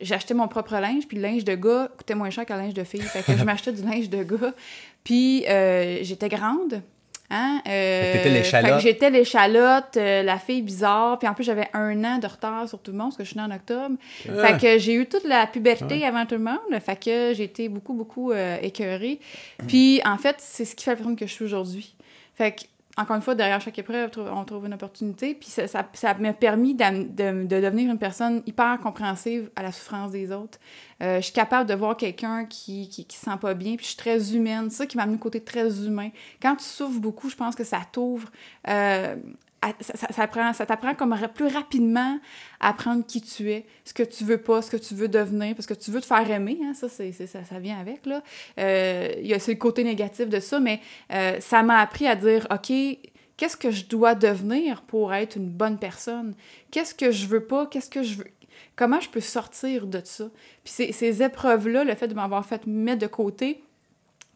[0.00, 2.74] j'achetais mon propre linge, puis le linge de gars coûtait moins cher que le linge
[2.74, 3.02] de fille.
[3.02, 4.54] Fait que je m'achetais du linge de gars.
[5.04, 6.82] Puis euh, j'étais grande.
[7.30, 7.62] Hein?
[7.68, 8.80] Euh, Fait que l'échalote.
[8.80, 11.18] j'étais l'échalote, euh, la fille bizarre.
[11.18, 13.30] Puis en plus, j'avais un an de retard sur tout le monde parce que je
[13.30, 13.96] suis née en octobre.
[14.22, 16.58] Fait que j'ai eu toute la puberté avant tout le monde.
[16.84, 19.20] Fait que j'ai été beaucoup, beaucoup euh, écœurée.
[19.68, 21.94] Puis en fait, c'est ce qui fait la personne que je suis aujourd'hui.
[22.34, 22.62] Fait que,
[22.96, 25.34] encore une fois, derrière chaque épreuve, on trouve une opportunité.
[25.34, 30.32] Puis ça, m'a permis de, de devenir une personne hyper compréhensive à la souffrance des
[30.32, 30.58] autres.
[31.02, 33.90] Euh, je suis capable de voir quelqu'un qui, qui, se sent pas bien, puis je
[33.90, 34.70] suis très humaine.
[34.70, 36.10] C'est ça qui m'a amené au côté très humain.
[36.42, 38.28] Quand tu souffres beaucoup, je pense que ça t'ouvre.
[38.68, 39.16] euh,
[39.80, 42.18] ça, ça, ça prend- ça t'apprend comme plus rapidement
[42.60, 45.54] à apprendre qui tu es, ce que tu veux pas, ce que tu veux devenir,
[45.54, 48.06] parce que tu veux te faire aimer, hein, ça, ça, vient avec.
[48.06, 48.22] Là.
[48.58, 50.80] Euh, il y a le côté négatif de ça, mais
[51.12, 52.72] euh, ça m'a appris à dire, OK,
[53.36, 56.34] qu'est-ce que je dois devenir pour être une bonne personne?
[56.70, 57.66] Qu'est-ce que je veux pas?
[57.66, 58.26] Qu'est-ce que je veux?
[58.76, 60.30] Comment je peux sortir de ça?
[60.64, 63.62] Puis ces, ces épreuves-là, le fait de m'avoir fait mettre de côté,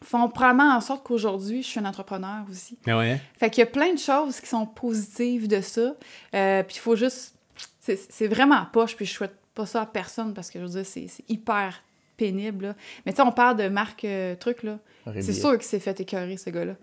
[0.03, 2.77] font probablement en sorte qu'aujourd'hui, je suis un entrepreneur aussi.
[2.85, 3.19] Ouais, hein?
[3.39, 5.95] Fait qu'il y a plein de choses qui sont positives de ça.
[6.33, 7.35] Euh, puis il faut juste.
[7.79, 10.71] C'est c'est vraiment poche, puis je souhaite pas ça à personne parce que je veux
[10.71, 11.81] dire, c'est c'est hyper
[12.17, 12.67] pénible.
[12.67, 12.75] là.
[13.05, 14.79] Mais tu sais, on parle de Marc euh, Truc, là.
[15.21, 16.73] C'est sûr qu'il s'est fait écœurer, ce gars-là.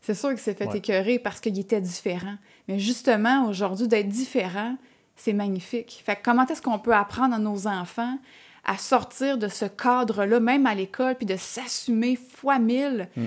[0.00, 0.78] C'est sûr qu'il s'est fait Ouais.
[0.78, 2.36] écœurer parce qu'il était différent.
[2.68, 4.76] Mais justement, aujourd'hui, d'être différent,
[5.16, 6.02] c'est magnifique.
[6.06, 8.18] Fait que comment est-ce qu'on peut apprendre à nos enfants
[8.64, 13.26] à sortir de ce cadre-là, même à l'école, puis de s'assumer fois mille Mm.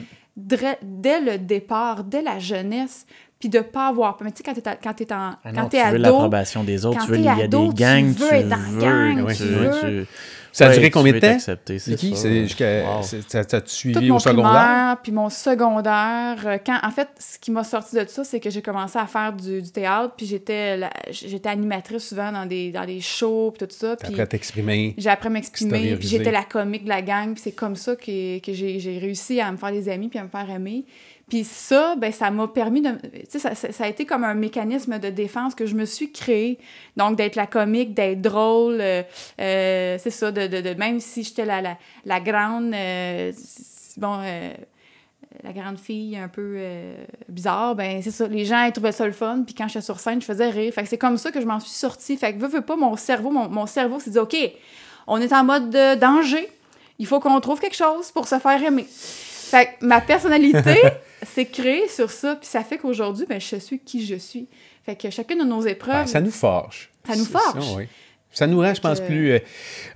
[0.81, 3.05] dès le départ, dès la jeunesse,
[3.41, 4.23] puis de pas avoir peur.
[4.25, 5.97] Mais tu sais, quand t'es, à- quand t'es en, Ah quand t'es tu veux ado,
[6.03, 8.47] l'approbation des autres, quand tu veux, il y a ado, des tu gangs, veux être
[8.47, 10.07] dans la gang, tu tu veux, veux- tu-
[10.53, 11.55] Ça a Ouais, duré tu combien veux de temps?
[11.69, 12.21] Vicky, ça.
[12.23, 12.83] c'est jusqu'à.
[12.83, 13.03] Wow.
[13.03, 14.51] c'est- t'as- T'as-tu tout suivi mon au secondaire?
[14.51, 16.37] primaire, puis mon secondaire.
[16.45, 19.05] euh, Quand, en fait, ce qui m'a sorti de ça, c'est que j'ai commencé à
[19.05, 20.77] faire du, du théâtre, puis j'étais
[21.09, 23.95] j'étais animatrice souvent dans des, dans des shows, puis tout ça.
[23.95, 24.93] Puis appris à t'exprimer.
[24.97, 27.95] j'ai appris à m'exprimer, puis j'étais la comique de la gang, puis c'est comme ça
[27.95, 30.83] que, que j'ai j'ai réussi à me faire des amis, puis à me faire aimer.
[31.31, 32.89] Puis ça, ben, ça m'a permis de...
[33.31, 36.59] Tu sais, ça, a été comme un mécanisme de défense que je me suis créé.
[36.97, 39.01] Donc, d'être la comique, d'être drôle, euh,
[39.39, 42.73] euh, c'est ça, de, même si j'étais la, la, grande...
[42.73, 43.31] euh,
[43.95, 44.17] bon...
[45.41, 46.59] la grande fille un peu
[47.29, 48.27] bizarre, ben c'est ça.
[48.27, 49.43] Les gens, ils trouvaient ça le fun.
[49.45, 50.73] Puis quand j'étais sur scène, je faisais rire.
[50.73, 52.17] Fait que c'est comme ça que je m'en suis sortie.
[52.17, 54.35] Fait que veux, veux pas, mon cerveau, mon, cerveau s'est dit, OK,
[55.07, 56.49] on est en mode de danger.
[56.99, 58.85] Il faut qu'on trouve quelque chose pour se faire aimer.
[58.89, 60.75] Fait que ma personnalité
[61.25, 62.35] s'est créée sur ça.
[62.35, 64.47] Puis ça fait qu'aujourd'hui, ben, je suis qui je suis.
[64.85, 66.01] Fait que chacune de nos épreuves...
[66.05, 66.89] Ben, ça nous forge.
[67.07, 67.63] Ça nous C'est forge.
[67.65, 67.83] Ça, oui.
[68.33, 69.31] Ça nous rend, je pense, que- plus.
[69.31, 69.39] euh,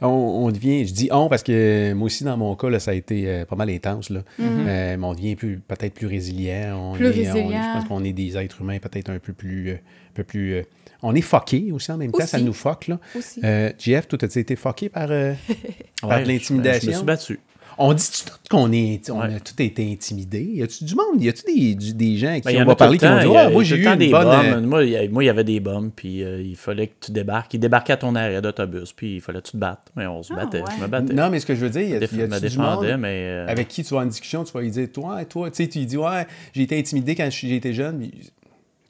[0.02, 0.86] on, on devient.
[0.86, 3.46] Je dis on parce que moi aussi, dans mon cas, là, ça a été euh,
[3.46, 4.10] pas mal intense.
[4.10, 4.24] Là.
[4.42, 6.78] Euh, mais on devient plus, peut-être plus résilient.
[6.78, 6.98] On Mhm.
[6.98, 7.64] Plus est- on- résilient.
[7.74, 9.70] je pense qu'on est des êtres humains peut-être un peu plus.
[9.70, 10.64] euh, un peu plus euh,
[11.02, 12.88] on est fuckés aussi en même temps, ça nous fuck.
[12.90, 13.00] Là.
[13.18, 13.40] Aussi.
[13.44, 15.34] Euh, Jeff, toi, as-tu été fucké par, euh,
[16.02, 16.82] par Ouais, de je- l'intimidation?
[16.82, 17.40] Je me suis battu.
[17.78, 19.36] On dit tout qu'on est, on Ouais.
[19.36, 20.42] a tout été intimidé.
[20.44, 21.22] Y a-tu du monde?
[21.22, 22.94] Y a-tu des, du- des gens qui Ben, il y on va a tout parler
[22.94, 24.10] le qui vont dire Il a- Ah, moi, il y j'ai a eu une des
[24.10, 24.28] bonne.
[24.28, 24.66] euh, bombes.
[24.66, 26.94] Moi, il y a- moi, il y avait des bombes, puis euh, il fallait que
[27.08, 27.54] tu débarques.
[27.54, 29.88] Ils débarquaient à ton arrêt d'autobus, puis il fallait que tu te battes.
[29.96, 30.60] Mais on se Ah, battait.
[30.62, 30.66] ouais.
[30.78, 31.14] Je me battais.
[31.14, 33.08] Non, mais ce que je veux dire, y a, y me a-tu du monde mais.
[33.28, 35.70] euh, avec qui tu vas en discussion, tu vas lui dire, toi, toi, tu sais,
[35.70, 38.10] tu lui dis, ouais, j'ai été intimidé quand j'ai été jeune.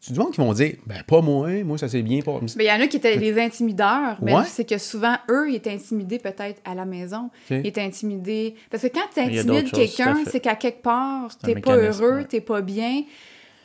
[0.05, 2.39] Tu du monde qui vont dire, ben, pas moi, moi, ça s'est bien pas.
[2.57, 4.43] Mais il y en a qui étaient des intimideurs, mais Ouais.
[4.45, 7.29] c'est que souvent, eux, ils étaient intimidés peut-être à la maison.
[7.49, 8.55] Ils étaient intimidés.
[8.69, 12.25] Parce que quand tu intimides quelqu'un, c'est qu'à quelque part, C'est t'es pas heureux, ouais.
[12.25, 13.03] t'es pas bien.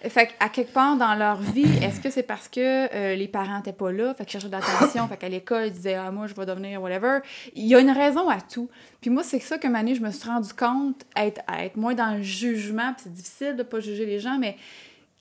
[0.03, 2.59] Fait à quelque part dans leur vie, est-ce que c'est parce que
[2.95, 5.73] euh, les parents n'étaient pas là, fait qu'ils cherchaient de l'attention, fait qu'à l'école, ils
[5.73, 7.19] disaient Ah, moi, je vais devenir whatever.
[7.55, 8.71] Il y a une raison à tout.
[9.03, 12.17] Puis moi, c'est ça que année, je me suis rendu compte, être, être moins dans
[12.17, 14.57] le jugement, puis c'est difficile de pas juger les gens, mais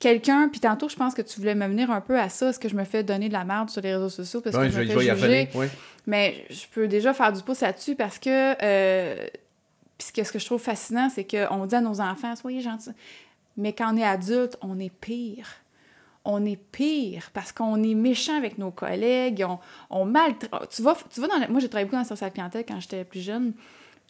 [0.00, 2.58] quelqu'un, puis tantôt, je pense que tu voulais me venir un peu à ça, est-ce
[2.58, 4.80] que je me fais donner de la merde sur les réseaux sociaux parce que je
[4.80, 5.48] me fais juger?
[6.06, 8.56] Mais je peux déjà faire du pouce là-dessus parce que.
[8.62, 9.28] Euh,
[10.02, 12.90] ce que je trouve fascinant, c'est qu'on dit à nos enfants, soyez gentils.
[13.56, 15.46] Mais quand on est adulte, on est pire.
[16.24, 19.58] On est pire parce qu'on est méchant avec nos collègues, on,
[19.90, 20.50] on maltraite.
[20.70, 23.20] Tu vas, tu vas dans Moi, j'ai travaillé beaucoup dans la clientèle quand j'étais plus
[23.20, 23.52] jeune.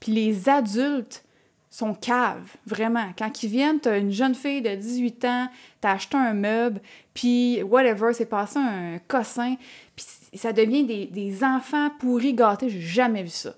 [0.00, 1.24] Puis les adultes
[1.70, 3.12] sont caves, vraiment.
[3.16, 5.48] Quand ils viennent, t'as une jeune fille de 18 ans,
[5.80, 6.80] t'as acheté un meuble,
[7.14, 9.54] puis whatever, c'est passé un cossin,
[9.94, 10.04] puis
[10.34, 12.68] ça devient des, des enfants pourris gâtés.
[12.68, 13.54] J'ai jamais vu ça.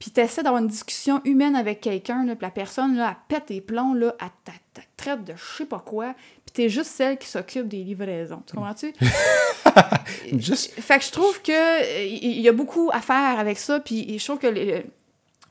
[0.00, 3.60] Puis t'essaies d'avoir une discussion humaine avec quelqu'un, puis la personne, là, elle pète les
[3.60, 4.54] plombs, là, elle
[4.96, 8.42] traite de je sais pas quoi, puis t'es juste celle qui s'occupe des livraisons.
[8.46, 8.92] Tu comprends-tu?
[10.38, 10.72] juste...
[10.80, 14.24] Fait que je trouve que il y a beaucoup à faire avec ça, puis je
[14.24, 14.82] trouve que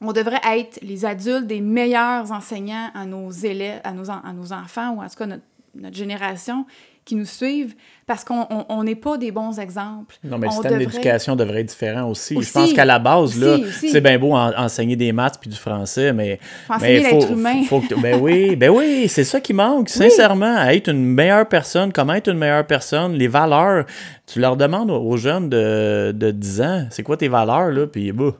[0.04, 4.54] on devrait être les adultes des meilleurs enseignants à nos élèves, à nos, à nos
[4.54, 5.44] enfants, ou en tout cas notre,
[5.76, 6.66] notre génération,
[7.06, 7.76] qui nous suivent
[8.06, 10.16] parce qu'on n'est pas des bons exemples.
[10.24, 12.42] Non, mais le système d'éducation devrait être différent aussi.
[12.42, 16.14] Je pense qu'à la base, là, c'est bien beau enseigner des maths puis du français,
[16.14, 16.40] mais.
[16.82, 17.64] mais il faut, humain.
[17.68, 20.56] Faut, ben oui, ben oui, c'est ça qui manque, sincèrement.
[20.58, 23.86] À être une meilleure personne, comment être une meilleure personne, les valeurs.
[24.26, 28.12] Tu leur demandes aux jeunes de, de 10 ans, c'est quoi tes valeurs, là, puis
[28.12, 28.32] bah.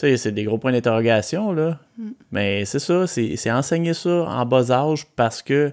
[0.00, 1.78] Sais, c'est des gros points d'interrogation, là.
[1.98, 2.10] Mm.
[2.32, 5.72] Mais c'est ça, c'est enseigner ça en bas âge parce que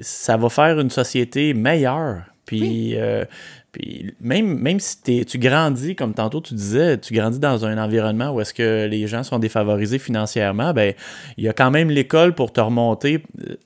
[0.00, 2.24] ça va faire une société meilleure.
[2.44, 3.24] Puis, euh,
[3.70, 8.32] puis même, même si tu grandis, comme tantôt tu disais, tu grandis dans un environnement
[8.32, 10.92] où est-ce que les gens sont défavorisés financièrement, ben
[11.38, 13.56] il y a quand même l'école pour te remonter euh,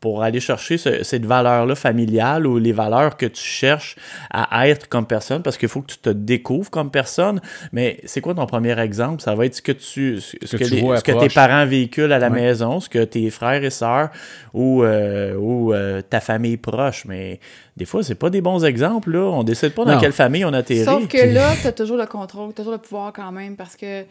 [0.00, 3.96] pour aller chercher cette valeur-là familiale ou les valeurs que tu cherches
[4.30, 7.40] à être comme personne, parce qu'il faut que tu te découvres comme personne.
[7.72, 9.22] Mais c'est quoi ton premier exemple?
[9.22, 12.30] Ça va être ce que tu ce, que, ce que, tes parents véhiculent à la
[12.30, 14.10] maison, ce que tes frères et sœurs
[14.54, 17.04] ou, euh, ou euh, ta famille proche.
[17.04, 17.40] Mais
[17.76, 19.10] des fois, c'est pas des bons exemples.
[19.10, 19.20] Là.
[19.20, 20.84] On décide pas dans quelle famille on atterrit.
[20.84, 24.04] Sauf que là, tu as toujours le contrôle, toujours le pouvoir quand même, parce que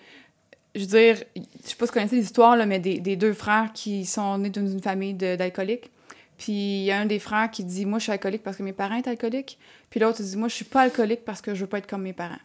[0.77, 3.71] je veux dire, je sais pas si vous connaissez l'histoire, mais des, des, deux frères
[3.73, 5.91] qui sont nés d'une famille d'alcooliques.
[6.37, 8.63] Puis il y a un des frères qui dit Moi, je suis alcoolique parce que
[8.63, 9.57] mes parents sont alcooliques.
[9.89, 12.03] Puis l'autre dit Moi, je suis pas alcoolique parce que je veux pas être comme
[12.03, 12.39] mes parents.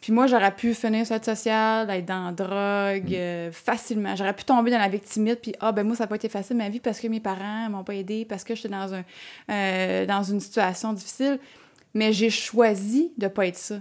[0.00, 3.14] Puis moi, j'aurais pu finir cette sociale, être dans la drogue, mm.
[3.14, 4.14] euh, facilement.
[4.14, 6.56] J'aurais pu tomber dans la victimite, puis ah, ben moi, ça n'a pas été facile
[6.56, 9.04] ma vie parce que mes parents m'ont pas aidé, parce que j'étais dans, un,
[9.50, 11.38] euh, dans une situation difficile.
[11.94, 13.80] Mais j'ai choisi de pas être ça.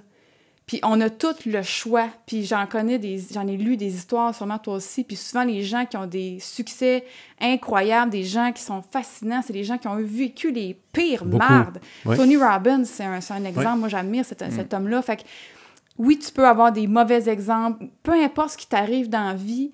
[0.67, 2.07] Puis on a tout le choix.
[2.25, 5.03] Puis j'en connais des, j'en ai lu des histoires, sûrement toi aussi.
[5.03, 7.05] Puis souvent les gens qui ont des succès
[7.39, 11.79] incroyables, des gens qui sont fascinants, c'est les gens qui ont vécu les pires mardes.
[12.03, 13.79] Tony Robbins, c'est un, un, exemple.
[13.79, 14.75] Moi, j'admire cet, cet mm.
[14.75, 15.01] homme-là.
[15.03, 15.21] Fait que
[15.97, 17.85] oui, tu peux avoir des mauvais exemples.
[18.01, 19.71] Peu importe ce qui t'arrive dans la vie,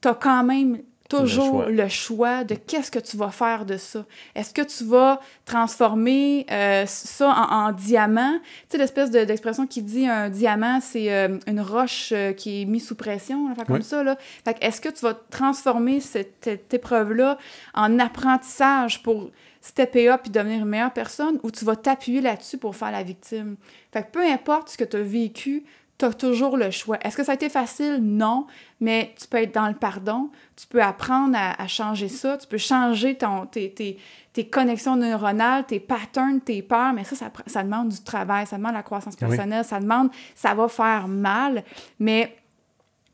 [0.00, 0.78] tu as quand même
[1.18, 4.04] toujours le choix, de qu'est-ce que tu vas faire de ça.
[4.34, 8.38] Est-ce que tu vas transformer euh, ça en, diamant?
[8.42, 12.64] Tu sais, l'espèce d'expression qui dit un diamant, c'est euh, une roche euh, qui est
[12.64, 14.02] mise sous pression, enfin, comme ça.
[14.02, 14.16] Là.
[14.44, 17.38] Fait est-ce que tu vas transformer cette, cette épreuve-là
[17.74, 22.58] en apprentissage pour stepper up et devenir une meilleure personne ou tu vas t'appuyer là-dessus
[22.58, 23.56] pour faire la victime?
[23.92, 25.64] Fait que peu importe ce que tu as vécu,
[26.02, 26.98] tu as toujours le choix.
[27.02, 27.98] Est-ce que ça a été facile?
[28.02, 28.46] Non,
[28.80, 32.58] mais tu peux être dans le pardon, tu peux apprendre à, changer ça, tu peux
[32.58, 33.98] changer ton, tes, tes,
[34.32, 38.56] tes, connexions neuronales, tes patterns, tes peurs, mais ça, ça, ça, demande du travail, ça
[38.56, 41.62] demande la croissance personnelle, ça demande, ça va faire mal,
[42.00, 42.36] mais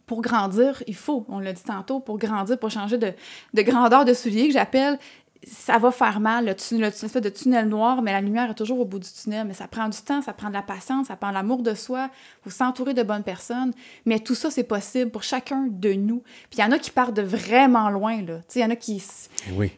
[0.06, 3.12] pour grandir, il faut, on l'a dit tantôt, pour grandir, pour changer de,
[3.52, 4.98] de grandeur de soulier, que j'appelle,
[5.46, 8.80] ça va faire mal, le tunnel, espèce de tunnel noir, mais la lumière est toujours
[8.80, 9.46] au bout du tunnel.
[9.46, 12.10] Mais ça prend du temps, ça prend de la patience, ça prend l'amour de soi,
[12.12, 13.72] il faut s'entourer de bonnes personnes.
[14.04, 16.22] Mais tout ça, c'est possible pour chacun de nous.
[16.50, 18.40] Puis il y en a qui partent de vraiment loin, là.
[18.54, 19.02] il y en a qui,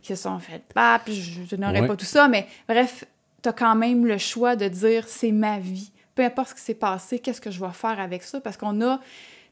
[0.03, 3.05] qui se sont fait pas, puis je, n'aurais pas tout ça, mais bref,
[3.43, 5.93] tu as quand même le choix de dire c'est ma vie.
[6.15, 8.41] Peu importe ce qui s'est passé, qu'est-ce que je vais faire avec ça?
[8.41, 9.01] Parce qu'on a.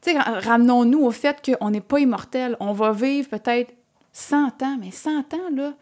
[0.01, 2.57] Tu sais, ramenons-nous au fait qu'on n'est pas immortel.
[2.61, 3.73] On va vivre peut-être
[4.13, 5.75] 100 ans, mais 100 ans, là,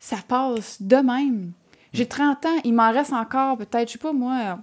[0.00, 1.52] ça passe de même.
[1.92, 4.58] J'ai 30 ans, il m'en reste encore peut-être, je sais pas moi,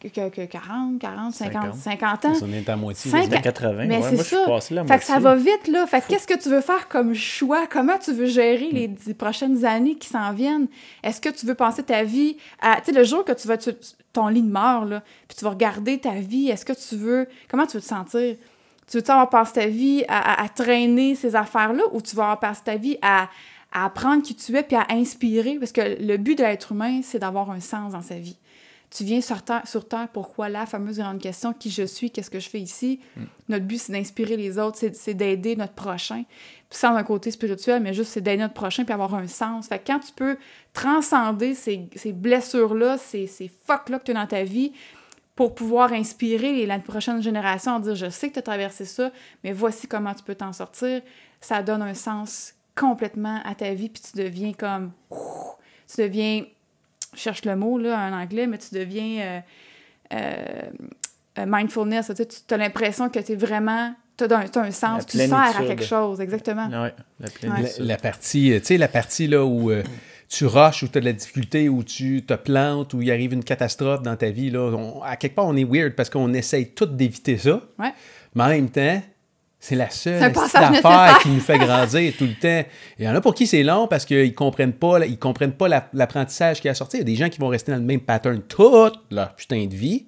[0.00, 2.32] que, 40, 40, 50, 50 ans.
[2.40, 3.42] On est à moitié, 50...
[3.42, 3.84] 80.
[3.86, 4.60] Mais c'est ça.
[4.86, 5.86] fait que ça va vite, là.
[5.86, 7.66] Fait qu'est-ce que tu veux faire comme choix?
[7.66, 9.14] Comment tu veux gérer les hmm.
[9.14, 10.68] prochaines années qui s'en viennent?
[11.02, 12.80] Est-ce que tu veux passer ta vie à...
[12.80, 13.58] Tu sais, le jour que tu vas...
[14.12, 17.28] ton lit de mort, là, puis tu vas regarder ta vie, est-ce que tu veux...
[17.50, 18.36] Comment tu veux te sentir?
[18.90, 22.40] Tu veux-tu avoir passé ta vie à, à traîner ces affaires-là ou tu vas avoir
[22.40, 23.28] passé ta vie à
[23.72, 27.00] à apprendre qui tu es, puis à inspirer, parce que le but de l'être humain,
[27.02, 28.36] c'est d'avoir un sens dans sa vie.
[28.90, 32.30] Tu viens sur Terre, sur terre pourquoi la fameuse grande question, qui je suis, qu'est-ce
[32.30, 32.98] que je fais ici?
[33.16, 33.22] Mm.
[33.50, 36.24] Notre but, c'est d'inspirer les autres, c'est- d'aider notre prochain.
[36.68, 39.68] Puis sans un côté spirituel, mais juste c'est d'aider notre prochain puis avoir un sens.
[39.68, 40.36] Fait que quand tu peux
[40.72, 44.72] transcender ces, ces blessures-là, ces, ces fuck-là que tu as dans ta vie,
[45.36, 49.10] pour pouvoir inspirer la prochaine génération en dire je sais que tu as traversé ça,
[49.44, 51.00] mais voici comment tu peux t'en sortir,
[51.40, 54.92] ça donne un sens complètement à ta vie, puis tu deviens comme.
[55.94, 56.44] Tu deviens.
[57.14, 59.20] Je cherche le mot là, en anglais, mais tu deviens.
[59.20, 59.40] euh,
[60.14, 60.62] euh,
[61.38, 63.94] euh, mindfulness, tu sais, tu as l'impression que tu es vraiment.
[64.16, 66.66] Tu as, un, un sens, tu sers à quelque chose, exactement.
[66.66, 67.84] Ouais, la La, plénitude.
[67.84, 69.82] la partie, tu sais, la partie là où euh,
[70.28, 73.32] tu rushes, où tu as de la difficulté, où tu te plantes, où il arrive
[73.32, 76.32] une catastrophe dans ta vie, là, on- à quelque part, on est weird parce qu'on
[76.34, 77.62] essaye tout d'éviter ça.
[77.78, 77.92] Ouais.
[78.34, 79.00] Mais en même temps,
[79.62, 81.18] c'est la seule affaire nécessaire.
[81.22, 82.68] qui nous fait grandir tout le temps.
[82.98, 85.68] Il y en a pour qui c'est long parce qu'ils comprennent pas, ils comprennent pas
[85.68, 86.96] la- l'apprentissage qui a sorti.
[86.96, 89.66] Il y a des gens qui vont rester dans le même pattern toute leur putain
[89.66, 90.06] de vie.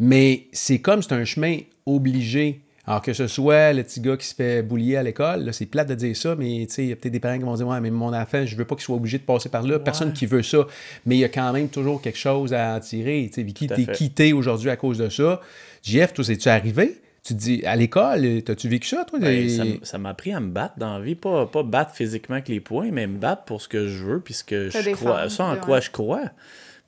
[0.00, 2.60] Mais c'est comme c'est un chemin obligé.
[2.86, 5.64] Alors que ce soit le petit gars qui se fait boulier à l'école, là, c'est
[5.64, 7.54] plate de dire ça, mais tu sais, il y a peut-être des parents qui vont
[7.54, 9.78] dire Ouais, mais mon enfant, je veux pas qu'il soit obligé de passer par là.
[9.78, 10.66] Personne qui veut ça.
[11.06, 13.26] Mais il y a quand même toujours quelque chose à en tirer.
[13.28, 13.92] Tu sais, Vicky, à t'es fait.
[13.92, 15.40] quitté aujourd'hui à cause de ça.
[15.82, 16.96] Jeff, toi, c'est-tu arrivé?
[17.24, 19.18] Tu te dis, à l'école, t'as-tu vécu ça, toi?
[19.18, 22.34] Ben, Et- ça m'a appris à me battre dans la vie, pas, pas battre physiquement
[22.34, 24.90] avec les poings, mais me battre pour ce que je veux, puis ce que je
[24.90, 25.60] crois, ça en ouais.
[25.60, 26.30] quoi je crois.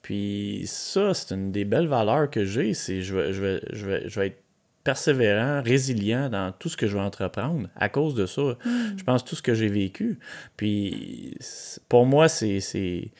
[0.03, 3.85] Puis ça, c'est une des belles valeurs que j'ai, c'est je vais, je vais, je
[3.85, 4.41] vais, je vais être
[4.83, 8.57] persévérant, résilient dans tout ce que je vais entreprendre à cause de ça.
[8.95, 10.17] Je pense tout ce que j'ai vécu.
[10.55, 11.35] Puis
[11.89, 13.11] pour moi, c'est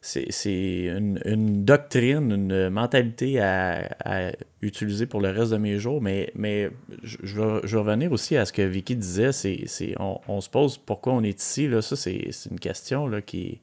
[0.00, 4.30] c'est une, une doctrine, une mentalité à, à
[4.62, 6.00] utiliser pour le reste de mes jours.
[6.00, 6.70] Mais, mais
[7.02, 9.32] je, je vais, je revenir aussi à ce que Vicky disait.
[9.32, 11.66] C'est, c'est, on, on se pose pourquoi on est ici.
[11.68, 11.82] Là.
[11.82, 13.60] Ça, c'est, c'est une question là, qui est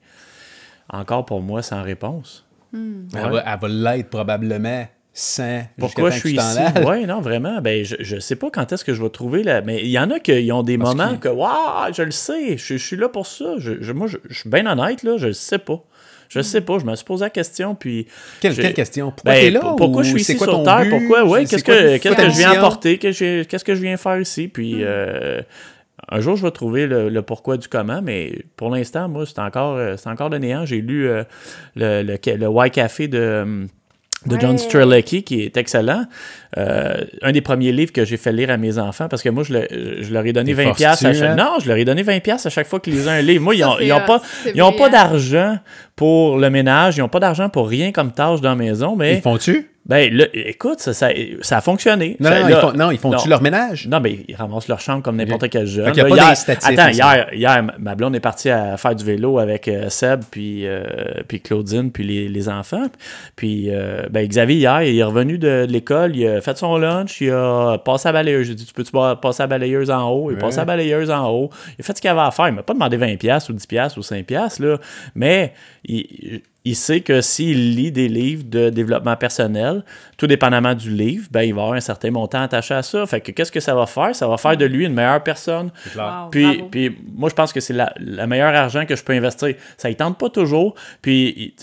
[0.89, 2.45] encore pour moi sans réponse.
[2.73, 5.63] Elle va, elle va l'être probablement sans.
[5.79, 6.59] Pourquoi je suis ici?
[6.85, 7.61] Oui, non, vraiment.
[7.61, 9.61] Ben, je, je sais pas quand est-ce que je vais trouver la.
[9.61, 12.11] Mais il y en a qui ont des Parce moments qu'il- que, waouh, je le
[12.11, 13.55] sais, je, je suis là pour ça.
[13.57, 15.81] Je, je- moi, je, je suis bien honnête, là, je le sais pas.
[16.35, 18.07] Je le sais pas, je me suis posé la question, puis.
[18.41, 19.11] Quelle, quelle question?
[19.11, 19.61] Pourquoi Ben, t'es là?
[19.61, 20.81] pour- Pourquoi ou je suis ici sur Terre?
[20.81, 20.89] but?
[20.89, 21.23] Pourquoi?
[21.23, 22.97] Oui, qu'est-ce que, que je viens apporter?
[22.97, 24.49] Qu'est-ce que, je viens faire ici?
[24.49, 25.41] Puis euh,
[26.09, 29.39] un jour, je vais trouver le, le pourquoi du comment, mais pour l'instant, moi, c'est
[29.39, 30.65] encore, euh, encore de néant.
[30.65, 31.23] J'ai lu euh,
[31.75, 33.65] le, le, le Y Café de.
[34.25, 34.57] De John Ouais.
[34.57, 36.05] Strzelecki, qui est excellent.
[36.57, 39.43] Euh, un des premiers livres que j'ai fait lire à mes enfants, parce que moi,
[39.43, 41.23] je, le- je leur ai donné T'es 20 piastres à chaque...
[41.29, 41.35] hein?
[41.35, 43.43] Non, je leur ai donné 20 piastres à chaque fois qu'ils lisaient un livre.
[43.43, 44.07] Moi, ils Ça, n'ont ils ont hot.
[44.07, 44.21] pas,
[44.53, 45.57] ils ont pas d'argent
[45.95, 49.15] pour le ménage, ils n'ont pas d'argent pour rien comme tâche dans la maison, mais...
[49.15, 49.69] Ils font-tu?
[49.87, 51.09] Ben, là, écoute, ça, ça,
[51.41, 52.17] ça a fonctionné.
[52.19, 53.29] Non, Ça, non, là- ils font, non, ils font-tu non.
[53.29, 53.87] leur ménage?
[53.87, 55.85] Non, mais ils ramassent leur chambre comme n'importe quel jeune.
[55.95, 56.35] Y a pas hier-
[56.71, 60.65] Attends, hier, hier, ma- blonde est partie à faire du vélo avec euh, Seb, puis,
[60.65, 60.83] euh,
[61.27, 62.87] puis Claudine, puis les, les enfants.
[63.35, 66.77] Puis euh, ben, Xavier, hier, il est revenu de, de l'école, il a fait son
[66.77, 68.47] lunch, il a passé à la balayeuse.
[68.47, 70.31] J'ai dit, tu peux-tu pas- passer à la balayeuse en haut?
[70.31, 71.49] Il a passé à la balayeuse en haut.
[71.77, 72.47] Il a fait ce qu'il avait à faire.
[72.47, 74.77] Il m'a pas demandé 20$ piastres ou 10$ piastres ou 5$, piastres, là.
[75.13, 79.83] mais il, il sait que s'il lit des livres de développement personnel,
[80.17, 83.05] tout dépendamment du livre, ben, il va avoir un certain montant attaché à ça.
[83.05, 84.15] Fait que qu'est-ce que ça va faire?
[84.15, 85.71] Ça va faire de lui une meilleure personne.
[85.95, 89.13] Wow, Puis, puis moi, je pense que c'est la, la meilleure argent que je peux
[89.13, 89.53] investir.
[89.77, 90.73] Ça ne tente pas toujours.
[91.01, 91.53] Puis,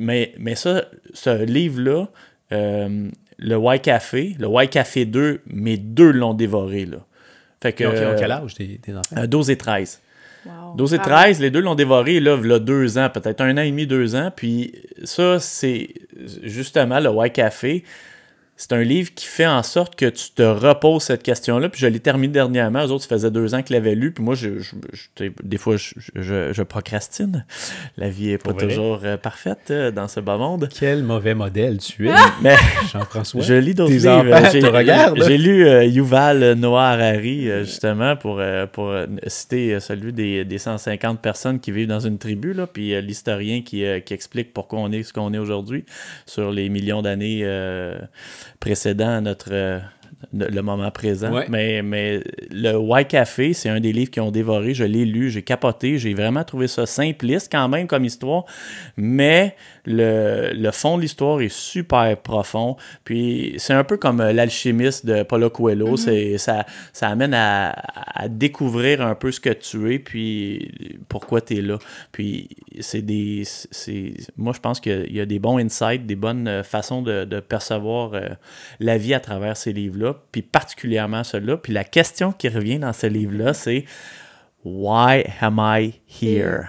[0.00, 2.08] mais, mais ça, ce livre-là,
[2.52, 6.86] euh, le Y Café, le Y Café 2, mes deux l'ont dévoré.
[6.86, 6.98] Là.
[7.62, 9.16] Fait que, Ils ont- ils ont quel euh, âge, tes, enfants?
[9.18, 10.00] euh, 12 et 13.
[10.46, 11.10] Wow, 12 et bravo.
[11.10, 14.14] 13, les deux l'ont dévoré, là, il deux ans, peut-être un an et demi, deux
[14.14, 14.30] ans.
[14.34, 14.74] Puis
[15.04, 15.88] ça, c'est
[16.42, 17.84] justement le Y Café.
[18.62, 21.70] C'est un livre qui fait en sorte que tu te reposes cette question-là.
[21.70, 22.84] Puis je l'ai terminé dernièrement.
[22.86, 24.12] Eux autres, ça faisait deux ans qu'ils l'avaient lu.
[24.12, 27.46] Puis moi, je, je- je- tu sais, des fois, je, procrastine.
[27.96, 28.68] La vie est pas vrai?
[28.68, 30.68] toujours euh, parfaite euh, dans ce bas monde.
[30.78, 32.54] Quel mauvais modèle tu es, Mais
[32.92, 33.40] Jean-François.
[33.40, 34.50] je lis d'autres livres.
[34.52, 35.24] J'ai-.
[35.26, 38.42] J'ai lu euh, Yuval Noah Harari, justement, pour,
[38.74, 38.94] pour
[39.26, 43.84] citer celui des, des 150 personnes qui vivent dans une tribu, là, puis l'historien qui,
[44.04, 45.86] qui explique pourquoi on est ce qu'on est aujourd'hui
[46.26, 47.42] sur les millions d'années
[48.50, 49.52] euh, précédant à notre.
[50.32, 51.32] Le moment présent.
[51.32, 51.46] Ouais.
[51.48, 54.74] Mais, mais le Y Café, c'est un des livres qui ont dévoré.
[54.74, 55.98] Je l'ai lu, j'ai capoté.
[55.98, 58.44] J'ai vraiment trouvé ça simpliste quand même comme histoire.
[58.96, 59.56] Mais
[59.86, 62.76] le, le fond de l'histoire est super profond.
[63.04, 65.96] Puis c'est un peu comme l'alchimiste de Paulo Coelho.
[65.96, 70.70] C'est, ça, ça amène à, à découvrir un peu ce que tu es, puis
[71.08, 71.78] pourquoi tu es là.
[72.12, 72.48] Puis
[72.80, 73.44] c'est des.
[74.36, 78.14] Moi, je pense qu'il y a des bons insights, des bonnes façons de, de percevoir
[78.14, 78.28] euh,
[78.78, 81.56] la vie à travers ces livres-là, puis particulièrement ceux-là.
[81.56, 83.84] Puis la question qui revient dans ce livre-là, c'est
[84.64, 86.68] Why am I here?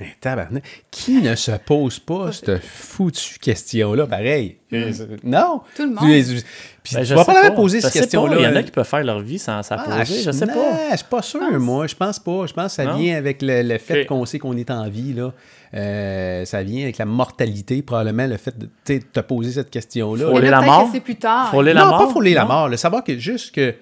[0.00, 4.56] Mais tabarnak, qui ne se pose pas cette foutue question-là, pareil?
[4.72, 4.90] Euh,
[5.22, 5.60] Non?
[5.76, 5.98] Tout le monde.
[5.98, 6.42] Tu,
[6.82, 8.02] puis Ben, tu je vas sais pas la poser Je cette sais pas.
[8.04, 8.36] question-là.
[8.38, 10.22] Il y en a qui peuvent faire leur vie sans s'en Ah, poser.
[10.22, 10.90] Je sais non, pas.
[10.92, 11.86] Je suis pas sûr, moi.
[11.86, 12.46] Je pense pas.
[12.46, 12.96] Je pense que ça Non?
[12.96, 15.12] vient avec le, le fait qu'on sait qu'on est en vie.
[15.12, 15.32] Là.
[15.74, 18.68] Euh, ça vient avec la mortalité, probablement, le fait de
[18.98, 20.26] te poser cette question-là.
[20.28, 20.88] Frôler la mort?
[20.92, 21.48] c'est plus tard.
[21.48, 21.98] Frôler la non, mort?
[22.06, 22.48] pas frôler la Non?
[22.48, 22.68] mort.
[22.68, 23.74] Le savoir que juste que.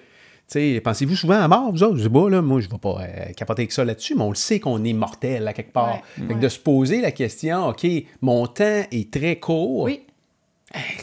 [0.83, 1.97] Pensez-vous souvent à mort, vous autres?
[1.97, 4.23] Je sais pas, là, moi, je ne vais pas euh, capoter avec ça là-dessus, mais
[4.23, 6.01] on le sait qu'on est mortel, à quelque part.
[6.17, 6.27] Ouais.
[6.27, 7.85] Fait que de se poser la question, OK,
[8.21, 9.83] mon temps est très court.
[9.83, 10.01] Oui.
[10.73, 10.97] Hey,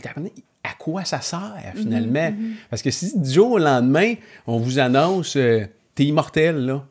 [0.63, 2.33] à quoi ça sert finalement?
[2.71, 4.15] Parce que si du jour au lendemain,
[4.47, 5.65] on vous annonce euh,
[5.95, 6.85] t'es immortel, là.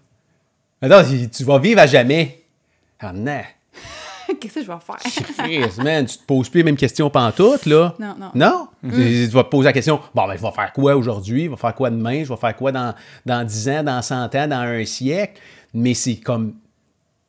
[0.82, 2.44] Attends, tu vas vivre à jamais.
[3.00, 3.42] Ah non.
[4.40, 5.36] Qu'est-ce que je vais faire?
[5.38, 7.96] Chris, man, tu te poses plus les mêmes questions pantoute, là?
[8.00, 8.32] Non, non.
[8.34, 8.68] Non?
[8.84, 11.46] Tu tu vas te poser la question, bon, ben, je vais faire quoi aujourd'hui?
[11.46, 12.24] Je vais faire quoi demain?
[12.24, 12.94] Je vais faire quoi dans,
[13.26, 15.42] dans 10 ans, dans 100 ans, dans un siècle?
[15.74, 16.56] Mais c'est comme,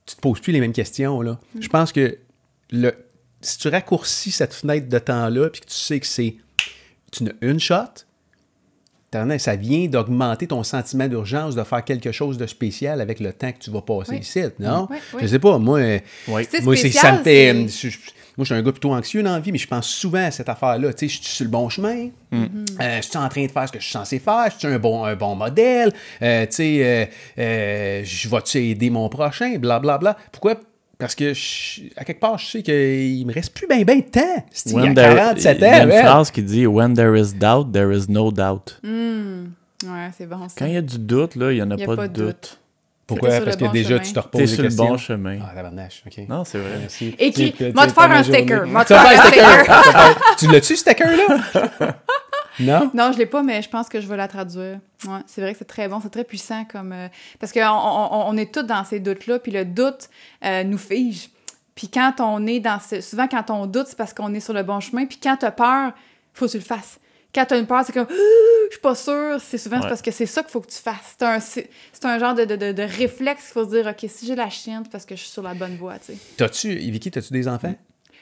[0.07, 1.39] tu te poses plus les mêmes questions, là.
[1.59, 2.19] Je pense que
[2.71, 2.93] le,
[3.41, 6.37] si tu raccourcis cette fenêtre de temps-là, puis que tu sais que c'est
[7.13, 8.06] tu n'as une shot,
[9.39, 13.53] ça vient d'augmenter ton sentiment d'urgence de faire quelque chose de spécial avec le temps
[13.53, 14.19] que tu vas passer Oui.
[14.19, 14.87] ici, non?
[14.91, 15.21] Oui, oui.
[15.23, 16.01] Je sais pas, moi, Oui.
[16.29, 17.53] Moi c'est, spécial, ça me fait...
[17.55, 20.31] moi, je suis un gars plutôt anxieux dans la vie, mais je pense souvent à
[20.31, 20.93] cette affaire-là.
[20.93, 22.09] Tu sais, je suis sur le bon chemin.
[22.35, 24.51] Euh, je suis en train de faire ce que je suis censé faire.
[24.53, 25.93] Je suis un bon, un bon modèle.
[26.21, 27.07] Euh, tu sais, euh,
[27.39, 29.57] euh, je vais-tu aider mon prochain?
[29.59, 30.17] Blablabla.
[30.33, 30.57] Pourquoi?
[30.99, 34.05] Parce que, je- à quelque part, je sais qu'il me reste plus bien ben de
[34.05, 34.45] temps.
[34.51, 35.83] C'est- Il y a When there- 47 il y a ans.
[35.85, 36.01] une ouais.
[36.03, 38.81] phrase qui dit When there is doubt, there is no doubt.
[38.83, 40.49] Ouais, c'est bon.
[40.49, 40.55] ça.
[40.59, 41.97] Quand il y a du doute, là, il n'y en a, Il y a pas,
[41.97, 42.27] pas de doute.
[42.27, 42.59] doute.
[43.07, 43.29] Pourquoi?
[43.41, 44.01] Parce que bon déjà, chemin.
[44.01, 45.39] tu te reposes T'es sur le bon chemin.
[45.43, 46.25] Ah, tabarnache, OK.
[46.29, 46.71] Non, c'est vrai.
[46.81, 47.15] Merci.
[47.17, 48.67] Tu sais, va te faire un sticker.
[48.67, 50.19] Va te faire un sticker.
[50.39, 51.97] tu l'as-tu, ce sticker-là?
[52.61, 52.91] non?
[52.95, 54.79] Non, je l'ai pas, mais je pense que je vais la traduire.
[55.05, 57.09] Ouais, c'est vrai que c'est très bon, c'est très puissant comme euh,
[57.39, 60.09] parce qu'on on, on est tous dans ces doutes-là, puis le doute
[60.45, 61.31] euh, nous fige.
[61.75, 64.55] Puis quand on est dans ce, souvent quand on doute, c'est parce qu'on est sur
[64.55, 65.05] le bon chemin.
[65.07, 65.93] Puis quand t'as peur,
[66.33, 66.99] faut que tu le fasses.
[67.35, 69.39] Quand t'as une peur, c'est comme je suis pas sûre.
[69.41, 71.17] C'est souvent c'est parce que c'est ça qu'il faut que tu fasses.
[71.19, 73.87] C'est un, c'est c'est un genre de, de, de, de réflexe qu'il faut se dire
[73.87, 75.99] ok si j'ai la chienne, c'est parce que je suis sur la bonne voie.
[75.99, 76.19] Tu sais.
[76.39, 77.75] T'as-tu, Vicky, t'as-tu des enfants?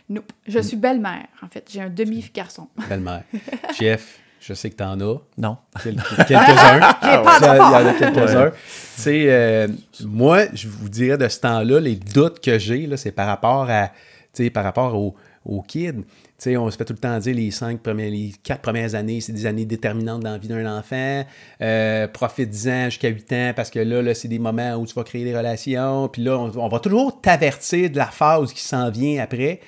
[0.08, 0.32] Nope.
[0.48, 1.68] Je suis belle-mère en fait.
[1.72, 2.68] J'ai un demi garçon.
[2.88, 3.22] Belle-mère.
[3.78, 5.16] Jeff, je sais que t'en as.
[5.38, 5.56] Non.
[5.82, 5.96] Quel-
[6.28, 6.80] quelques-uns.
[7.02, 8.50] Il y en a quelques-uns.
[8.50, 8.56] Tu
[9.02, 9.68] sais, euh,
[10.04, 13.66] moi, je vous dirais de ce temps-là, les doutes que j'ai, là, c'est par rapport
[13.70, 13.88] à,
[14.34, 15.14] tu sais, par rapport aux,
[15.46, 15.92] aux kids.
[15.94, 18.94] Tu sais, on se fait tout le temps dire les cinq premières, les quatre premières
[18.94, 21.24] années, c'est des années déterminantes dans la vie d'un enfant.
[21.62, 25.04] Euh, Profite-en jusqu'à 8 ans parce que là, là c'est des moments où tu vas
[25.04, 26.08] créer des relations.
[26.08, 29.60] Puis là, on, on va toujours t'avertir de la phase qui s'en vient après.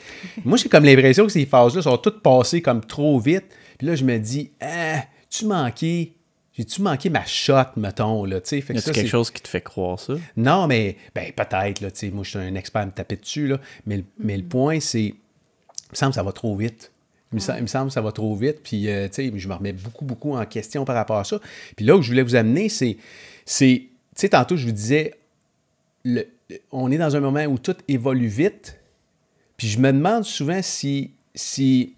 [0.45, 3.45] Moi, j'ai comme l'impression que ces phases-là sont toutes passées comme trop vite.
[3.79, 6.13] Puis là, je me dis, ah, tu manqué.
[6.53, 8.61] J'ai-tu manqué ma shot, mettons, là, tu sais?
[8.63, 10.15] Fait Y que ça, quelque c'est- chose qui te fait croire ça?
[10.39, 13.17] non, mais ben, peut-être, là, tu sais, moi, je suis un expert à me taper
[13.17, 15.13] dessus, là, mais, le- mais le point, c'est, il
[15.93, 16.93] me semble que ça va trop vite.
[17.33, 19.49] Il me, il me semble que ça va trop vite, puis, euh, tu sais, je
[19.49, 21.41] me remets beaucoup, beaucoup en question par rapport à ça.
[21.77, 22.97] Puis là où je voulais vous amener, c'est,
[23.45, 23.83] c'est
[24.15, 25.13] tu sais, tantôt, je vous disais,
[26.05, 26.27] le-
[26.73, 28.79] on est dans un moment où tout évolue vite,
[29.59, 31.97] puis je me demande souvent si, si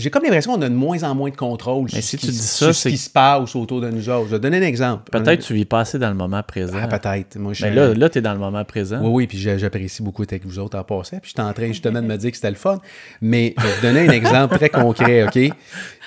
[0.00, 2.16] j'ai comme l'impression qu'on a de moins en moins de contrôle Mais sur, si ce,
[2.16, 4.26] tu qui, dis sur ça, ce qui se passe autour de nous autres.
[4.26, 5.10] Je vais donner un exemple.
[5.10, 6.78] Peut-être que tu vis pas assez dans le moment présent.
[6.80, 7.36] Ah, peut-être.
[7.38, 9.00] Moi, je Mais suis là, là tu es dans le moment présent.
[9.02, 11.18] oui, oui, puis j'a- j'apprécie beaucoup être avec vous autres en passant.
[11.20, 12.78] Puis j'étais en train justement de me dire que c'était le fun.
[13.20, 15.32] Mais je vais vous donner un exemple très concret, OK?
[15.32, 15.50] Tu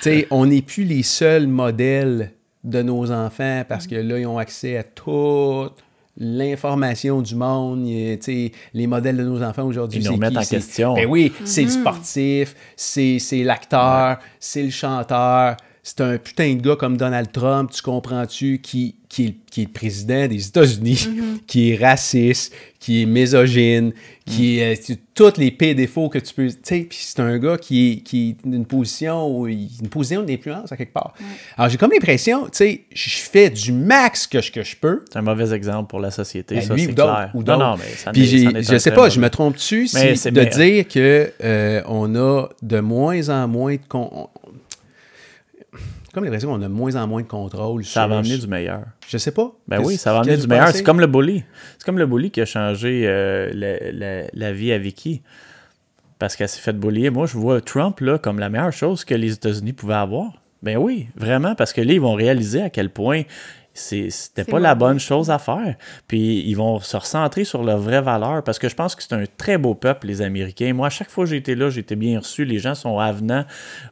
[0.02, 2.32] sais, on n'est plus les seuls modèles
[2.64, 5.74] de nos enfants parce que là, ils ont accès à toute
[6.18, 7.86] l'information du monde.
[7.88, 10.38] Il- Tu sais, les modèles de nos enfants aujourd'hui, Ils nous c'est remettent qui?
[10.38, 10.94] en question.
[10.94, 15.58] Ben oui, c'est le sportif, c'est c'est l'acteur, c'est le chanteur.
[15.86, 19.66] C'est un putain de gars comme Donald Trump, tu comprends-tu, qui, qui, est, qui est
[19.66, 21.10] le président des États-Unis,
[21.48, 23.92] qui est raciste, qui est misogyne,
[24.26, 26.48] qui est euh, tous les pires défauts que tu peux.
[26.48, 29.90] Tu sais, puis c'est un gars qui est, qui est d'une position où il- une
[29.90, 31.14] position d'influence à quelque part.
[31.58, 35.04] Alors j'ai comme l'impression, tu sais, je fais du max que je, que je peux.
[35.12, 37.32] C'est un mauvais exemple pour la société, Ben, ça, c'est clair.
[37.34, 40.46] ou non, non, mais ça Puis je sais pas, je me trompe-tu si de bien.
[40.46, 44.30] dire que euh, on a de moins en moins de con-
[46.14, 47.84] comme l'impression qu'on a de moins en moins de contrôle.
[47.84, 48.84] Ça sur- va amener du meilleur.
[49.08, 49.52] Je sais pas.
[49.68, 50.70] Ben oui, ça va amener du meilleur.
[50.70, 51.44] C'est comme le bully.
[51.78, 55.22] C'est comme le bully qui a changé euh, la, la- la vie à Vicky.
[56.20, 57.10] Parce qu'elle s'est fait bullier.
[57.10, 60.32] Moi, je vois Trump là, comme la meilleure chose que les États-Unis pouvaient avoir.
[60.62, 63.24] Ben oui, vraiment, parce que là, ils vont réaliser à quel point
[63.74, 65.76] c'était pas la bonne chose à faire.
[66.08, 69.14] Puis ils vont se recentrer sur leurs vraies valeurs parce que je pense que c'est
[69.14, 70.74] un très beau peuple, les Américains.
[70.74, 72.46] Moi, à chaque fois que été là, j'ai été bien reçu.
[72.46, 73.46] Les gens sont avenants,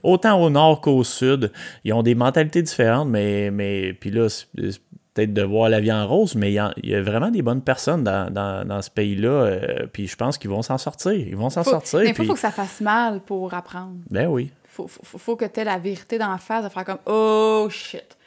[0.03, 1.51] autant au nord qu'au sud.
[1.83, 4.81] Ils ont des mentalités différentes, mais, mais puis là, c'est-
[5.13, 7.31] peut-être de voir la vie en rose, mais il y, a, il y a vraiment
[7.31, 9.27] des bonnes personnes dans, dans- dans ce pays-là.
[9.29, 11.11] euh, puis je pense qu'ils vont s'en sortir.
[11.11, 11.99] Ils vont s'en sortir.
[12.13, 13.95] Puis- il faut que ça fasse mal pour apprendre.
[14.09, 14.51] Ben oui.
[14.69, 18.17] Faut, faut, faut que tu aies la vérité d'en face, de faire comme Oh shit.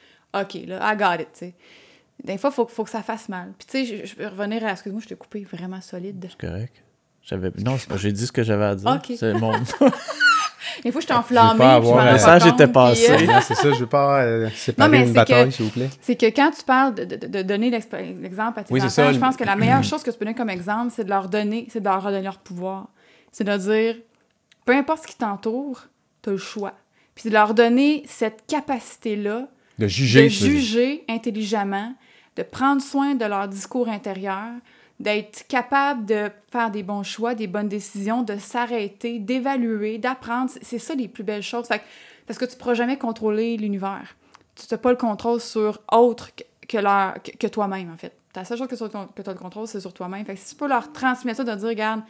[0.41, 1.55] OK, là, I got it, tu sais.
[2.23, 3.53] Des fois, il faut, faut que ça fasse mal.
[3.59, 4.71] Puis, tu sais, je, je peux revenir à.
[4.73, 6.25] Excuse-moi, je t'ai coupé vraiment solide.
[6.31, 6.73] C'est correct.
[7.23, 7.51] J'avais...
[7.65, 8.91] Non, c'est pas- j'ai dit ce que j'avais à dire.
[8.91, 9.15] Ok.
[9.19, 9.53] C'est mon...
[10.83, 11.53] Des fois, je t'ai Je enflammée.
[11.53, 13.17] veux pas puis je avoir- Le message était passé.
[13.17, 15.51] puis, euh, Non, c'est ça, je veux pas euh, séparer Non, mais une bataille, que-
[15.51, 15.91] s'il vous plaît.
[16.01, 19.13] C'est que quand tu parles de, de- de donner l'exemple à tes Oui, enfants, ça.
[19.13, 21.29] je pense que la meilleure chose que tu peux donner comme exemple, c'est de leur
[21.29, 22.89] donner, c'est de leur redonner leur pouvoir.
[23.33, 23.97] C'est de dire,
[24.65, 25.85] peu importe ce qui t'entoure,
[26.23, 26.73] tu as le choix.
[27.15, 29.47] Puis de leur donner cette capacité-là
[29.79, 30.25] De juger.
[30.25, 31.95] de juger intelligemment,
[32.37, 34.51] de prendre soin de leur discours intérieur,
[35.01, 40.51] d'être capable de faire des bons choix, des bonnes décisions, de s'arrêter, d'évaluer, d'apprendre.
[40.63, 41.67] C'est- ça les plus belles choses.
[41.67, 41.85] Fait que-
[42.27, 44.15] parce que tu ne pourras jamais contrôler l'univers.
[44.55, 48.13] Tu n'as pas le contrôle sur autre que, que, leur- que, que toi-même, en fait.
[48.37, 48.85] La seule chose que, tu
[49.29, 50.25] as le contrôle, c'est sur toi-même.
[50.25, 52.03] Fait que si tu peux leur transmettre ça, de dire, regarde,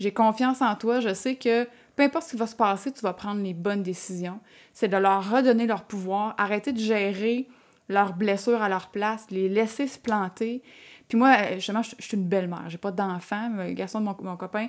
[0.00, 1.66] j'ai confiance en toi, je sais que
[1.96, 4.40] peu importe ce qui va se passer, tu vas prendre les bonnes décisions.
[4.72, 7.48] C'est de leur redonner leur pouvoir, arrêter de gérer
[7.88, 10.62] leurs blessures à leur place, les laisser se planter.
[11.08, 12.64] Puis moi, euh, justement, je je suis une belle-mère.
[12.68, 13.50] J'ai pas d'enfant.
[13.56, 14.68] Le garçon de mon, mon copain,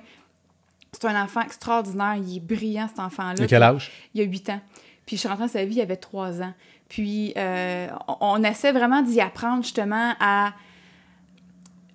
[0.92, 2.16] c'est un enfant extraordinaire.
[2.16, 3.36] Il est brillant, cet enfant-là.
[3.36, 3.92] De quel âge?
[4.14, 4.62] Il a 8 ans.
[5.06, 6.54] Puis je suis rentrée dans sa vie, il avait 3 ans.
[6.90, 10.54] Puis euh, on, on essaie vraiment d'y apprendre justement à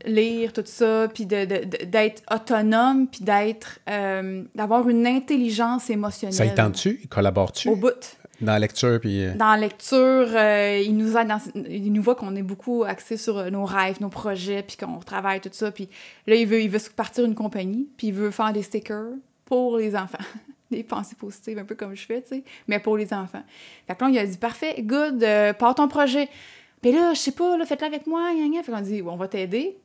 [0.04, 6.34] lire tout ça, puis d'être autonome, puis d'être euh, d'avoir une intelligence émotionnelle.
[6.34, 7.00] Ça y tente-tu?
[7.02, 7.68] Il collabore-tu?
[7.68, 8.16] Au bout.
[8.40, 9.00] dans la lecture?
[9.00, 12.84] Puis, euh, Dans la lecture, euh, il nous dans, il nous voit qu'on est beaucoup
[12.84, 15.70] axé sur nos rêves, nos projets, puis qu'on travaille tout ça.
[15.70, 15.88] Puis
[16.26, 19.12] là, il veut, il veut partir une compagnie, puis il veut faire des stickers
[19.44, 20.18] pour les enfants.
[20.70, 23.42] des pensées positives, un peu comme je fais, tu sais, mais pour les enfants.
[23.86, 26.28] Fait que là, il a dit, parfait, good, euh, pars ton projet.
[26.82, 28.62] Puis là, je sais pas, là, faites-le avec moi, gna, gna.
[28.62, 29.78] Fait qu'on dit, on va t'aider,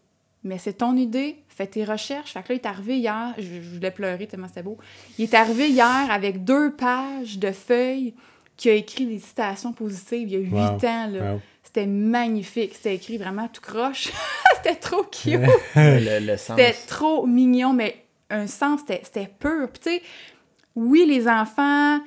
[0.44, 2.34] mais c'est ton idée, fais tes recherches.
[2.34, 4.78] Fait que là, il est arrivé hier, je, je voulais pleurer tellement c'était beau.
[5.18, 8.14] Il est arrivé hier avec deux pages de feuilles
[8.58, 10.90] qui a écrit des citations positives il y a huit Wow.
[10.90, 11.08] ans.
[11.08, 11.34] Là.
[11.34, 11.42] wow.
[11.64, 12.76] C'était magnifique.
[12.76, 14.12] C'était écrit vraiment tout croche.
[14.56, 15.40] c'était trop cute.
[15.76, 16.38] le.
[16.38, 19.70] C'était trop mignon, mais un sens, c'était c'était pur.
[19.72, 20.02] Puis tu sais,
[20.76, 22.00] oui, les enfants...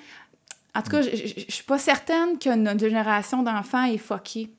[0.74, 4.50] En tout cas, je suis pas certaine que notre génération d'enfants est fuckée.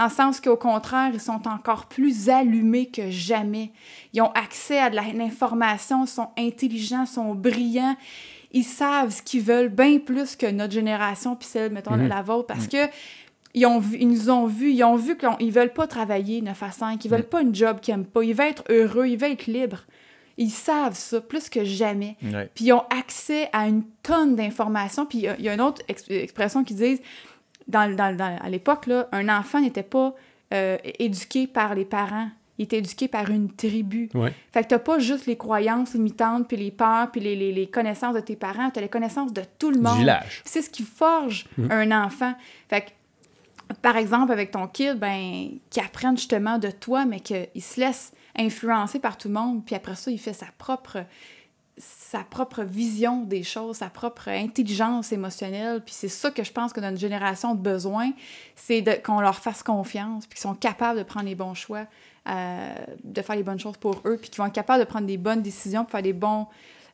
[0.00, 3.70] Dans le sens qu'au contraire, ils sont encore plus allumés que jamais.
[4.14, 7.96] Ils ont accès à de l'information, sont intelligents, sont brillants.
[8.52, 12.08] Ils savent ce qu'ils veulent bien plus que notre génération, puis celle, mettons, Mhm.
[12.08, 12.88] la vôtre, parce que
[13.52, 16.62] ils, ont vu, ils nous ont vus, ils ont vu qu'ils veulent pas travailler 9
[16.62, 19.18] à 5, ils veulent pas une job qu'ils aiment pas, ils veulent être heureux, ils
[19.18, 19.84] veulent être libres.
[20.38, 22.16] Ils savent ça plus que jamais.
[22.22, 22.48] Ouais.
[22.54, 25.04] Puis ils ont accès à une tonne d'informations.
[25.04, 26.98] Puis il y a- il y, a une autre ex- expression qui dit,
[27.68, 30.14] dans, dans- dans- à l'époque, un enfant n'était pas
[30.52, 32.28] euh, éduqué par les parents.
[32.58, 34.10] Il était éduqué par une tribu.
[34.14, 34.34] Ouais.
[34.52, 37.68] Fait que t'as pas juste les croyances limitantes, puis les peurs, puis les, les- les
[37.68, 38.68] connaissances de tes parents.
[38.70, 39.96] T'as les connaissances de tout le monde.
[39.98, 40.42] village.
[40.44, 42.34] C'est ce qui forge un enfant.
[42.68, 42.90] Fait que,
[43.80, 48.12] par exemple, avec ton kid, ben, qui apprenne justement de toi, mais qu'il se laisse
[48.36, 50.98] influencer par tout le monde, puis après ça, il fait sa propre
[51.80, 55.80] sa propre vision des choses, sa propre intelligence émotionnelle.
[55.84, 58.12] Puis c'est ça que je pense que notre génération a besoin,
[58.54, 61.86] c'est de- qu'on leur fasse confiance, puis qu'ils sont capables de prendre les bons choix,
[62.28, 65.06] euh, de faire les bonnes choses pour eux, puis qu'ils vont être capables de prendre
[65.06, 66.46] des bonnes décisions, pour faire des bons,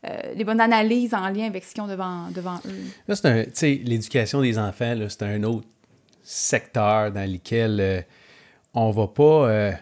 [0.05, 2.85] euh, des bonnes analyses en lien avec ce qu'ils ont devant, devant eux.
[3.09, 3.47] Là, c'est.
[3.47, 5.67] Tu sais, l'éducation des enfants, c'est un autre
[6.23, 8.01] secteur dans lequel euh,
[8.75, 9.73] on va pas euh,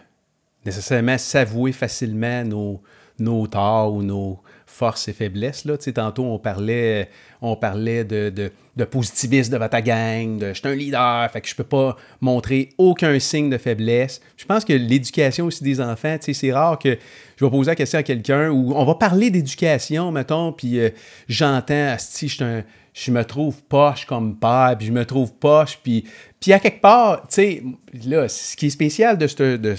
[0.65, 2.81] nécessairement s'avouer facilement nos,
[3.19, 5.65] nos torts ou nos forces et faiblesses.
[5.65, 5.77] Là.
[5.77, 7.09] Tantôt, on parlait,
[7.41, 11.47] on parlait de, de, positivisme devant ta gang, de je suis un leader, fait que
[11.47, 14.21] je peux pas montrer aucun signe de faiblesse.
[14.37, 16.97] Je pense que l'éducation aussi des enfants, c'est rare que
[17.37, 20.89] je vais poser la question à quelqu'un où on va parler d'éducation, mettons, puis euh,
[21.27, 22.61] j'entends, si je
[22.95, 26.05] je me trouve poche comme père, puis je me trouve poche, puis,
[26.39, 27.63] puis à quelque part, tu sais,
[28.05, 29.75] là, ce qui est spécial de ce de,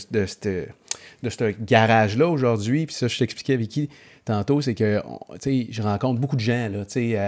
[1.23, 3.89] de, garage-là aujourd'hui, puis ça, je t'expliquais à Vicky
[4.27, 5.01] tantôt, c'est que,
[5.43, 6.81] je rencontre beaucoup de gens, là,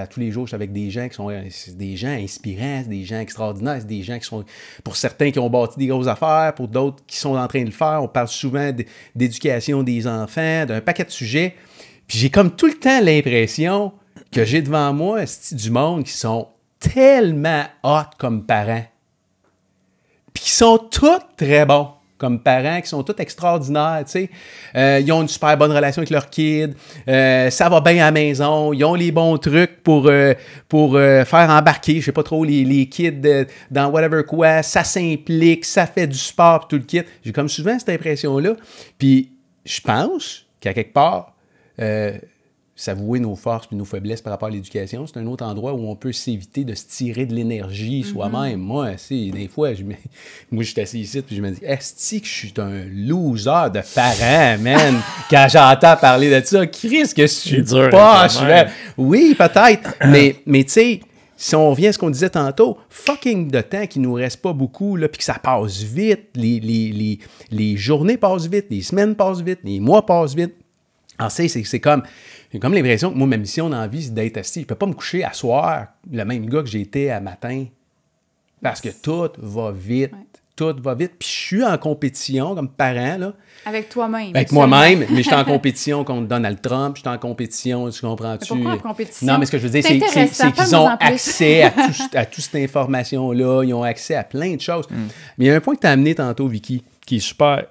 [0.03, 1.31] à tous les jours, je suis avec des gens qui sont,
[1.75, 4.45] des gens inspirants, des gens extraordinaires, des gens qui sont,
[4.85, 7.67] pour certains, qui ont bâti des grosses affaires, pour d'autres qui sont en train de
[7.67, 8.73] le faire, on parle souvent
[9.15, 11.55] d'éducation des enfants, d'un paquet de sujets,
[12.09, 13.93] puis j'ai comme tout le temps l'impression
[14.33, 15.21] que j'ai devant moi
[15.53, 16.49] du monde qui sont
[16.81, 18.85] tellement hot comme parents.
[20.35, 21.93] Puis qui sont tous très bons.
[22.19, 24.31] Comme parents qui sont tous extraordinaires, tu sais.
[24.75, 26.75] Euh, ils ont une super bonne relation avec leurs kids,
[27.09, 30.35] euh, ça va bien à la maison, ils ont les bons trucs pour, euh,
[30.69, 35.65] pour faire embarquer, je sais pas trop, les, les kids dans whatever quoi, ça s'implique,
[35.65, 37.03] ça fait du sport, tout le kit.
[37.25, 38.55] J'ai comme souvent cette impression-là.
[38.99, 39.33] Puis
[39.65, 41.35] je pense qu'à quelque part,
[42.79, 45.91] s'avouer nos forces et nos faiblesses par rapport à l'éducation, c'est un autre endroit où
[45.91, 48.13] on peut s'éviter de se tirer de l'énergie mhm.
[48.13, 48.61] soi-même.
[48.61, 49.83] Moi, c'est des fois, je
[50.53, 53.71] moi, je suis assis ici puis je me dis, est-ce que je suis un loser
[53.75, 55.01] de parent, man?
[55.31, 58.29] Quand j'entends parler de ça, Chris, que je suis dur, pas.
[58.97, 61.01] Oui, peut-être, mais, mais tu sais,
[61.37, 64.53] si on revient à ce qu'on disait tantôt, fucking de temps qu'il nous reste pas
[64.53, 67.19] beaucoup, là, puis que ça passe vite, les, les, les,
[67.51, 70.55] les, journées passent vite, les semaines passent vite, les mois passent vite.
[71.19, 72.05] En c'est, c'est comme,
[72.53, 74.63] j'ai comme l'impression que moi, ma mission dans la vie, c'est d'être assis.
[74.63, 77.67] Je peux pas me coucher à soir le même gars que j'étais à matin.
[78.63, 80.13] Parce que tout va vite.
[80.57, 81.13] Tout va vite.
[81.19, 83.17] Puis je suis en compétition comme parent.
[83.19, 83.33] Là.
[83.65, 84.35] Avec toi-même.
[84.35, 88.01] Avec moi-même, mais je suis en compétition contre Donald Trump, je suis en compétition, tu
[88.01, 88.49] comprends-tu?
[88.49, 89.27] Pourquoi en compétition?
[89.27, 91.73] Non, mais ce que je veux dire, c'est qu'ils ont accès à,
[92.15, 94.87] à toute cette information-là, ils ont accès à plein de choses.
[94.91, 94.95] Mm.
[95.37, 97.67] Mais il y a un point que tu as amené tantôt, Vicky, qui est super,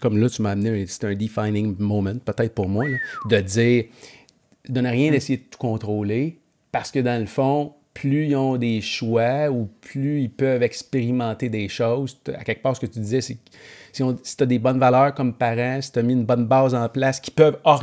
[0.00, 2.84] comme là, tu m'as amené, c'est un defining moment, peut-être pour moi,
[3.28, 3.84] de dire,
[4.68, 6.38] de ne rien d'essayer de tout contrôler,
[6.72, 11.48] parce que dans le fond, plus ils ont des choix ou plus ils peuvent expérimenter
[11.48, 12.20] des choses.
[12.32, 13.40] À quelque part, ce que tu disais, c'est que
[13.92, 16.74] si, tu as des bonnes valeurs comme parent, si tu as mis une bonne base
[16.74, 17.80] en place, qui peuvent, ah,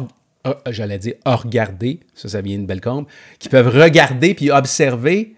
[0.69, 3.07] j'allais dire, regarder, ça, ça vient une belle combe,
[3.39, 5.35] qui peuvent regarder puis observer,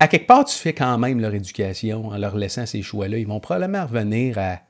[0.00, 3.18] à quelque part, tu fais quand même leur éducation en leur laissant ces choix-là.
[3.18, 4.60] Ils vont probablement revenir à,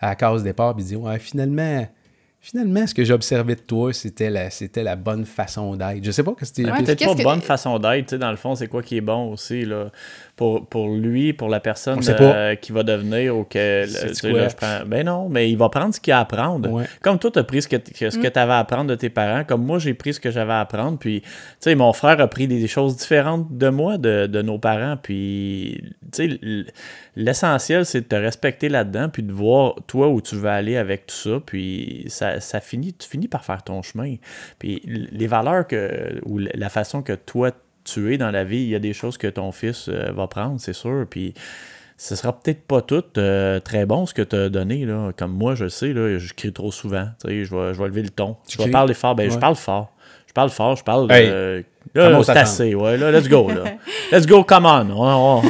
[0.00, 1.86] à la case départ et dire, finalement,
[2.40, 6.02] finalement, ce que j'observais de toi, c'était la, c'était la bonne façon d'être.
[6.02, 6.64] Je sais pas que c'était.
[6.70, 9.02] Ouais, peut-être pas bonne façon d'être, tu sais, dans le fond, c'est quoi qui est
[9.02, 9.90] bon aussi, là
[10.40, 14.86] pour, pour lui, pour la personne euh, qui va devenir ou que je prends...
[14.86, 16.82] Ben non, mais il va prendre ce qu'il a à apprendre.
[17.02, 18.30] Comme toi, tu as pris ce que, ce que mm.
[18.30, 20.60] tu avais à apprendre de tes parents, comme moi, j'ai pris ce que j'avais à
[20.60, 20.98] apprendre.
[20.98, 21.28] Puis, tu
[21.60, 24.96] sais, mon frère a pris des choses différentes de moi, de, de nos parents.
[24.96, 26.64] Puis, tu sais,
[27.16, 31.04] l'essentiel, c'est de te respecter là-dedans, puis de voir toi où tu veux aller avec
[31.04, 31.42] tout ça.
[31.44, 34.14] Puis, ça, ça finit, tu finis par faire ton chemin.
[34.58, 37.50] Puis, les valeurs que, ou la façon que toi,
[37.84, 38.62] tu es dans la vie.
[38.62, 41.06] Il y a des choses que ton fils euh, va prendre, c'est sûr.
[41.08, 41.34] Puis
[41.96, 44.86] ce sera peut-être pas tout euh, très bon ce que tu as donné.
[44.86, 45.12] Là.
[45.16, 47.08] Comme moi, je sais, là, je crie trop souvent.
[47.24, 48.36] Je vais, je vais lever le ton.
[48.48, 49.14] Je vais parler fort.
[49.14, 49.92] Ben, Je parle fort.
[50.26, 50.76] Je parle fort.
[50.76, 51.10] Je parle.
[51.12, 52.74] Hey, là, c'est assez.
[52.74, 53.48] Ouais, là, let's go.
[53.48, 53.64] Là.
[54.12, 55.42] let's go, come on.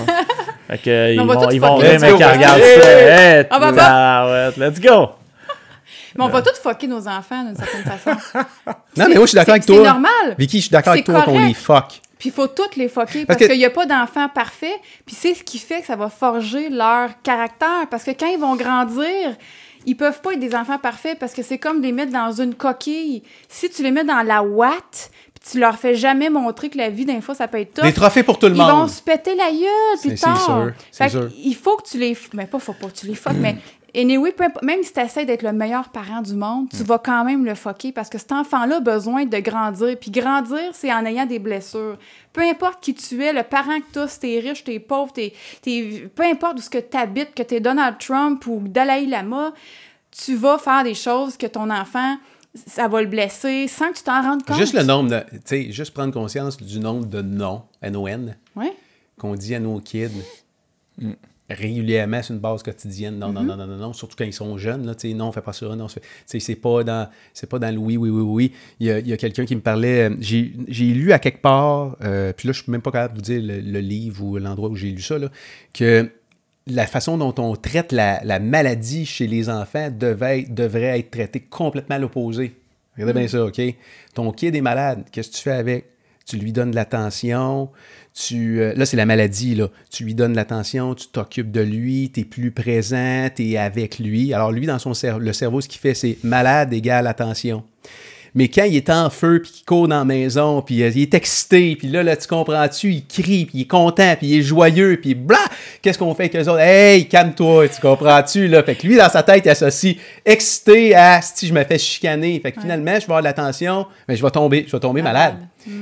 [0.70, 2.90] Fait que, ils, vont, ils vont rire, mais qu'ils regardent ça.
[2.90, 5.10] Hey, ah, let's go.
[6.16, 8.18] Mais on va tous fucker nos enfants d'une certaine façon.
[8.96, 9.76] non, mais moi, je suis d'accord avec toi.
[9.76, 10.34] C'est normal.
[10.36, 12.00] Vicky, je suis d'accord avec toi qu'on les fuck.
[12.20, 14.78] Puis il faut toutes les foquer parce, qu'il n'y a pas d'enfants parfaits.
[15.06, 17.86] Puis c'est ce qui fait que ça va forger leur caractère.
[17.90, 19.36] Parce que quand ils vont grandir,
[19.86, 22.54] ils peuvent pas être des enfants parfaits parce que c'est comme les mettre dans une
[22.54, 23.22] coquille.
[23.48, 26.90] Si tu les mets dans la ouate, puis tu leur fais jamais montrer que la
[26.90, 27.86] vie d'un fois ça peut être top.
[27.86, 28.68] Des trophées pour tout le monde.
[28.68, 30.68] Ils vont se péter la gueule plus tard.
[30.90, 31.30] C'est sûr.
[31.42, 33.56] Il faut que tu les mais pas faut pas que tu les fuck mais
[33.94, 36.86] Anyway, même si tu essaies d'être le meilleur parent du monde, tu mm.
[36.86, 39.96] vas quand même le fucker parce que cet enfant-là a besoin de grandir.
[39.98, 41.98] Puis grandir, c'est en ayant des blessures.
[42.32, 45.12] Peu importe qui tu es, le parent que tu as, si t'es riche, t'es pauvre,
[45.12, 45.32] t'es,
[46.14, 49.52] peu importe où ce que tu habites, que tu es Donald Trump ou Dalai Lama,
[50.10, 52.16] tu vas faire des choses que ton enfant,
[52.54, 54.56] ça va le blesser sans que tu t'en rendes compte.
[54.56, 55.20] Juste le nombre de.
[55.30, 58.36] Tu sais, juste prendre conscience du nombre de noms, N-O-N,
[59.18, 60.22] qu'on dit à nos kids.
[60.98, 61.12] Mm
[61.50, 63.18] régulièrement sur une base quotidienne.
[63.18, 63.46] Non, non, mm-hmm.
[63.46, 64.86] non, non, non, non, surtout quand ils sont jeunes.
[64.86, 65.66] Là, non, on fait pas ça.
[65.74, 65.86] Non,
[66.26, 68.52] c'est pas dans c'est pas dans le oui, oui, oui, oui.
[68.78, 70.10] Il y a, a quelqu'un qui me parlait.
[70.10, 73.18] Euh, j'ai lu à quelque part, euh, puis là, je suis même pas capable de
[73.18, 75.28] vous dire le, livre ou l'endroit où j'ai lu ça, là,
[75.72, 76.10] que
[76.66, 81.40] la façon dont on traite la, la maladie chez les enfants devait, devrait être traitée
[81.40, 82.54] complètement à l'opposé.
[82.94, 83.28] Regardez bien mm.
[83.28, 83.60] ça, OK?
[84.14, 85.86] Ton kid est malade, qu'est-ce que tu fais avec?
[86.26, 87.70] Tu lui donnes de l'attention,
[88.14, 89.68] tu, euh, là, c'est la maladie, là.
[89.90, 93.98] Tu lui donnes l'attention, tu t'occupes de lui, tu es plus présent, tu es avec
[93.98, 94.34] lui.
[94.34, 97.64] Alors, lui, dans son cerveau, le cerveau, ce qu'il fait, c'est malade égale attention.
[98.34, 101.02] Mais quand il est en feu, puis qu'il court dans la maison, puis euh, il
[101.02, 104.38] est excité, puis là, là, tu comprends-tu, il crie, puis il est content, puis il
[104.38, 105.38] est joyeux, puis blah!
[105.82, 106.60] Qu'est-ce qu'on fait avec eux autres?
[106.60, 108.62] Hey, calme-toi, tu comprends-tu, là?
[108.62, 112.38] Fait que lui, dans sa tête, il associe excité à si je me fais chicaner.
[112.40, 115.02] Fait que finalement, je vais avoir de l'attention, mais je vais tomber, je vais tomber
[115.02, 115.36] malade.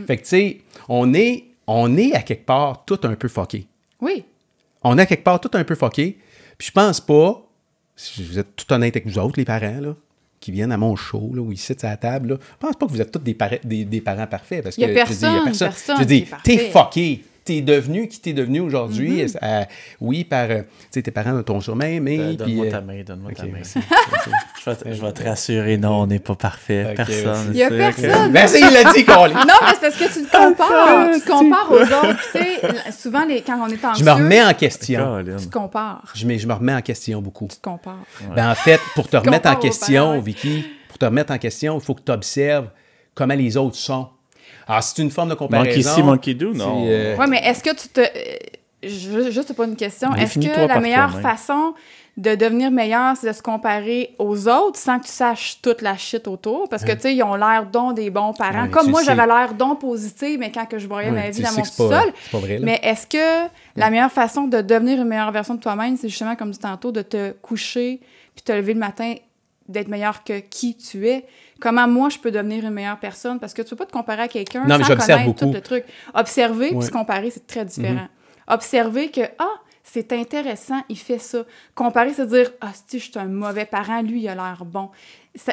[0.06, 3.68] Fait que, tu sais, on est on est à quelque part tout un peu fucké.
[4.00, 4.24] Oui.
[4.82, 6.18] On est à quelque part tout un peu fucké.
[6.56, 7.46] Puis je pense pas,
[7.94, 9.94] si vous êtes tout honnête avec vous autres, les parents, là,
[10.40, 12.76] qui viennent à mon show, là, où ils sitent à la table, là, je pense
[12.76, 14.64] pas que vous êtes tous des, des, parents parfaits.
[14.64, 15.96] Parce que, il y a personne, je dis, il y a personne.
[16.00, 17.24] je dis, t'es fucké.
[17.48, 19.24] T'es devenu, qui t'es devenu aujourd'hui.
[19.24, 19.38] Mm-hmm.
[19.42, 19.64] Euh,
[20.00, 22.18] oui, par, euh, tu sais, tes parents t'ont sûrement aimé.
[22.20, 23.58] Euh, Donne-moi euh, ta main, donne-moi ta main.
[24.64, 26.88] Je vais, te- je vais te rassurer, non, on n'est pas parfait.
[26.90, 27.50] Ok, personne.
[27.52, 28.32] Il y a c'est personne.
[28.32, 29.34] Merci, il l'a dit, Colin.
[29.34, 31.10] Non, mais c'est parce que tu te compares.
[31.14, 32.18] tu te compares aux autres.
[32.32, 35.00] Tu sais, souvent, les, quand on est anxieux, Je me remets en que- question.
[35.04, 35.36] Colin.
[35.38, 36.02] tu te compares.
[36.14, 37.46] Je, me- je me remets en question beaucoup.
[37.50, 38.04] Tu te compares.
[38.36, 40.20] Ben, en fait, pour te remettre en question.
[40.20, 42.68] Vicky, pour te remettre en question, il faut que tu observes
[43.14, 44.08] comment les autres sont.
[44.68, 45.70] Alors, c'est une forme de comparaison.
[45.78, 46.84] Monkey see, monkey do, non.
[46.86, 48.00] Euh, Ouais, mais est-ce que tu te.
[48.82, 50.14] je- Juste pas une question.
[50.14, 51.74] Est-ce que la meilleure façon
[52.16, 55.96] de devenir meilleur, c'est de se comparer aux autres sans que tu saches toute la
[55.96, 56.68] shit autour?
[56.68, 58.64] Parce que, tu sais, ils ont l'air dont des bons parents.
[58.64, 61.42] Ouais, Comme moi, j'avais l'air don positif, mais quand que je voyais ouais, ma vie
[61.42, 62.12] dans mon que c'est pas- sous-sol.
[62.64, 66.34] Mais est-ce que la meilleure façon de devenir une meilleure version de toi-même, c'est justement,
[66.36, 68.00] comme dit tantôt, de te coucher
[68.34, 69.14] puis te lever le matin,
[69.68, 71.24] d'être meilleur que qui tu es?
[71.60, 73.40] Comment moi, je peux devenir une meilleure personne?
[73.40, 75.84] Parce que tu peux pas te comparer à quelqu'un mais sans connaître tout le truc.
[76.14, 76.70] Observer.
[76.70, 76.78] Mhm.
[76.78, 78.08] puis se comparer, c'est très différent.
[78.46, 81.44] Observer que, ah, c'est intéressant, il fait ça.
[81.74, 84.90] Comparer, c'est dire, ah, si je suis un mauvais parent, lui, il a l'air bon.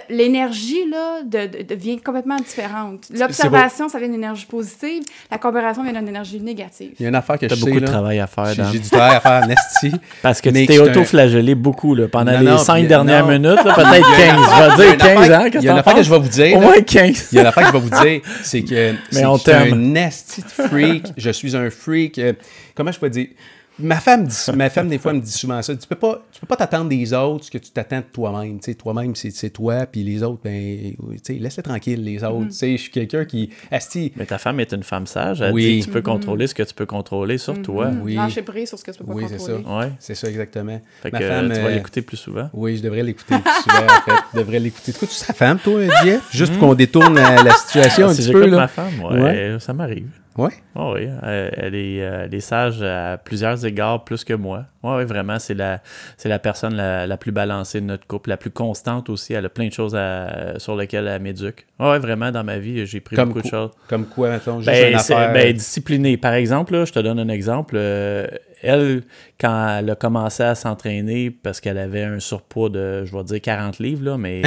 [0.10, 3.07] L'énergie, là, de, de- devient complètement différente.
[3.14, 5.03] L'observation, ça vient d'une énergie positive.
[5.32, 6.91] La comparaison vient d'une énergie négative.
[6.99, 7.91] Il y a une affaire que T'as je beaucoup sais, de là.
[7.91, 9.91] travail à faire, J'ai du travail à faire, Nasty.
[10.22, 13.32] Parce que tu t'es un- auto-flagellé beaucoup là, pendant Non, les non, cinq dernières non.
[13.34, 14.45] minutes, là, peut-être Il y a une 15.
[14.45, 15.26] Je vais dire il y a une 15 affaire- ans.
[15.26, 16.57] Il y a une qu'est-ce affaire que je vais vous dire.
[16.57, 17.28] Au moins 15.
[17.32, 19.76] Il y a une affaire que je vais vous dire, c'est que je suis un
[19.76, 21.06] nasty de freak.
[21.18, 22.20] Je suis un freak.
[22.20, 22.34] euh,
[22.76, 23.28] comment je peux dire?
[23.77, 25.76] Ma femme, dit, ma femme, des fois, me dit souvent ça.
[25.76, 28.60] Tu peux pas, tu peux pas t'attendre des autres ce que tu t'attends de toi-même.
[28.60, 32.23] Tu sais, toi-même, c'est c'est toi, puis les autres, ben, tu sais, laisse-les tranquilles, les
[32.23, 32.45] autres.
[32.47, 35.41] Tu sais, je suis quelqu'un qui, asti, Mais ta femme est une femme sage.
[35.41, 35.64] Elle Oui.
[35.65, 37.91] dit que tu peux contrôler ce que tu peux contrôler sur toi.
[38.02, 38.15] Oui.
[38.15, 39.56] Lâcher prise sur ce que tu peux pas oui, c'est ça.
[39.56, 39.91] Ouais.
[39.99, 40.80] C'est ça, exactement.
[41.03, 42.49] Fait Ma que femme, euh, tu vas euh, l'écouter plus souvent.
[42.53, 44.22] Oui, je devrais l'écouter plus souvent, en fait.
[44.34, 44.93] Je devrais l'écouter.
[44.93, 46.22] Tu tu sa femme, toi, Jeff?
[46.31, 48.56] Juste pour qu'on détourne la, la situation un Ah, si petit peu, là.
[48.57, 49.57] ma femme, ouais, Ouais.
[49.60, 50.07] ça m'arrive.
[50.38, 50.52] Ouais.
[50.76, 54.66] Oh oui, elle, est, euh, elle est sage à plusieurs égards plus que moi.
[54.84, 55.82] Oui, ouais, vraiment, c'est la,
[56.18, 59.34] c'est la personne la, la plus balancée de notre couple, la plus constante aussi.
[59.34, 61.66] Elle a plein de choses à- sur lesquelles elle m'éduque.
[61.80, 63.72] Oui, vraiment, dans ma vie, j'ai pris Comme beaucoup de choses.
[63.88, 65.34] Comme quoi, mettons, juste Ben, une affaire.
[65.34, 66.18] ben, disciplinée.
[66.18, 67.76] Par exemple, là, je te donne un exemple.
[67.78, 68.28] euh,
[68.65, 69.03] elle,
[69.39, 73.41] quand elle a commencé à s'entraîner, parce qu'elle avait un surpoids de, je vais dire
[73.41, 74.41] 40 livres, là, mais.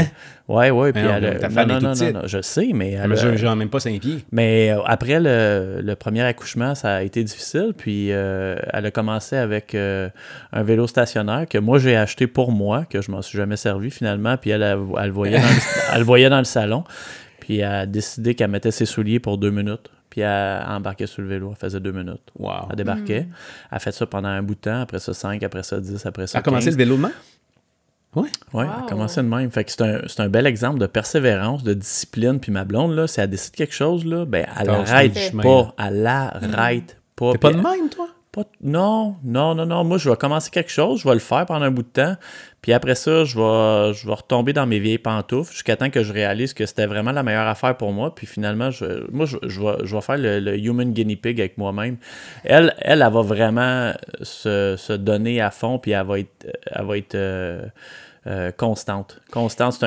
[0.48, 0.92] Ouais, ouais.
[0.92, 3.54] Puis elle, mais non, non, non, non, non, je sais, mais Elle mesure a- genre
[3.56, 4.18] même pas 5 pieds.
[4.32, 7.72] mais euh, après le, le premier accouchement, ça a été difficile.
[7.76, 10.08] Puis euh, elle a commencé avec euh,
[10.52, 13.90] un vélo stationnaire que moi j'ai acheté pour moi, que je m'en suis jamais servi
[13.90, 14.36] finalement.
[14.38, 15.60] Puis elle, elle, elle le voyait dans le,
[15.92, 16.84] elle le voyait dans le salon.
[17.40, 19.90] Puis elle a décidé qu'elle mettait ses souliers pour deux minutes.
[20.10, 21.50] Puis elle embarquait sur le vélo.
[21.50, 22.30] Elle faisait deux minutes.
[22.38, 22.68] Wow.
[22.70, 23.20] Elle débarquait.
[23.22, 23.32] Mm.
[23.70, 24.80] Elle a fait ça pendant un bout de temps.
[24.80, 26.74] Après ça, 5, après ça, 10, après ça, Ça a commencé 15.
[26.74, 27.12] le vélo de main?
[28.14, 28.28] Oui.
[28.54, 28.70] Oui, Wow.
[28.78, 29.50] elle a commencé de même.
[29.50, 32.40] Fait que c'est un, c'est un bel exemple de persévérance, de discipline.
[32.40, 35.74] Puis ma blonde, là, si elle décide quelque chose, là, ben, elle Lâche l'arrête pas.
[35.78, 37.32] Elle l'arrête pas.
[37.32, 38.08] T'es pas de même, toi?
[38.32, 39.84] Pas- non, non, non, non.
[39.84, 42.16] Moi, je vais commencer quelque chose, je vais le faire pendant un bout de temps.
[42.62, 46.02] Puis après ça, je vais, je vais retomber dans mes vieilles pantoufles jusqu'à temps que
[46.02, 48.14] je réalise que c'était vraiment la meilleure affaire pour moi.
[48.14, 51.40] Puis finalement, je, moi, je, je vais, je vais faire le, le human guinea pig
[51.40, 51.96] avec moi-même.
[52.44, 53.92] Elle, elle, elle va vraiment
[54.22, 57.62] se, se donner à fond, puis elle va être, elle va être euh,
[58.26, 59.20] euh, constante.
[59.30, 59.82] Constante,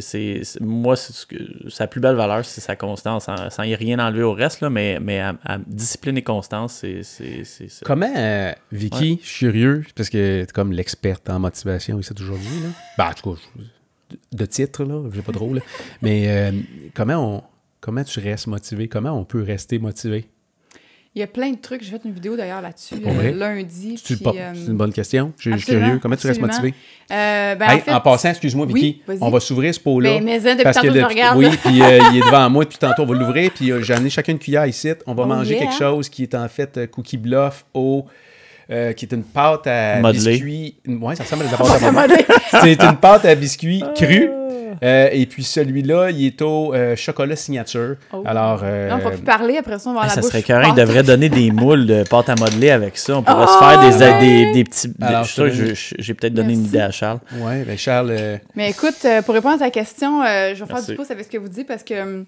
[0.00, 0.94] c'est moi,
[1.28, 4.60] que- sa plus belle valeur, c'est sa constance, sans, sans y rien enlever au reste,
[4.62, 7.84] là, mais, mais à- à discipline et constance, c'est ça.
[7.84, 12.60] Comment, euh, Vicky, je suis curieux, parce que t'es comme l'experte en motivation ici aujourd'hui,
[12.62, 12.68] là.
[12.98, 13.40] Ben, en tout cas,
[14.32, 15.60] de titre, là, je sais pas trop, là.
[16.02, 16.52] Mais euh,
[16.94, 17.42] comment on...
[17.80, 18.88] Comment tu restes motivé?
[18.88, 20.24] Comment on peut rester motivé?
[21.16, 21.82] Il y a plein de trucs.
[21.84, 23.96] J'ai fait une vidéo d'ailleurs là-dessus euh, lundi.
[24.02, 25.32] C'est puis, euh, c'est une bonne question.
[25.38, 26.00] Je je suis curieux.
[26.02, 26.74] Comment tu restes motivé?
[27.12, 30.14] euh, ben, Hey, en, fait, en passant, excuse-moi, Vicky, on va s'ouvrir ce pot-là.
[30.14, 31.38] Ben, mais hein, depuis parce que regarde.
[31.38, 33.52] Oui, puis euh, il est devant moi depuis tantôt, on va l'ouvrir.
[33.54, 34.90] Puis j'ai amené chacun une cuillère ici.
[35.06, 35.62] On va Oh manger yeah.
[35.62, 38.06] quelque chose qui est en fait cookie bluff au.
[38.70, 40.30] Euh, qui est une pâte à Modelé.
[40.32, 40.76] biscuits.
[40.86, 43.92] Ouais, ça ressemble à des pâtes à C'est une pâte à biscuits Ah.
[43.94, 44.30] cru.
[44.82, 47.94] Euh, et puis celui-là, il est au euh, chocolat signature.
[48.12, 48.22] Oh.
[48.26, 50.30] Alors, euh, Là, on peut plus parler, après ça, on va Ah, la ça bouche.
[50.30, 50.78] serait carré, il pâte.
[50.78, 53.16] devrait donner des moules de pâte à modeler avec ça.
[53.18, 54.46] On pourrait Ah, se faire des, ouais.
[54.46, 54.92] des, des petits.
[55.00, 57.20] Alors, je suis j'ai peut-être donné une idée à Charles.
[57.38, 60.66] ouais, ben Charles, euh, Mais écoute, pour répondre à ta question, euh, je vais faire
[60.70, 60.90] Merci.
[60.90, 62.24] du pouce avec ce que vous dites parce que hum,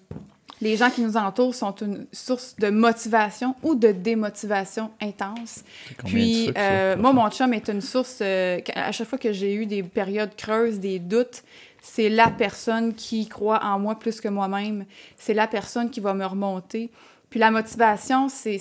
[0.61, 5.65] les gens qui nous entourent sont une source de motivation ou de démotivation intense.
[6.05, 8.19] Puis, euh, moi, mon chum est une source.
[8.23, 11.43] euh, à chaque fois que j'ai eu des périodes creuses, des doutes,
[11.83, 14.87] c'est la personne qui croit en moi plus que moi-même.
[15.17, 16.91] C'est la personne qui va me remonter.
[17.31, 18.61] Puis la motivation, c'est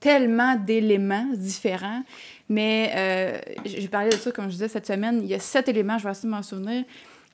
[0.00, 2.02] tellement d'éléments différents.
[2.48, 5.20] Mais euh, j'ai parlé de ça, comme je disais, cette semaine.
[5.22, 6.84] Il y a sept éléments, je vais essayer de m'en souvenir.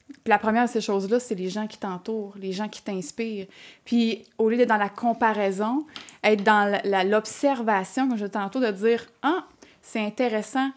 [0.09, 3.47] Puis la première de ces choses-là, c'est les gens qui t'entourent, les gens qui t'inspirent.
[3.85, 5.85] Puis au lieu d'être dans la comparaison,
[6.23, 9.45] être dans l'observation, comme je tantôt, de dire Ah,
[9.83, 10.71] c'est intéressant,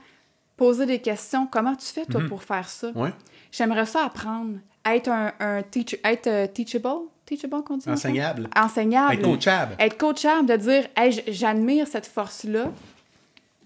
[0.57, 1.47] poser des questions.
[1.47, 2.91] Comment tu fais, toi, pour faire ça?
[2.95, 3.13] Ouais.
[3.51, 4.57] J'aimerais ça apprendre.
[4.85, 7.07] Être un, un teacher, être euh, teachable?
[7.25, 7.89] Teachable, qu'on dit?
[7.89, 8.49] Enseignable.
[8.55, 9.13] Enseignable.
[9.13, 9.75] Être coachable.
[9.77, 12.71] Être coachable, de dire, hey, j'admire cette force-là.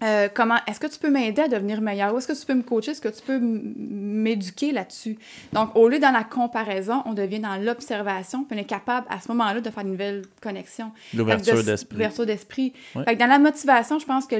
[0.04, 2.12] Euh, comment est-ce que tu peux m'aider à devenir meilleur?
[2.14, 2.90] Ou est-ce que tu peux me coacher?
[2.90, 5.18] Est-ce que tu peux m'éduquer là-dessus?
[5.52, 9.20] Donc au lieu dans la comparaison on devient dans l'observation puis on est capable à
[9.20, 11.96] ce moment-là de faire une nouvelle connexion L'ouverture d'esprit.
[11.96, 12.72] L'ouverture d'esprit.
[12.94, 13.04] Ouais.
[13.04, 14.34] Fait que dans la motivation, je pense que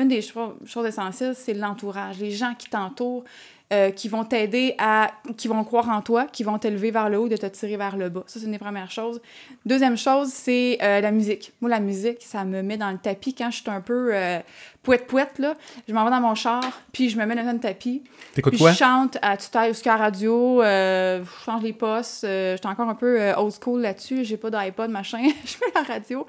[0.00, 2.18] une des cho- choses essentielles, c'est l'entourage.
[2.18, 3.24] Les gens qui t'entourent,
[3.72, 5.12] euh, qui vont t'aider à.
[5.36, 7.96] qui vont croire en toi, qui vont t'élever vers le haut, de te tirer vers
[7.96, 8.24] le bas.
[8.26, 9.20] Ça, c'est une des premières choses.
[9.64, 11.52] Deuxième chose, c'est euh, la musique.
[11.60, 14.40] Moi, la musique, ça me met dans le tapis quand je suis un peu euh,
[14.82, 15.54] pouette-pouette, là.
[15.86, 18.02] Je m'en vais dans mon char, puis je me mets dans le tapis.
[18.34, 18.72] T'écoutes Puis quoi?
[18.72, 19.36] je chante à
[19.68, 24.24] jusqu'à la radio, euh, je change les postes, j'étais encore un peu old school là-dessus,
[24.24, 26.26] j'ai pas d'iPod, machin, je mets la radio.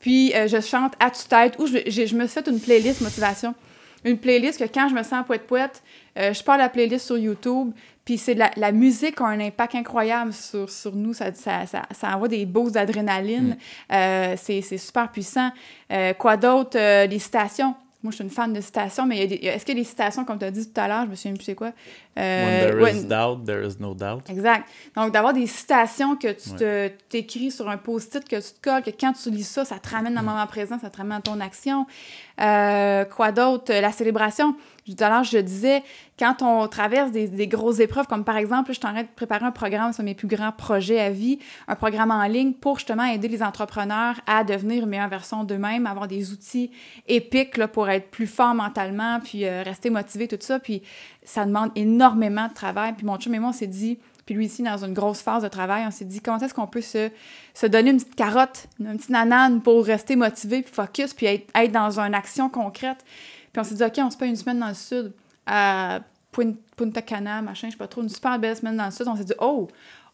[0.00, 3.54] Puis je chante à tue-tête ou je, je me suis fait une playlist motivation.
[4.04, 5.82] Une playlist que quand je me sens poète-poète,
[6.18, 7.72] euh, je pars la playlist sur YouTube,
[8.04, 11.66] puis c'est de la, la musique a un impact incroyable sur, sur nous, ça, ça,
[11.66, 13.56] ça, ça envoie des boosts d'adrénaline,
[13.92, 15.50] Euh, c'est, super puissant.
[15.92, 16.78] Euh, quoi d'autre?
[16.78, 17.74] Euh, les citations.
[18.02, 20.52] Moi, je suis une fan de citations, mais est-ce a des citations, comme tu as
[20.52, 21.72] dit tout à l'heure, je me souviens plus c'est quoi?
[22.16, 24.22] When there ouais, is doubt, there is no doubt.
[24.30, 24.68] Exact.
[24.94, 28.82] Donc, d'avoir des citations que tu te- t'écris sur un post-it, que tu te colles,
[28.82, 31.18] que quand tu lis ça, ça te ramène dans le moment présent, ça te ramène
[31.18, 31.86] à ton action.
[32.36, 33.72] Quoi d'autre?
[33.72, 34.54] La célébration.
[34.86, 35.82] Tout à l'heure, je disais,
[36.18, 39.44] quand on traverse des, grosses épreuves, comme par exemple, je suis en train de préparer
[39.44, 41.38] un programme sur mes plus grands projets à vie,
[41.68, 45.86] un programme en ligne pour justement aider les entrepreneurs à devenir une meilleure version d'eux-mêmes,
[45.86, 46.72] avoir des outils
[47.06, 50.58] épiques pour être plus forts mentalement, puis euh, rester motivé, tout ça.
[50.58, 50.82] Puis
[51.22, 52.94] ça demande énormément de travail.
[52.94, 55.44] Puis mon chum et moi, on s'est dit, puis lui ici, dans une grosse phase
[55.44, 57.10] de travail, on s'est dit comment est-ce qu'on peut se,
[57.54, 61.46] se donner une petite carotte, une petite nanane pour rester motivé, puis focus, puis être,
[61.54, 63.04] être dans une action concrète?
[63.52, 65.12] Puis on s'est dit, OK, on se fait une semaine dans le sud,
[65.48, 66.00] à
[66.30, 69.08] Pun- Punta Cana, machin, je sais pas trop, une super belle semaine dans le sud.
[69.08, 69.68] On s'est dit, oh,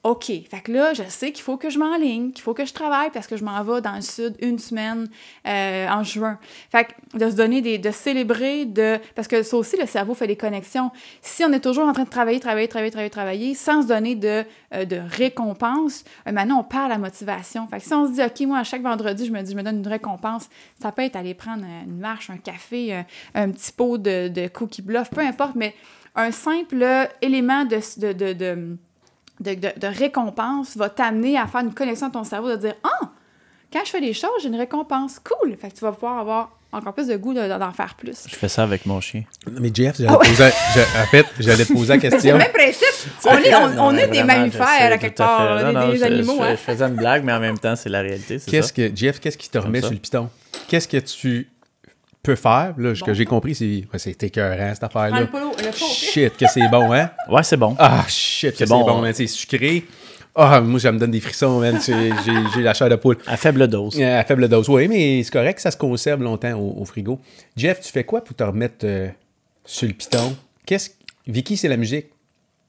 [0.05, 0.27] OK.
[0.27, 3.11] Fait que là, je sais qu'il faut que je m'enligne, qu'il faut que je travaille
[3.11, 5.09] parce que je m'en vais dans le sud une semaine
[5.47, 6.39] euh, en juin.
[6.71, 7.79] Fait que de se donner des.
[7.79, 8.99] de célébrer, de.
[9.15, 10.91] Parce que ça aussi, le cerveau fait des connexions.
[11.23, 14.15] Si on est toujours en train de travailler, travailler, travailler, travailler, travailler, sans se donner
[14.15, 14.45] de,
[14.75, 17.67] euh, de récompense, euh, maintenant, on perd la motivation.
[17.67, 19.57] Fait que si on se dit, OK, moi, à chaque vendredi, je me dis, je
[19.57, 20.51] me donne une récompense,
[20.83, 24.29] ça peut être aller prendre euh, une marche, un café, un, un petit pot de,
[24.29, 25.75] de cookie bluff, peu importe, mais
[26.15, 28.77] un simple euh, élément de, de, de,
[29.41, 32.57] de, de, de- de récompense va t'amener à faire une connexion à ton cerveau, de
[32.57, 33.11] dire Ah,
[33.73, 35.19] quand je fais des choses, j'ai une récompense.
[35.19, 35.57] Cool.
[35.57, 38.27] Fait que tu vas pouvoir avoir encore plus de goût de- d'en faire plus.
[38.29, 39.23] Je fais ça avec mon chien.
[39.61, 42.33] Mais Jeff, j'allais te poser, en fait, j'allais te poser la C'est question.
[42.33, 43.11] le même principe.
[43.27, 46.05] On est, on, on est des Vraiment, mammifères à quelque à part, Non, des je-
[46.05, 46.35] animaux.
[46.39, 46.51] Je, hein.
[46.53, 48.39] je faisais une blague, mais en même temps, c'est la réalité.
[48.41, 50.29] c'est Qu'est-ce que, Jeff, qu'est-ce qui te remet sur le piton?
[50.69, 51.49] Qu'est-ce que tu
[52.25, 52.75] peux faire?
[52.79, 53.15] Là, ce que Bon.
[53.15, 55.27] j'ai compris, c'est ouais, c'est écœurant, cette affaire-là.
[55.73, 57.11] Shit, que c'est bon, hein?
[57.29, 57.75] Ouais, c'est bon.
[57.79, 59.11] Ah, shit, que c'est bon, bon, hein.
[59.15, 59.85] C'est sucré.
[60.37, 61.79] Ah, moi, ça me donne des frissons, man.
[61.81, 61.93] C'est-
[62.27, 63.19] J'ai j'ai la chair de poule.
[63.27, 63.97] À faible dose.
[64.01, 67.21] Euh, À faible dose, oui, mais c'est correct, ça se conserve longtemps au, au frigo.
[67.57, 69.09] Jeff, tu fais quoi pour te remettre euh,
[69.65, 70.37] sur le piton?
[70.67, 70.91] Qu'est-ce
[71.27, 72.07] Vicky, c'est la musique.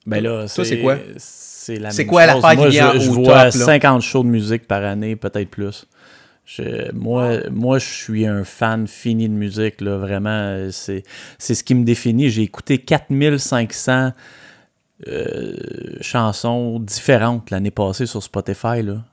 [0.05, 0.97] Ben là, Toi, c'est quoi?
[1.17, 2.43] C'est la C'est même quoi chose.
[2.43, 3.65] l'affaire qui vient je, je au vois top, là?
[3.65, 5.87] 50 shows de musique par année, peut-être plus.
[6.45, 10.67] Je- moi, moi, je suis un fan fini de musique, là, vraiment.
[10.71, 11.03] C'est,
[11.39, 12.29] c'est ce qui me définit.
[12.29, 14.11] J'ai écouté 4500
[15.07, 15.53] euh,
[16.01, 18.81] chansons différentes l'année passée sur Spotify.
[18.81, 19.03] Là.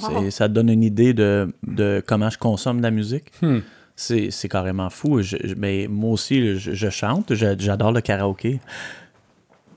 [0.00, 0.30] Wow.
[0.30, 3.24] ça donne une idée de, de comment je consomme de la musique.
[3.42, 3.58] Hmm.
[3.96, 5.20] C'est, c'est carrément fou.
[5.22, 7.34] Je- je- mais moi aussi, je, je chante.
[7.34, 8.60] Je- j'adore le karaoké.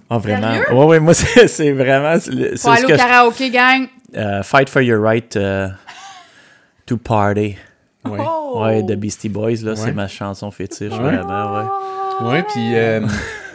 [0.10, 0.54] Ah, vraiment?
[0.72, 2.18] Oui, oui, moi, c'est, c'est vraiment.
[2.20, 3.88] Faut aller au karaoké, gang.
[4.16, 5.68] euh, Fight for your right euh,
[6.86, 7.56] to party.
[8.06, 8.20] Ouais.
[8.22, 8.62] Oh!
[8.64, 9.76] Ouais, de Beastie Boys, là, Ouais.
[9.76, 10.98] c'est ma chanson fétiche, Ouais.
[10.98, 11.66] vraiment, ouais.
[12.22, 13.02] Oui, puis, euh,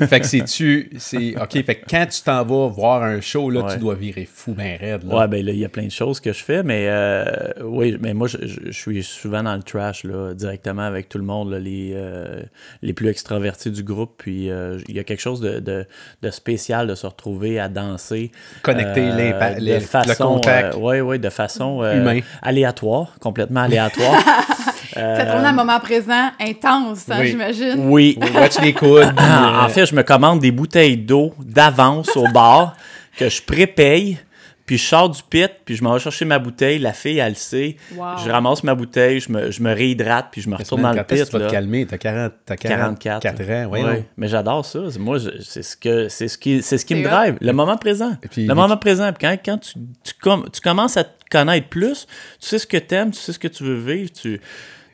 [0.07, 3.63] fait que c'est-tu, c'est, OK, fait que quand tu t'en vas voir un show, là,
[3.63, 3.73] Ouais.
[3.75, 5.17] tu dois virer fou ben raide, là.
[5.17, 7.25] Ouais, ben là, il y a plein de choses que je fais, mais euh,
[7.65, 11.51] oui, mais moi, je, suis souvent dans le trash, là, directement avec tout le monde,
[11.51, 12.43] là, les, euh,
[12.83, 15.87] les plus extravertis du groupe, puis euh, il y a quelque chose de, de,
[16.23, 18.31] de spécial de se retrouver à danser.
[18.63, 20.75] Connecter euh, l'impa- de le- contact.
[20.75, 22.21] euh, ouais, ouais, de façon Humain.
[22.43, 24.23] aléatoire, complètement aléatoire.
[24.95, 27.29] Ça tourne à un moment présent intense, hein, oui.
[27.29, 27.75] j'imagine.
[27.89, 29.13] oui, Watch les coudes.
[29.17, 32.75] Ah, en fait, je me commande des bouteilles d'eau d'avance au bar
[33.17, 34.19] que je prépaye.
[34.67, 36.79] Puis je sors du pit, puis je m'en vais chercher ma bouteille.
[36.79, 37.75] La fille, elle le sait.
[37.97, 38.19] Wow.
[38.25, 41.03] Je ramasse ma bouteille, je me, je me réhydrate, puis je me retourne dans le
[41.03, 41.25] pit.
[41.27, 41.47] tu vas là.
[41.47, 41.87] te calmer?
[41.87, 43.21] T'as 40, t'as 44.
[43.21, 43.97] 44 ans, ouais, Ouais.
[43.97, 44.05] non?
[44.17, 44.79] Mais j'adore ça.
[45.01, 47.37] Moi, c'est ce, que, c'est ce qui, c'est ce qui C'est me drive.
[47.41, 48.13] Le moment présent.
[48.23, 49.13] Et puis- le moment présent.
[49.13, 49.73] Puis quand, quand tu,
[50.05, 52.07] tu, com- tu commences à te connaître plus,
[52.41, 54.41] tu sais ce que tu aimes, tu sais ce que tu veux vivre, tu,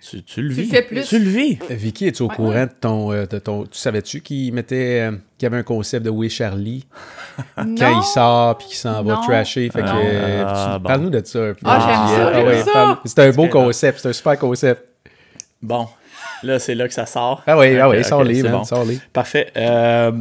[0.09, 0.69] tu, tu le Tu vis.
[0.71, 1.05] fais plus.
[1.07, 1.59] Tu le vis.
[1.71, 2.67] Vicky, es-tu au Ouais, courant ouais.
[2.67, 3.65] de ton, euh, de ton.
[3.65, 5.01] Tu savais-tu qu'il mettait.
[5.03, 6.87] euh, qu'il y avait un concept de Oui Charlie?
[7.57, 8.01] Quand Non.
[8.01, 9.69] il sort puis qu'il s'en va trasher?
[9.71, 9.87] Fait que.
[9.87, 10.89] Ah, euh, ah, bon.
[10.89, 11.39] Parle-nous de ça.
[11.41, 11.61] un peu.
[11.65, 14.85] Ah, j'aime ça, ouais, C'est un beau concept, c'est un super concept.
[15.63, 15.89] Bon.
[16.43, 17.43] Là, c'est là que ça sort.
[17.47, 17.97] Ah oui, ah oui,
[18.43, 18.65] bon.
[18.65, 19.01] sors-les.
[19.13, 19.51] Parfait.
[19.57, 20.13] Euh,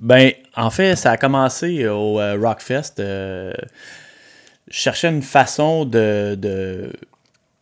[0.00, 3.00] ben, en fait, ça a commencé au euh, Rockfest.
[3.00, 3.52] euh,
[4.68, 6.92] je cherchais une façon de, de,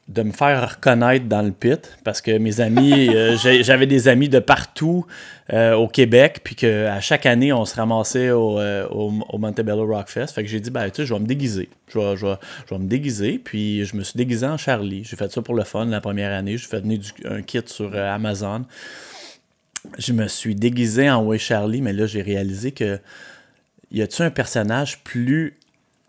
[0.08, 4.28] de me faire reconnaître dans le pit parce que mes amis, euh, j'avais des amis
[4.28, 5.06] de partout
[5.52, 9.86] euh, au Québec, puis qu'à chaque année, on se ramassait au, euh, au, au Montebello
[9.86, 10.28] Rockfest.
[10.28, 11.68] Fait que j'ai dit, ben, tu sais, je vais me déguiser.
[11.88, 12.34] Je vais, je, vais,
[12.68, 15.04] je vais me déguiser, puis je me suis déguisé en Charlie.
[15.04, 16.56] J'ai fait ça pour le fun la première année.
[16.58, 18.64] J'ai fait venir du- un kit sur Amazon
[19.98, 22.98] je me suis déguisé en Way Charlie, mais là, j'ai réalisé que
[23.92, 25.58] y a-tu un personnage plus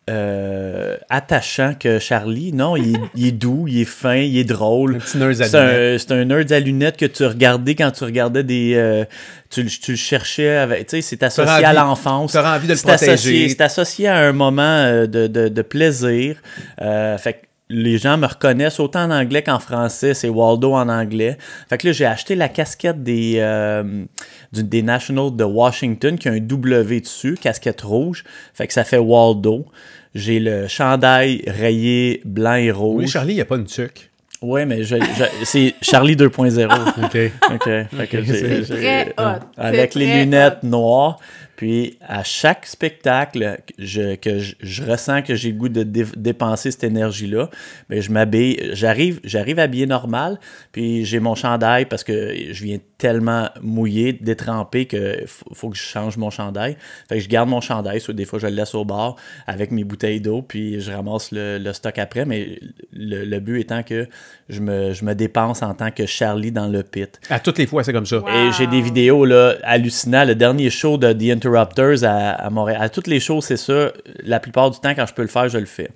[0.10, 2.54] euh, attachant que Charlie?
[2.54, 4.96] Non, il, est- il est doux, il est fin, il est drôle.
[4.96, 5.96] Un petit nerd à C'est lunettes.
[5.96, 8.74] un, c'est un nerd à lunettes que tu regardais quand tu regardais des.
[8.76, 9.06] euh,
[9.50, 10.88] tu, le- tu le cherchais avec.
[10.88, 12.34] Tu sais, c'est associé à l'enfance.
[12.34, 13.50] t'auras envie de le C'est associé- protéger.
[13.50, 16.38] C'est associé à un moment euh, de, de- de plaisir.
[16.82, 17.38] Euh, fait que
[17.70, 20.14] les gens me reconnaissent autant en anglais qu'en français.
[20.14, 21.38] C'est Waldo en anglais.
[21.70, 24.06] Fait que là, j'ai acheté la casquette des, euh,
[24.54, 28.24] du- des Nationals de Washington qui a un W dessus, casquette rouge.
[28.54, 29.66] Fait que ça fait Waldo.
[30.14, 33.04] J'ai le chandail rayé blanc et rouge.
[33.04, 34.10] Oui, Charlie, il n'y a pas une tuque.
[34.42, 36.70] Ouais, mais je- je- c'est Charlie 2.0.
[37.04, 37.32] OK.
[37.52, 37.64] OK.
[37.64, 39.40] Fait que j'ai- c'est j'ai- très hot.
[39.58, 40.68] Avec les lunettes hot.
[40.68, 41.20] noires.
[41.56, 46.06] Puis à chaque spectacle je, que je, je ressens que j'ai le goût de dé-
[46.16, 47.50] dépenser cette énergie-là,
[47.90, 48.72] ben je m'habille.
[48.74, 50.40] J'arrive, j'arrive habillé normal,
[50.72, 55.78] puis j'ai mon chandail parce que je viens tellement mouillé, détrempé que faut, faut que
[55.78, 56.78] je change mon chandail.
[57.10, 59.16] Fait que je garde mon chandail, soit des fois je le laisse au bord
[59.48, 62.26] avec mes bouteilles d'eau, puis je ramasse le, le stock après.
[62.26, 62.60] Mais
[62.94, 64.08] le, le but étant que
[64.50, 67.20] je me, je me dépense en tant que Charlie dans le pit.
[67.30, 68.20] À toutes les fois, c'est comme ça.
[68.20, 68.28] Wow.
[68.28, 70.28] Et j'ai des vidéos là, hallucinantes.
[70.28, 72.82] Le dernier show de The Interrupters à, à Montréal.
[72.82, 73.92] À toutes les shows, c'est ça.
[74.24, 75.90] La plupart du temps, quand je peux le faire, je le fais.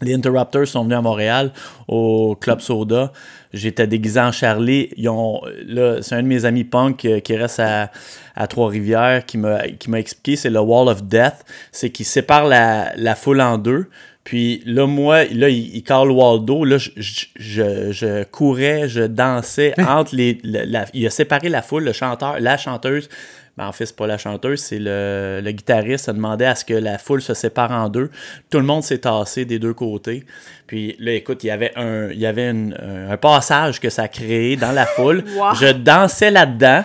[0.00, 1.52] Les Interrupters sont venus à Montréal
[1.88, 3.12] au Club Soda.
[3.52, 4.88] J'étais déguisé en Charlie.
[4.96, 7.90] Ils ont, là, c'est un de mes amis punk euh, qui reste à,
[8.34, 11.44] à Trois-Rivières qui m'a, qui m'a expliqué, c'est le Wall of Death.
[11.72, 13.86] C'est qu'il sépare la, la foule en deux.
[14.24, 16.64] Puis là, moi, là, il, il call Waldo.
[16.64, 20.38] Là, je, je, je, je courais, je dansais entre les.
[20.42, 23.08] la- la- il a séparé la foule, le chanteur, la chanteuse.
[23.56, 26.64] Ben, en fait, c'est pas la chanteuse, c'est le, le guitariste a demandé à ce
[26.64, 28.10] que la foule se sépare en deux.
[28.50, 30.26] Tout le monde s'est tassé des deux côtés.
[30.66, 32.76] Puis là, écoute, il y avait un, il y avait une-
[33.08, 35.24] un, passage que ça a créé dans la foule.
[35.36, 35.54] Wow.
[35.54, 36.84] Je dansais là-dedans.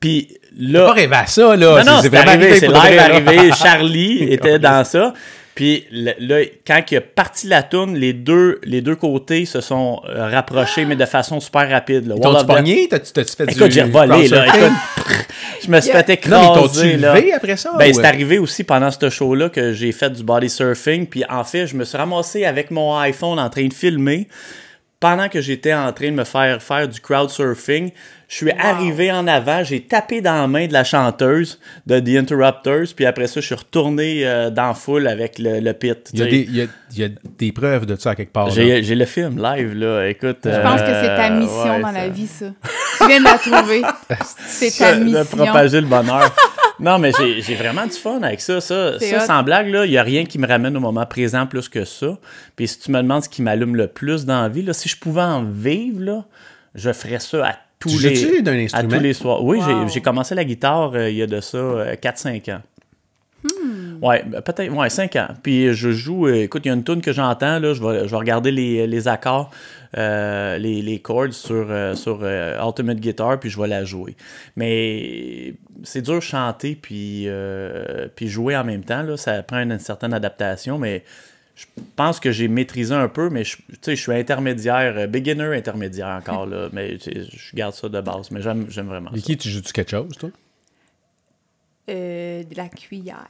[0.00, 0.28] Puis
[0.58, 1.82] là, pas rêvé à ça, là.
[1.84, 3.52] non, non, c'est arrivé, c'est live arrivé.
[3.62, 5.12] Charlie était dans ça.
[5.54, 10.00] Puis là, quand il a parti la tourne, les deux, les deux côtés se sont
[10.08, 12.08] euh, rapprochés, mais de façon super rapide.
[12.08, 12.16] là.
[12.16, 12.88] Death- pogné?
[12.88, 13.54] T'as-tu t'as-tu fait du.
[13.54, 14.46] Écoute, j'ai revolé, là.
[14.48, 14.72] Écoute,
[15.64, 16.02] je me suis Yeah.
[16.02, 17.14] fait Non, mais écraser, là.
[17.14, 17.72] levé après ça?
[17.78, 21.06] Ben, c'est arrivé aussi pendant ce show-là que j'ai fait du body surfing.
[21.06, 24.26] Puis en fait, je me suis ramassé avec mon iPhone en train de filmer.
[24.98, 27.90] Pendant que j'étais en train de me faire faire du crowd surfing,
[28.34, 32.18] je suis arrivé en avant, j'ai tapé dans la main de la chanteuse de The
[32.20, 36.10] Interrupters, puis après ça, je suis retourné euh, dans la foule avec le, le pit.
[36.12, 37.08] Il y, a des, il, y a, il y a
[37.38, 38.50] des preuves de ça à quelque part.
[38.50, 40.08] J'ai le film live, là.
[40.08, 40.38] Écoute.
[40.42, 42.46] Je pense que c'est ta mission dans la vie, ça.
[42.98, 43.82] Tu viens de la trouver.
[44.46, 45.24] C'est ta de mission.
[45.36, 46.34] propager le bonheur.
[46.80, 48.60] non, mais j'ai vraiment du fun avec ça.
[48.60, 49.26] Ça, C'est ça hot.
[49.26, 52.18] sans blague, il n'y a rien qui me ramène au moment présent plus que ça.
[52.56, 54.88] Puis si tu me demandes ce qui m'allume le plus dans la vie, là, si
[54.88, 56.24] je pouvais en vivre, là,
[56.74, 57.54] je ferais ça à
[57.90, 58.96] tous Tu les joues-tu d'un à instrument?
[58.96, 59.44] tous les soirs.
[59.44, 59.88] Oui, j'ai- Wow.
[59.88, 62.60] j'ai commencé la guitare euh, il y a de ça euh, 4-5 ans.
[64.02, 65.28] Ouais, ben, peut-être, ouais, 5 ans.
[65.42, 68.06] Puis je joue, euh, écoute, il y a une tune que j'entends, là, je vais,
[68.06, 69.50] je vais regarder les, les accords,
[69.96, 74.16] euh, les, les chords sur, euh, sur euh, Ultimate Guitar, puis je vais la jouer.
[74.56, 75.54] Mais
[75.84, 80.12] c'est dur chanter puis, euh, puis jouer en même temps, là, ça prend une, certaine
[80.14, 81.02] adaptation, mais
[81.56, 81.66] je
[81.96, 85.56] pense que j'ai maîtrisé un peu, mais je, tu sais, je suis intermédiaire, euh, beginner
[85.56, 89.16] intermédiaire encore, là, mais je garde ça de base, mais j'aime, j'aime vraiment ça.
[89.16, 90.30] Vicky, tu joues-tu quelque chose, toi?
[91.90, 93.28] Euh, de la cuillère.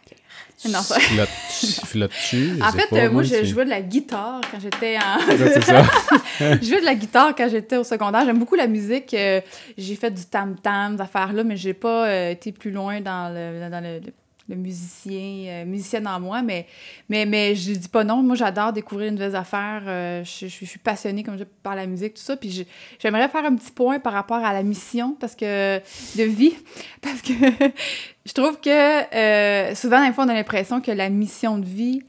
[0.68, 2.62] Non, ça- Flottes- Flottes-tu?
[2.62, 5.18] En fait, pas, euh, moi, je jouais de la guitare quand j'étais en.
[5.28, 5.82] Ouais, c'est ça.
[6.62, 8.24] je jouais de la guitare quand j'étais au secondaire.
[8.24, 9.10] J'aime beaucoup la musique.
[9.10, 13.82] j'ai fait du tam-tam, des affaires-là, mais j'ai pas été plus loin dans le, dans
[13.82, 14.12] le, le
[14.48, 16.66] le musicien, euh, musicienne en moi, mais,
[17.08, 18.22] mais, mais je dis pas non.
[18.22, 19.82] Moi, j'adore découvrir de nouvelles affaires.
[19.86, 22.36] Euh, je, suis passionnée, comme je par la musique, tout ça.
[22.36, 22.66] Puis
[22.98, 26.54] j'aimerais faire un petit point par rapport à la mission parce que, de vie,
[27.00, 27.32] parce que
[28.26, 28.70] je trouve que
[29.14, 32.02] euh, souvent, des fois, on a l'impression que la mission de vie,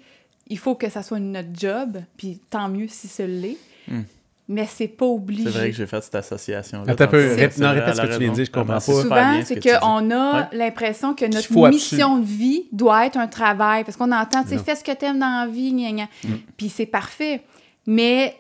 [0.48, 3.58] il faut que ça soit notre job, puis tant mieux si ce l'est.
[3.88, 4.02] Hmm.
[4.48, 5.46] Mais c'est pas obligé.
[5.46, 6.92] C'est vrai que j'ai fait cette association-là.
[6.92, 8.80] Attends un peu, rép- non, répète ce que tu viens de dire, je comprends pas.
[8.80, 9.76] Souvent, c'est que tu dis.
[9.82, 10.48] qu'on a Ouais.
[10.54, 13.84] l'impression que notre mission de vie doit être un travail.
[13.84, 16.08] Parce qu'on entend, tu sais, fais ce que t'aimes dans la vie, gna, gna.
[16.24, 16.34] Mm.
[16.58, 17.42] Puis c'est parfait.
[17.88, 18.36] Mais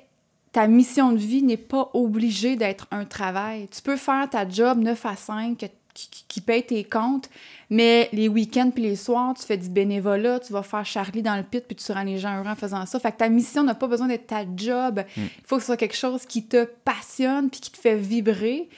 [0.51, 3.67] ta mission de vie n'est pas obligée d'être un travail.
[3.75, 5.65] Tu peux faire ta job 9 à 5 que-
[5.95, 7.29] qui, qui- paye tes comptes,
[7.71, 11.35] mais les week-ends puis les soirs, tu fais du bénévolat, tu vas faire Charlie dans
[11.37, 12.99] le pit puis tu rends les gens heureux en faisant ça.
[12.99, 14.99] Fait que ta mission n'a pas besoin d'être ta job.
[15.17, 15.21] Mm.
[15.21, 18.69] Il faut que ce soit quelque chose qui te passionne puis qui te fait vibrer.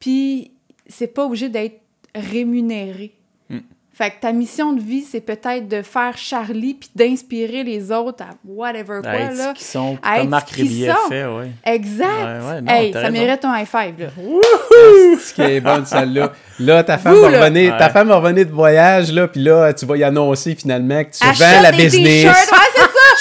[0.00, 0.50] Puis
[0.88, 1.80] c'est pas obligé d'être
[2.14, 3.14] rémunéré.
[3.98, 8.22] Fait que ta mission de vie, c'est peut-être de faire Charlie puis d'inspirer les autres
[8.24, 9.52] à whatever quoi, À être là.
[9.54, 11.50] qu'ils sont, À être comme Marc fait, ouais.
[11.64, 12.04] Exact!
[12.04, 13.12] Ouais, ouais, non, hey, ça raison.
[13.12, 14.06] mérite un high five, là.
[15.18, 16.32] Ce qui est bonne, celle-là.
[16.58, 17.40] Là, ta femme, Vous, va là.
[17.40, 21.02] revenir, ta femme va revenir de voyage, là, puis là, tu vas y annoncer finalement
[21.02, 22.36] que tu Achète vends la des business.
[22.36, 22.62] c'est ça!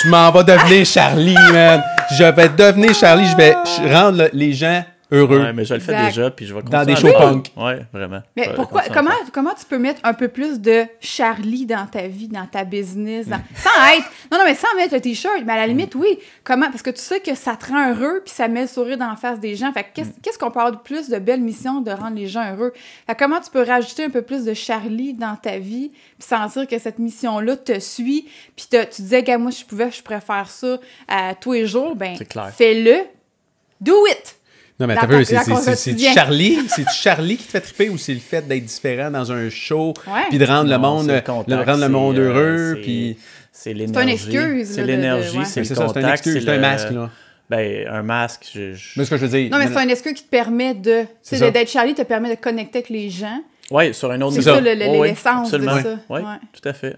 [0.03, 1.81] Je m'en vais devenir Charlie, man.
[2.17, 3.55] Je vais devenir Charlie, je vais
[3.93, 4.83] rendre le- les gens
[5.15, 5.39] heureux.
[5.39, 6.07] Ouais, mais je le fais Exact.
[6.07, 7.19] déjà, puis je vais Dans continuer des à shows faire.
[7.31, 7.51] punk.
[7.57, 8.21] Ouais, vraiment.
[8.35, 9.31] Mais pourquoi, comment, faire.
[9.33, 13.27] comment tu peux mettre un peu plus de Charlie dans ta vie, dans ta business,
[13.27, 16.19] dans- sans être, non, non, mais sans mettre le t-shirt, mais à la limite, oui.
[16.43, 18.97] Comment, parce que tu sais que ça te rend heureux, puis ça met le sourire
[18.97, 19.71] dans la face des gens.
[19.73, 22.53] Fait que qu'est-ce, qu'on peut avoir de plus de belles missions de rendre les gens
[22.53, 22.73] heureux?
[23.07, 26.67] Fait comment tu peux rajouter un peu plus de Charlie dans ta vie, puis sentir
[26.67, 30.01] que cette mission-là te suit, puis te- tu disais, gars, moi, si je pouvais, je
[30.03, 30.77] préfère ça
[31.07, 32.49] à tous les jours, ben, C'est clair.
[32.55, 32.97] fais-le.
[33.81, 34.34] Do it!
[34.79, 35.97] Non, mais t'as peu, c'est c'est- c'est- c'est.
[36.13, 39.49] Charlie, c'est Charlie qui te fait triper ou c'est le fait d'être différent dans un
[39.49, 39.93] show,
[40.29, 42.81] puis de rendre le monde, c'est le, contact, rendre le c'est, monde euh, heureux, c'est-
[42.81, 43.17] puis
[43.53, 44.13] C'est l'énergie.
[44.13, 45.45] excuse, C'est là, de- de- l'énergie, ouais.
[45.45, 46.09] c'est c'est le ça, c'est un contact.
[46.27, 47.09] excuse, c'est un le- masque là.
[47.49, 48.73] Ben, un masque, je...
[48.73, 49.49] je- Mais ce que je veux dire.
[49.51, 51.01] Non, mais c'est un excuse qui te permet de.
[51.03, 51.51] Tu C'est sais, ça.
[51.51, 53.39] d'être Charlie te permet de connecter avec les gens.
[53.71, 54.55] Ouais, sur un autre C'est niveau.
[54.55, 55.99] ça, Ouais, ouais, l'essence de ça.
[56.09, 56.21] Ouais.
[56.51, 56.97] tout à fait.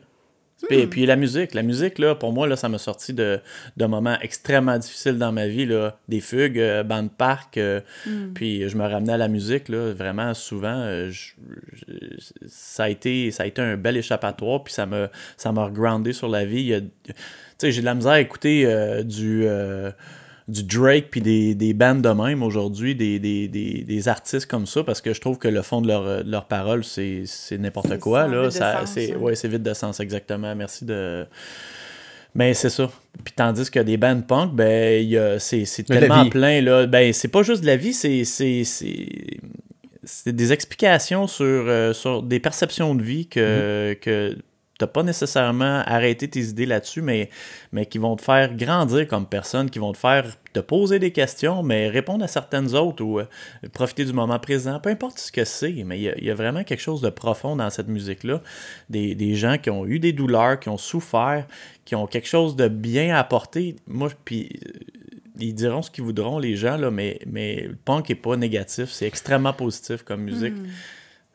[0.71, 3.39] Et puis la musique, la musique, là, pour moi, là, ça m'a sorti de,
[3.77, 5.99] de moments extrêmement difficiles dans ma vie, là.
[6.09, 7.79] Des fugues, euh, banc de parc, euh,
[8.33, 10.73] puis je me ramenais à la musique, là, vraiment souvent.
[10.81, 11.33] euh, je-
[11.73, 15.65] je- ça, a été, ça a été un bel échappatoire, puis ça m'a ça m'a
[15.65, 16.73] regroundé sur la vie.
[17.05, 17.13] Tu
[17.59, 19.45] sais, j'ai de la misère à écouter euh, du...
[20.49, 24.45] euh, du Drake puis des, des bandes de même aujourd'hui, des, des, des, des artistes
[24.45, 27.23] comme ça, parce que je trouve que le fond de leur, de leur parole, c'est
[27.25, 28.23] c'est n'importe quoi.
[28.23, 28.51] ça, là.
[28.51, 30.55] Ça, c'est, ouais, c'est vide de sens, exactement.
[30.55, 31.25] Merci de.
[32.35, 32.89] Mais c'est ça.
[33.23, 36.61] Puis tandis que des bands punk, ben, il y a- c'est, tellement plein.
[36.61, 36.85] Là.
[36.85, 39.07] Ben, c'est pas juste de la vie, c'est, c'est, c'est,
[40.03, 43.99] c'est des explications sur, euh, sur des perceptions de vie que, Mm-hmm.
[43.99, 44.37] que
[44.77, 47.29] t'as pas nécessairement arrêté tes idées là-dessus, mais,
[47.71, 51.11] mais qui vont te faire grandir comme personne, qui vont te faire te poser des
[51.11, 53.25] questions, mais répondre à certaines autres ou euh,
[53.73, 56.81] profiter du moment présent, peu importe ce que c'est, mais il y, a- vraiment quelque
[56.81, 58.41] chose de profond dans cette musique-là.
[58.89, 61.45] Des, des gens qui ont eu des douleurs, qui ont souffert,
[61.85, 63.75] qui ont quelque chose de bien à apporter.
[63.87, 64.71] Moi, puis euh,
[65.39, 68.89] ils diront ce qu'ils voudront, les gens, là, mais, mais le punk est pas négatif,
[68.89, 70.55] c'est extrêmement positif comme musique.
[70.55, 70.67] Hmm.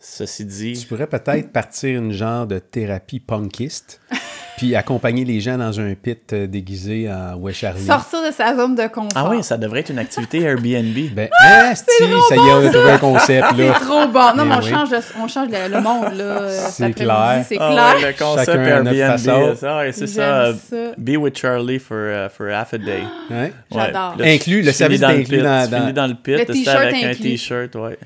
[0.04, 4.00] Ceci dit, Tu pourrais peut-être partir une genre de thérapie punkiste,
[4.56, 7.84] puis accompagner les gens dans un pit euh, déguisé en Ouais Charlie.
[7.86, 9.10] Sortir de sa zone de confort.
[9.14, 10.96] ah oui, ça devrait être une activité Airbnb.
[11.14, 11.84] Ben, ah, si,
[12.28, 14.34] ça y est, on a trouvé un concept, C'est trop bon.
[14.36, 14.70] Non, mais Mais on oui.
[14.70, 16.24] change, le, on change le, le monde, là.
[16.24, 17.44] euh, C'est clair.
[17.48, 17.94] C'est Ah clair.
[18.02, 20.52] ouais, le concept Chacun à notre Airbnb, ouais, c'est ça.
[20.98, 23.02] Be with Charlie for, uh, for half a day.
[23.30, 23.52] Ouais.
[23.72, 24.16] J'adore.
[24.20, 27.04] Inclus, le service dans inclus pit, dans- dans- finis dans le pit, Le t-shirt avec
[27.04, 27.22] un inclus.
[27.30, 27.98] t-shirt, ouais.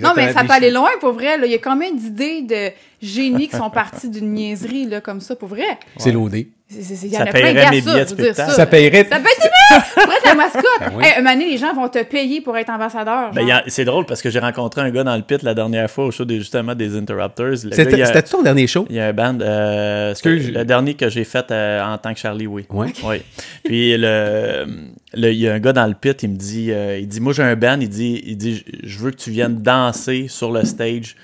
[0.00, 1.38] Non, mais ça peut aller loin, pour vrai.
[1.38, 1.46] là.
[1.46, 2.70] Il y a combien d'idées de
[3.04, 5.78] génies qui sont partis d'une niaiserie, là, comme ça, pour vrai?
[5.98, 6.48] C'est loadé.
[6.70, 6.78] Il
[7.08, 8.52] y en Ça a plein paierait gars, mes ça, billets de dire, spectacle.
[8.52, 9.06] Ça paierait.
[9.08, 10.64] Ça être la mascotte!
[10.80, 11.04] Ben oui.
[11.04, 13.30] Hey, donné, les gens vont te payer pour être ambassadeur.
[13.32, 16.06] Ben, c'est drôle parce que j'ai rencontré un gars dans le pit la dernière fois
[16.06, 17.58] au show des, justement des Interrupters.
[17.58, 18.86] C'était ton dernier show?
[18.88, 19.38] Il y a un band.
[19.40, 22.64] euh, le dernier que j'ai fait euh, en tant que Charlie, oui.
[22.70, 22.88] Ouais.
[23.04, 23.16] Oui.
[23.62, 24.66] Puis le,
[25.12, 27.20] le- il y a un gars dans le pit, il me dit, euh, il dit,
[27.20, 30.50] moi j'ai un band, il dit, il dit, je veux que tu viennes danser sur
[30.50, 31.14] le stage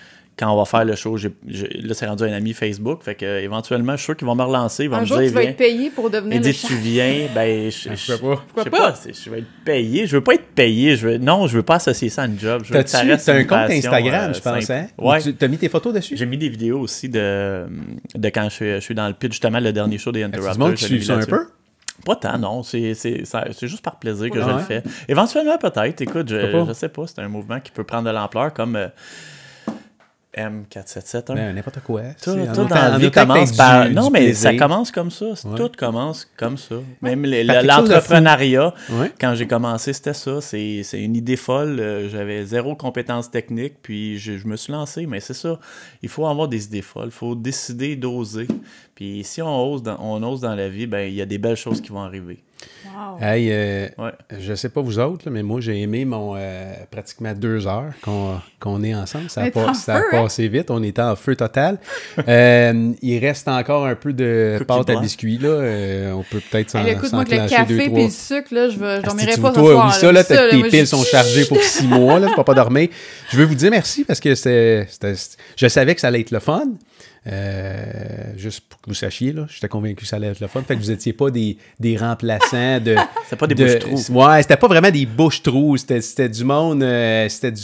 [0.40, 1.16] quand on va faire le show.
[1.16, 4.26] J'ai- là, c'est rendu un ami Facebook, fait que euh, éventuellement, je suis sûr qu'ils
[4.26, 6.36] vont me relancer, ils vont un me jour, dire, tu vas être payé pour devenir
[6.36, 6.70] Il le dit, chef.
[6.70, 8.44] tu viens, ben, je, Je je, sais pas?
[8.56, 8.94] je sais pas?
[9.24, 10.06] je vais être payé.
[10.06, 10.96] Je veux pas être payé.
[10.96, 12.62] Je veux, non, je veux pas associer ça à une job.
[12.64, 14.86] Je veux que ça T'as-tu reste t'as un compte passion, Instagram, euh, je pense, hein?
[14.98, 15.20] Ouais.
[15.20, 16.16] Tu as mis tes photos dessus?
[16.16, 17.66] J'ai mis des vidéos aussi de,
[18.14, 20.88] de quand je, suis- je suis dans le pit, justement, le dernier show des Interrupters.
[20.90, 21.46] l'ai ça un peu?
[22.06, 22.62] Pas tant, non.
[22.62, 24.54] C'est c'est- ça- c'est juste par plaisir que Ah je ouais?
[24.54, 24.82] le fais.
[25.06, 26.00] Éventuellement, peut-être.
[26.00, 27.06] Écoute, Je je sais pas.
[27.06, 28.76] C'est un mouvement qui peut prendre de l'ampleur comme.
[28.76, 28.88] euh,
[30.36, 31.34] M477.
[31.34, 32.02] Ben, N'importe quoi.
[32.22, 33.88] Tout, tout dans la vie commence par.
[33.88, 35.26] du- non, du mais ça commence comme ça.
[35.26, 35.56] Ouais.
[35.56, 36.76] Tout commence comme ça.
[37.02, 39.12] Même l'entrepreneuriat, Ouais.
[39.20, 40.40] quand j'ai commencé, c'était ça.
[40.40, 41.78] C'est c'est une idée folle.
[41.80, 45.06] Euh, J'avais zéro compétence technique, puis je, je me suis lancé.
[45.06, 45.58] Mais c'est ça.
[46.02, 47.06] Il faut avoir des idées folles.
[47.06, 48.46] Il faut décider d'oser.
[48.94, 51.38] Puis si on ose, dans, on ose dans la vie, ben il y a des
[51.38, 52.38] belles choses qui vont arriver.
[52.84, 53.18] Wow.
[53.22, 54.10] Hey, euh, Ouais.
[54.38, 57.92] je sais pas vous autres, là, mais moi, j'ai aimé mon euh, pratiquement deux heures
[58.02, 59.30] qu'on qu'on est ensemble.
[59.30, 60.22] Ça a, est pas- en ça a feu, hein?
[60.22, 60.70] passé vite.
[60.70, 61.78] On était en feu total.
[62.28, 65.38] Euh, il reste encore un peu de Cookie pâte à biscuits.
[65.38, 65.48] Là.
[65.48, 67.98] Euh, on peut peut-être s'en écoute, moi, avec le café trois.
[68.00, 69.86] et le sucre, là, je je Asti, dormirai pas ce toi, soir.
[69.86, 72.34] oublie ça, là, Ça, là, tes piles je- sont chargées pour six mois, là, tu
[72.36, 72.88] vas pas dormir.
[73.30, 74.86] Je veux vous dire merci parce que c'était-
[75.56, 76.64] je savais que ça allait être le fun.
[77.26, 80.62] Euh, juste pour que vous sachiez, là, j'étais convaincu que ça allait être le fun.
[80.62, 82.96] Fait que vous étiez pas des, des remplaçants de.
[83.28, 84.12] C'est pas des de- bouches-trous.
[84.14, 85.76] Ouais, c'était pas vraiment des bouches-trous.
[85.78, 86.82] C'était, c'était du monde.
[86.82, 87.62] euh, c'était du.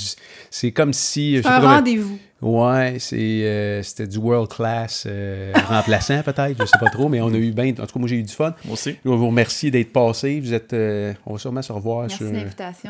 [0.51, 1.43] C'est comme si.
[1.43, 2.19] je Un rendez-vous.
[2.43, 7.21] Ouais, c'est, euh, c'était du world class euh, remplaçant peut-être, je sais pas trop, mais
[7.23, 7.71] on a eu bien.
[7.71, 8.55] En tout cas, moi j'ai eu du fun.
[8.67, 8.95] Moi aussi.
[9.03, 10.39] Je vous remercie d'être passé.
[10.41, 12.27] Vous êtes, euh, on va sûrement se revoir Merci sur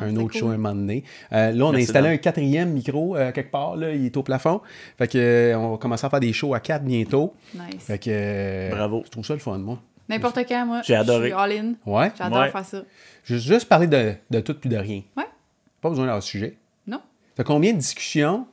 [0.02, 0.32] un autre cool.
[0.32, 1.05] show un moment donné.
[1.32, 3.77] Euh, là, on a installé un quatrième micro euh, quelque part.
[3.77, 4.60] Là, il est au plafond.
[4.98, 7.32] Fait que, euh, on va commencer à faire des shows à quatre bientôt.
[7.55, 7.85] Nice.
[7.86, 9.02] Fait que, euh, Bravo.
[9.06, 9.78] Je trouve ça le fun, moi.
[10.09, 10.82] N'importe quand, moi.
[10.85, 11.31] J'ai adoré.
[11.31, 11.74] Je suis all-in.
[11.86, 12.10] Ouais.
[12.18, 12.51] J'adore Ouais.
[12.51, 12.82] faire ça.
[13.23, 15.02] Juste, juste parler de, de tout puis de rien.
[15.16, 15.24] Ouais.
[15.81, 16.56] Pas besoin d'avoir sujet.
[16.86, 17.01] Non?
[17.36, 18.47] T'as combien de discussions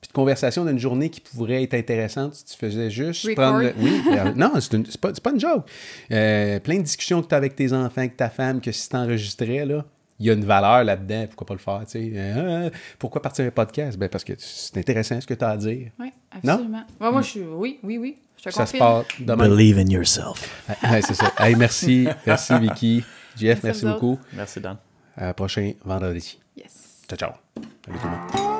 [0.00, 3.34] puis de conversations d'une journée qui pourraient être intéressantes si tu faisais juste Record.
[3.44, 3.62] prendre...
[3.64, 5.64] le- Oui, euh, non, c'est une- c'est pas, c'est pas une joke.
[6.12, 8.88] Euh, plein de discussions que tu as avec tes enfants, avec ta femme, que si
[8.88, 9.84] tu enregistrais, là,
[10.18, 12.12] il y a une valeur là-dedans, pourquoi pas le faire, tu sais.
[12.14, 13.98] Euh, pourquoi partir un podcast?
[13.98, 15.90] Ben parce que c'est intéressant ce que tu as à dire.
[15.98, 16.84] Oui, absolument.
[17.00, 17.40] Ouais, moi, je suis.
[17.42, 18.16] Oui, oui, oui.
[18.38, 19.48] Je te Ça se passe demain.
[19.48, 20.64] Believe in yourself.
[20.90, 21.32] Ouais, c'est ça.
[21.38, 23.04] Hey, merci, merci Vicky.
[23.36, 24.18] Jeff, Merci beaucoup.
[24.32, 24.76] Merci, Dan.
[25.16, 26.38] À prochain vendredi.
[26.56, 27.02] Yes.
[27.08, 27.30] Ciao, ciao.
[27.84, 28.10] Salut tout le
[28.42, 28.55] monde.